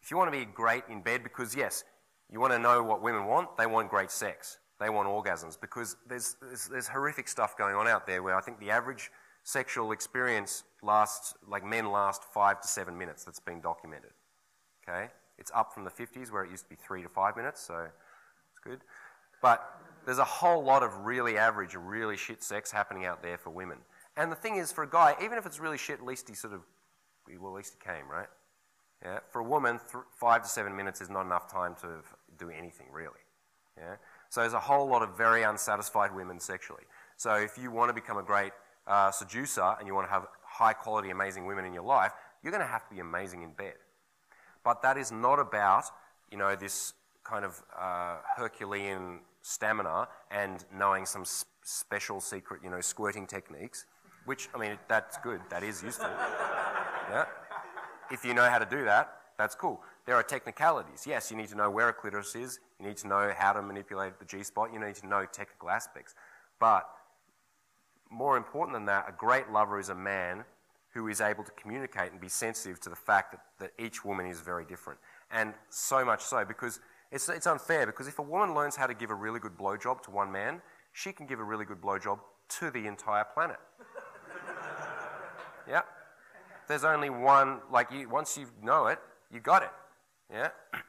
[0.01, 1.83] If you want to be great in bed, because yes,
[2.31, 4.57] you want to know what women want, they want great sex.
[4.79, 8.41] They want orgasms because there's, there's, there's horrific stuff going on out there where I
[8.41, 9.11] think the average
[9.43, 14.11] sexual experience lasts, like men last five to seven minutes that's been documented.
[14.87, 15.07] Okay?
[15.37, 17.87] It's up from the 50s where it used to be three to five minutes, so
[18.51, 18.81] it's good.
[19.41, 19.63] But
[20.05, 23.49] there's a whole lot of really average and really shit sex happening out there for
[23.49, 23.77] women.
[24.15, 26.35] And the thing is, for a guy, even if it's really shit, at least he
[26.35, 26.61] sort of,
[27.39, 28.27] well, at least he came, right?
[29.03, 29.19] Yeah.
[29.29, 29.79] For a woman,
[30.11, 31.87] five to seven minutes is not enough time to
[32.39, 33.21] do anything, really.
[33.77, 33.95] Yeah.
[34.29, 36.83] So there's a whole lot of very unsatisfied women sexually.
[37.15, 38.51] So if you want to become a great
[38.85, 42.11] uh, seducer and you want to have high quality, amazing women in your life,
[42.43, 43.75] you're going to have to be amazing in bed.
[44.63, 45.85] But that is not about,
[46.31, 46.93] you know, this
[47.23, 51.23] kind of uh, Herculean stamina and knowing some
[51.63, 53.85] special secret, you know, squirting techniques,
[54.25, 55.41] which, I mean, that's good.
[55.49, 56.09] That is useful.
[57.09, 57.25] yeah?
[58.11, 59.81] If you know how to do that, that's cool.
[60.05, 61.05] There are technicalities.
[61.05, 62.59] Yes, you need to know where a clitoris is.
[62.79, 64.71] You need to know how to manipulate the G spot.
[64.73, 66.13] You need to know technical aspects.
[66.59, 66.87] But
[68.09, 70.45] more important than that, a great lover is a man
[70.93, 74.25] who is able to communicate and be sensitive to the fact that, that each woman
[74.25, 74.99] is very different.
[75.31, 76.79] And so much so because
[77.11, 80.01] it's, it's unfair because if a woman learns how to give a really good blowjob
[80.03, 80.61] to one man,
[80.93, 82.19] she can give a really good blowjob
[82.59, 83.57] to the entire planet.
[85.69, 85.81] yeah?
[86.67, 88.99] There's only one, like, you, once you know it,
[89.31, 89.71] you got it.
[90.31, 90.49] Yeah?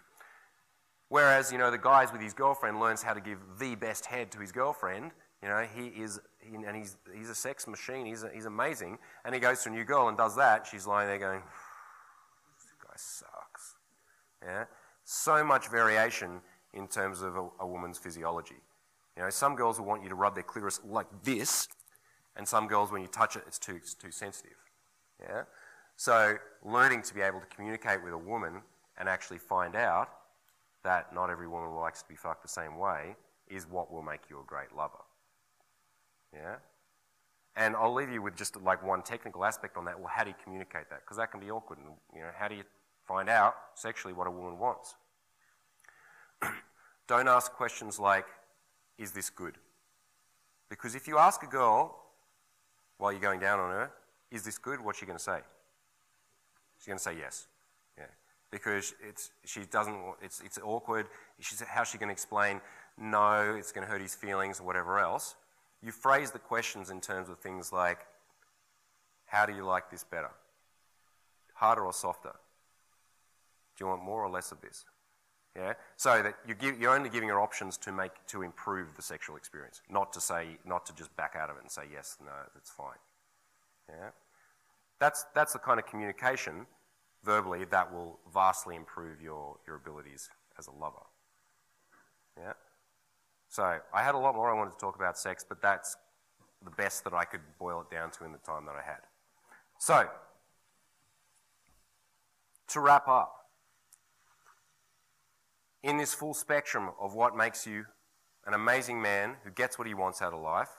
[1.09, 4.31] Whereas, you know, the guys with his girlfriend learns how to give the best head
[4.33, 5.13] to his girlfriend.
[5.43, 6.21] You know, he is,
[6.53, 8.05] and he's, he's a sex machine.
[8.05, 8.99] He's, a, he's amazing.
[9.25, 10.67] And he goes to a new girl and does that.
[10.67, 11.41] She's lying there going,
[12.59, 13.77] this guy sucks.
[14.45, 14.65] Yeah?
[15.11, 16.43] so much variation
[16.75, 18.57] in terms of a, a, woman's physiology.
[19.17, 21.67] You know, some girls will want you to rub their clitoris like this,
[22.37, 24.59] and some girls, when you touch it, it's too, it's too sensitive.
[25.19, 25.45] Yeah?
[25.97, 28.61] So, learning to be able to communicate with a woman
[28.99, 30.11] and actually find out
[30.85, 33.17] that not every woman likes to be fucked the same way
[33.49, 35.03] is what will make you a great lover.
[36.33, 36.57] Yeah?
[37.57, 39.99] And I'll leave you with just like one technical aspect on that.
[39.99, 41.01] Well, how do you communicate that?
[41.01, 41.79] Because that can be awkward.
[41.79, 42.63] And, you know, how do you
[43.09, 44.95] find out sexually what a woman wants.
[47.09, 48.27] Don't ask questions like,
[48.99, 49.57] is this good?
[50.69, 51.99] Because if you ask a girl
[52.99, 53.91] while you're going down on her,
[54.31, 54.85] is this good?
[54.85, 55.41] What's she going to say?
[56.79, 57.47] She's going to say yes.
[58.51, 61.07] Because it's, she doesn't, it's, it's awkward.
[61.41, 62.61] She's, how's she going to explain,
[62.99, 65.35] no, it's going to hurt his feelings or whatever else?
[65.83, 68.07] You phrase the questions in terms of things like,
[69.27, 70.31] how do you like this better?
[71.55, 72.33] Harder or softer?
[73.77, 74.85] Do you want more or less of this?
[75.55, 75.75] Yeah?
[75.97, 79.37] So that you give, you're only giving her options to make to improve the sexual
[79.37, 82.33] experience, not to say not to just back out of it and say yes, no,
[82.55, 82.99] that's fine.
[83.89, 84.11] Yeah?
[85.01, 86.67] That's that's the kind of communication
[87.29, 91.05] verbally that will vastly improve your, your abilities as a lover.
[92.39, 92.55] Yeah?
[93.51, 95.95] So I had a lot more I wanted to talk about sex, but that's
[96.65, 99.03] the best that I could boil it down to in the time that I had.
[99.79, 100.09] So,
[102.69, 103.35] to wrap up,
[105.83, 107.85] in this full spectrum of what makes you
[108.47, 110.71] an amazing man who gets what he wants out of life,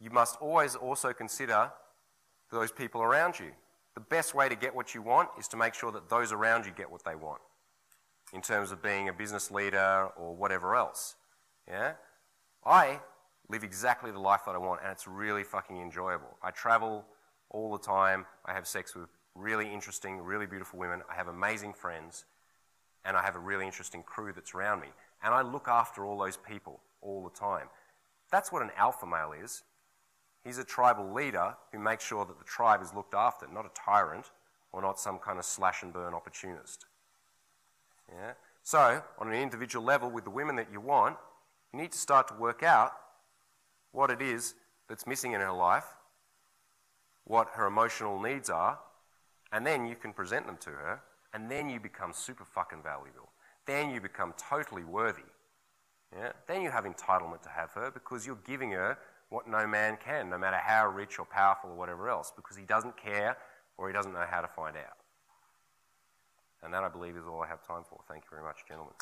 [0.00, 1.72] you must always also consider
[2.52, 3.50] those people around you.
[3.94, 6.64] The best way to get what you want is to make sure that those around
[6.64, 7.40] you get what they want
[8.32, 11.16] in terms of being a business leader or whatever else.
[11.68, 11.94] Yeah?
[12.64, 13.00] I
[13.48, 16.36] live exactly the life that I want and it's really fucking enjoyable.
[16.42, 17.04] I travel
[17.50, 18.26] all the time.
[18.46, 21.02] I have sex with really interesting, really beautiful women.
[21.10, 22.24] I have amazing friends
[23.04, 24.88] and I have a really interesting crew that's around me.
[25.22, 27.68] And I look after all those people all the time.
[28.30, 29.62] That's what an alpha male is.
[30.44, 33.70] He's a tribal leader who makes sure that the tribe is looked after, not a
[33.74, 34.30] tyrant
[34.72, 36.86] or not some kind of slash and burn opportunist.
[38.08, 38.32] Yeah?
[38.62, 41.16] So, on an individual level, with the women that you want,
[41.72, 42.92] you need to start to work out
[43.92, 44.54] what it is
[44.88, 45.86] that's missing in her life,
[47.24, 48.78] what her emotional needs are,
[49.52, 51.00] and then you can present them to her,
[51.34, 53.30] and then you become super fucking valuable.
[53.66, 55.22] Then you become totally worthy.
[56.16, 56.32] Yeah?
[56.46, 58.98] Then you have entitlement to have her because you're giving her
[59.30, 62.64] what no man can, no matter how rich or powerful or whatever else, because he
[62.64, 63.36] doesn't care
[63.78, 64.98] or he doesn't know how to find out.
[66.62, 68.00] And that, I believe, is all I have time for.
[68.06, 68.92] Thank you very much, gentlemen.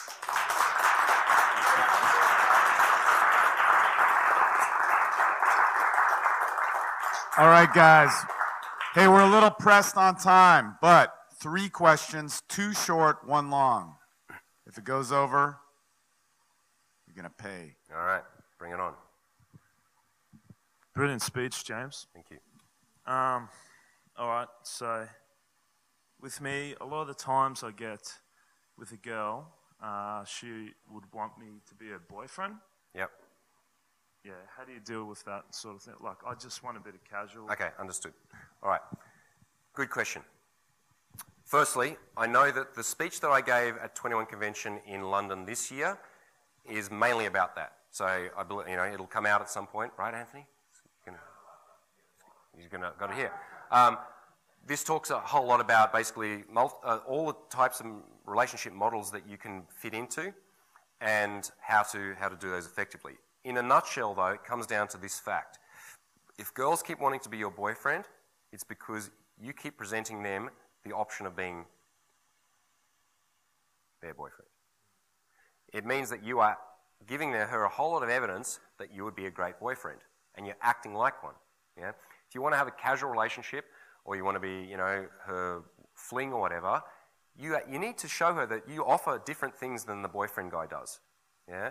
[7.36, 8.12] All right, guys.
[8.94, 13.94] Hey, we're a little pressed on time, but three questions, two short, one long.
[14.66, 15.59] If it goes over,
[17.06, 17.76] you're going to pay.
[17.94, 18.22] All right,
[18.59, 18.92] bring it on.
[20.98, 22.08] Brilliant speech, James.
[22.12, 22.38] Thank you.
[23.06, 23.48] Um,
[24.18, 25.06] all right, so
[26.20, 28.12] with me, a lot of the times I get
[28.76, 29.46] with a girl,
[29.80, 32.54] uh, she would want me to be her boyfriend.
[32.96, 33.12] Yep.
[34.24, 35.94] Yeah, how do you deal with that sort of thing?
[36.00, 37.48] Like, I just want a bit of casual.
[37.52, 38.14] Okay, understood.
[38.60, 38.82] All right.
[39.74, 40.22] Good question.
[41.44, 45.70] Firstly, I know that the speech that I gave at 21 Convention in London this
[45.70, 45.96] year
[46.68, 47.74] is mainly about that.
[47.92, 50.44] So I believe, you know, it'll come out at some point, right, Anthony?
[52.59, 53.32] You're gonna, got it here.
[53.70, 53.98] Um,
[54.66, 57.86] this talks a whole lot about basically multi, uh, all the types of
[58.26, 60.32] relationship models that you can fit into
[61.01, 63.14] and how to, how to do those effectively.
[63.44, 65.59] In a nutshell, though, it comes down to this fact.
[66.39, 68.05] If girls keep wanting to be your boyfriend,
[68.52, 69.10] it's because
[69.40, 70.51] you keep presenting them
[70.85, 71.64] the option of being
[74.02, 74.48] their boyfriend.
[75.72, 76.59] It means that you are
[77.06, 80.01] giving her a whole lot of evidence that you would be a great boyfriend,
[80.35, 81.35] and you're acting like one.
[81.78, 81.93] Yeah?
[82.28, 83.64] If you want to have a casual relationship,
[84.05, 85.62] or you want to be, you know, her
[85.94, 86.82] fling or whatever,
[87.38, 90.66] you, you need to show her that you offer different things than the boyfriend guy
[90.66, 91.00] does.
[91.48, 91.70] Yeah?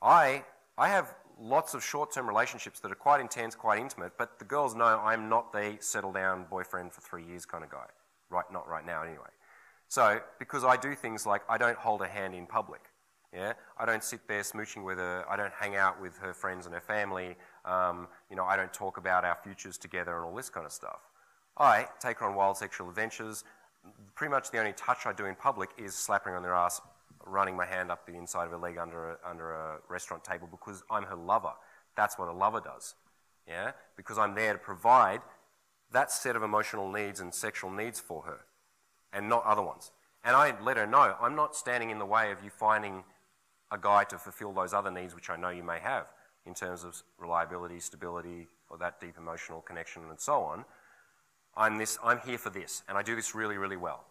[0.00, 0.44] I,
[0.76, 4.74] I have lots of short-term relationships that are quite intense, quite intimate, but the girls
[4.74, 7.86] know I'm not the settle-down boyfriend for three years kind of guy.
[8.30, 9.28] Right, not right now anyway.
[9.88, 12.80] So, because I do things like I don't hold a hand in public.
[13.34, 15.24] Yeah, I don't sit there smooching with her.
[15.28, 17.36] I don't hang out with her friends and her family.
[17.64, 20.72] Um, you know, I don't talk about our futures together and all this kind of
[20.72, 21.00] stuff.
[21.56, 23.44] I take her on wild sexual adventures.
[24.14, 26.80] Pretty much the only touch I do in public is slapping her on their ass,
[27.26, 30.48] running my hand up the inside of her leg under a, under a restaurant table
[30.50, 31.52] because I'm her lover.
[31.96, 32.94] That's what a lover does.
[33.46, 33.72] Yeah?
[33.96, 35.20] Because I'm there to provide
[35.92, 38.40] that set of emotional needs and sexual needs for her
[39.12, 39.90] and not other ones.
[40.24, 43.04] And I let her know I'm not standing in the way of you finding
[43.70, 46.06] a guy to fulfill those other needs which I know you may have
[46.46, 50.64] in terms of reliability, stability, or that deep emotional connection and so on.
[51.56, 54.04] I'm, this, I'm here for this, and I do this really, really well.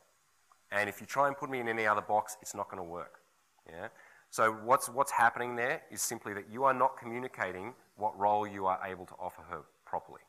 [0.72, 2.84] And if you try and put me in any other box, it's not going to
[2.84, 3.20] work.
[3.68, 3.88] Yeah?
[4.30, 8.66] So what's, what's happening there is simply that you are not communicating what role you
[8.66, 10.22] are able to offer her properly.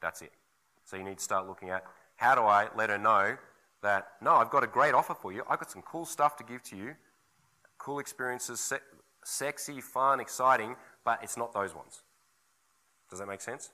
[0.00, 0.32] That's it.
[0.84, 1.84] So you need to start looking at
[2.16, 3.36] how do I let her know
[3.82, 5.42] that, no, I've got a great offer for you.
[5.48, 6.94] I've got some cool stuff to give to you,
[7.76, 8.78] cool experiences, se-
[9.24, 10.74] sexy, fun, exciting,
[11.08, 12.02] but it's not those ones.
[13.08, 13.70] Does that make sense?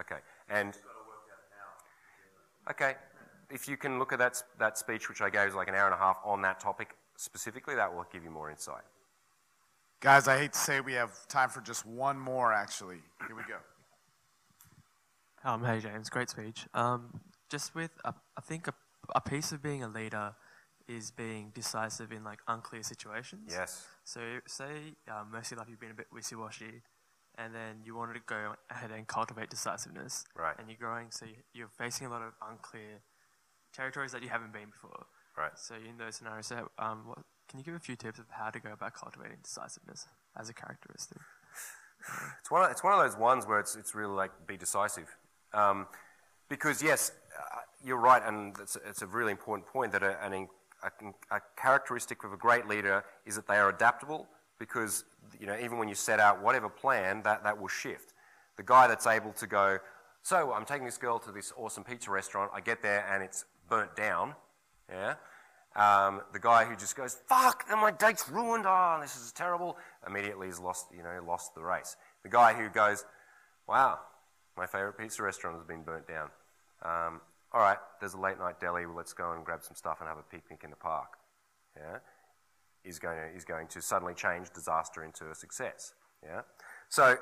[0.00, 0.20] Okay.
[0.50, 0.76] And
[2.70, 2.94] Okay,
[3.50, 5.86] if you can look at that, that speech, which I gave is like an hour
[5.86, 8.86] and a half on that topic specifically, that will give you more insight.
[10.00, 13.00] Guys, I hate to say we have time for just one more, actually.
[13.26, 13.58] Here we go.
[15.48, 16.66] Um, hey, James, great speech.
[16.74, 18.74] Um, just with, a, I think a,
[19.14, 20.34] a piece of being a leader
[20.88, 23.50] is being decisive in like unclear situations.
[23.50, 23.86] Yes.
[24.04, 26.82] So, say um, most of your life you've been a bit wishy-washy,
[27.38, 30.24] and then you wanted to go ahead and cultivate decisiveness.
[30.36, 30.54] Right.
[30.58, 33.00] And you're growing, so you're facing a lot of unclear
[33.72, 35.06] territories that you haven't been before.
[35.36, 35.52] Right.
[35.56, 37.18] So in those scenarios, so, um, what,
[37.48, 40.06] can you give a few tips of how to go about cultivating decisiveness
[40.38, 41.18] as a characteristic?
[42.40, 45.08] It's one, of, it's one of those ones where it's, it's really like be decisive.
[45.54, 45.86] Um,
[46.48, 50.48] because, yes, uh, you're right, and it's, it's, a really important point that a, an,
[50.82, 54.26] a, a characteristic of a great leader is that they are adaptable
[54.58, 55.04] because
[55.40, 58.14] you know even when you set out whatever plan, that, that will shift.
[58.56, 59.78] The guy that's able to go,
[60.22, 62.50] so I'm taking this girl to this awesome pizza restaurant.
[62.54, 64.34] I get there and it's burnt down.
[64.90, 65.14] Yeah.
[65.74, 68.64] Um, the guy who just goes, "Fuck, my date's ruined.
[68.66, 71.96] Oh, this is terrible." Immediately has lost, you know, lost the race.
[72.22, 73.06] The guy who goes,
[73.66, 74.00] "Wow,
[74.56, 76.30] my favorite pizza restaurant has been burnt down.
[76.82, 77.20] Um,
[77.52, 78.86] all right, there's a late night deli.
[78.86, 81.18] Well, let's go and grab some stuff and have a picnic in the park."
[81.76, 81.98] Yeah,
[82.84, 85.94] is going to is going to suddenly change disaster into a success.
[86.24, 86.42] Yeah,
[86.88, 87.16] so,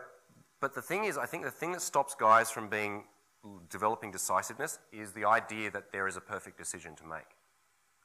[0.61, 3.05] but the thing is, I think the thing that stops guys from being
[3.69, 7.36] developing decisiveness is the idea that there is a perfect decision to make.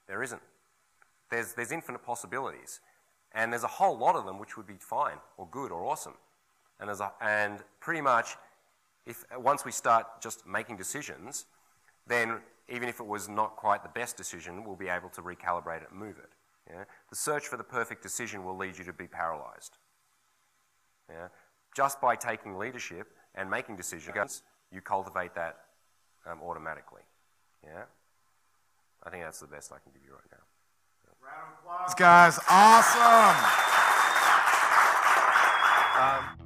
[0.08, 0.42] There isn't.
[1.30, 2.80] There's, there's infinite possibilities.
[3.34, 6.14] And there's a whole lot of them which would be fine or good or awesome.
[6.80, 8.36] And, there's a, and pretty much,
[9.06, 11.46] if, once we start just making decisions,
[12.08, 15.82] then even if it was not quite the best decision, we'll be able to recalibrate
[15.84, 16.32] it and move it.
[16.70, 16.84] Yeah?
[17.10, 19.78] The search for the perfect decision will lead you to be paralyzed.
[21.10, 21.28] Yeah?
[21.76, 25.58] Just by taking leadership and making decisions, you cultivate that
[26.26, 27.04] um, automatically.
[27.64, 27.84] Yeah?
[29.04, 30.38] I think that's the best I can give you right now.
[31.26, 32.40] Round of applause, guys.
[32.50, 33.36] Awesome.
[35.98, 36.45] Um,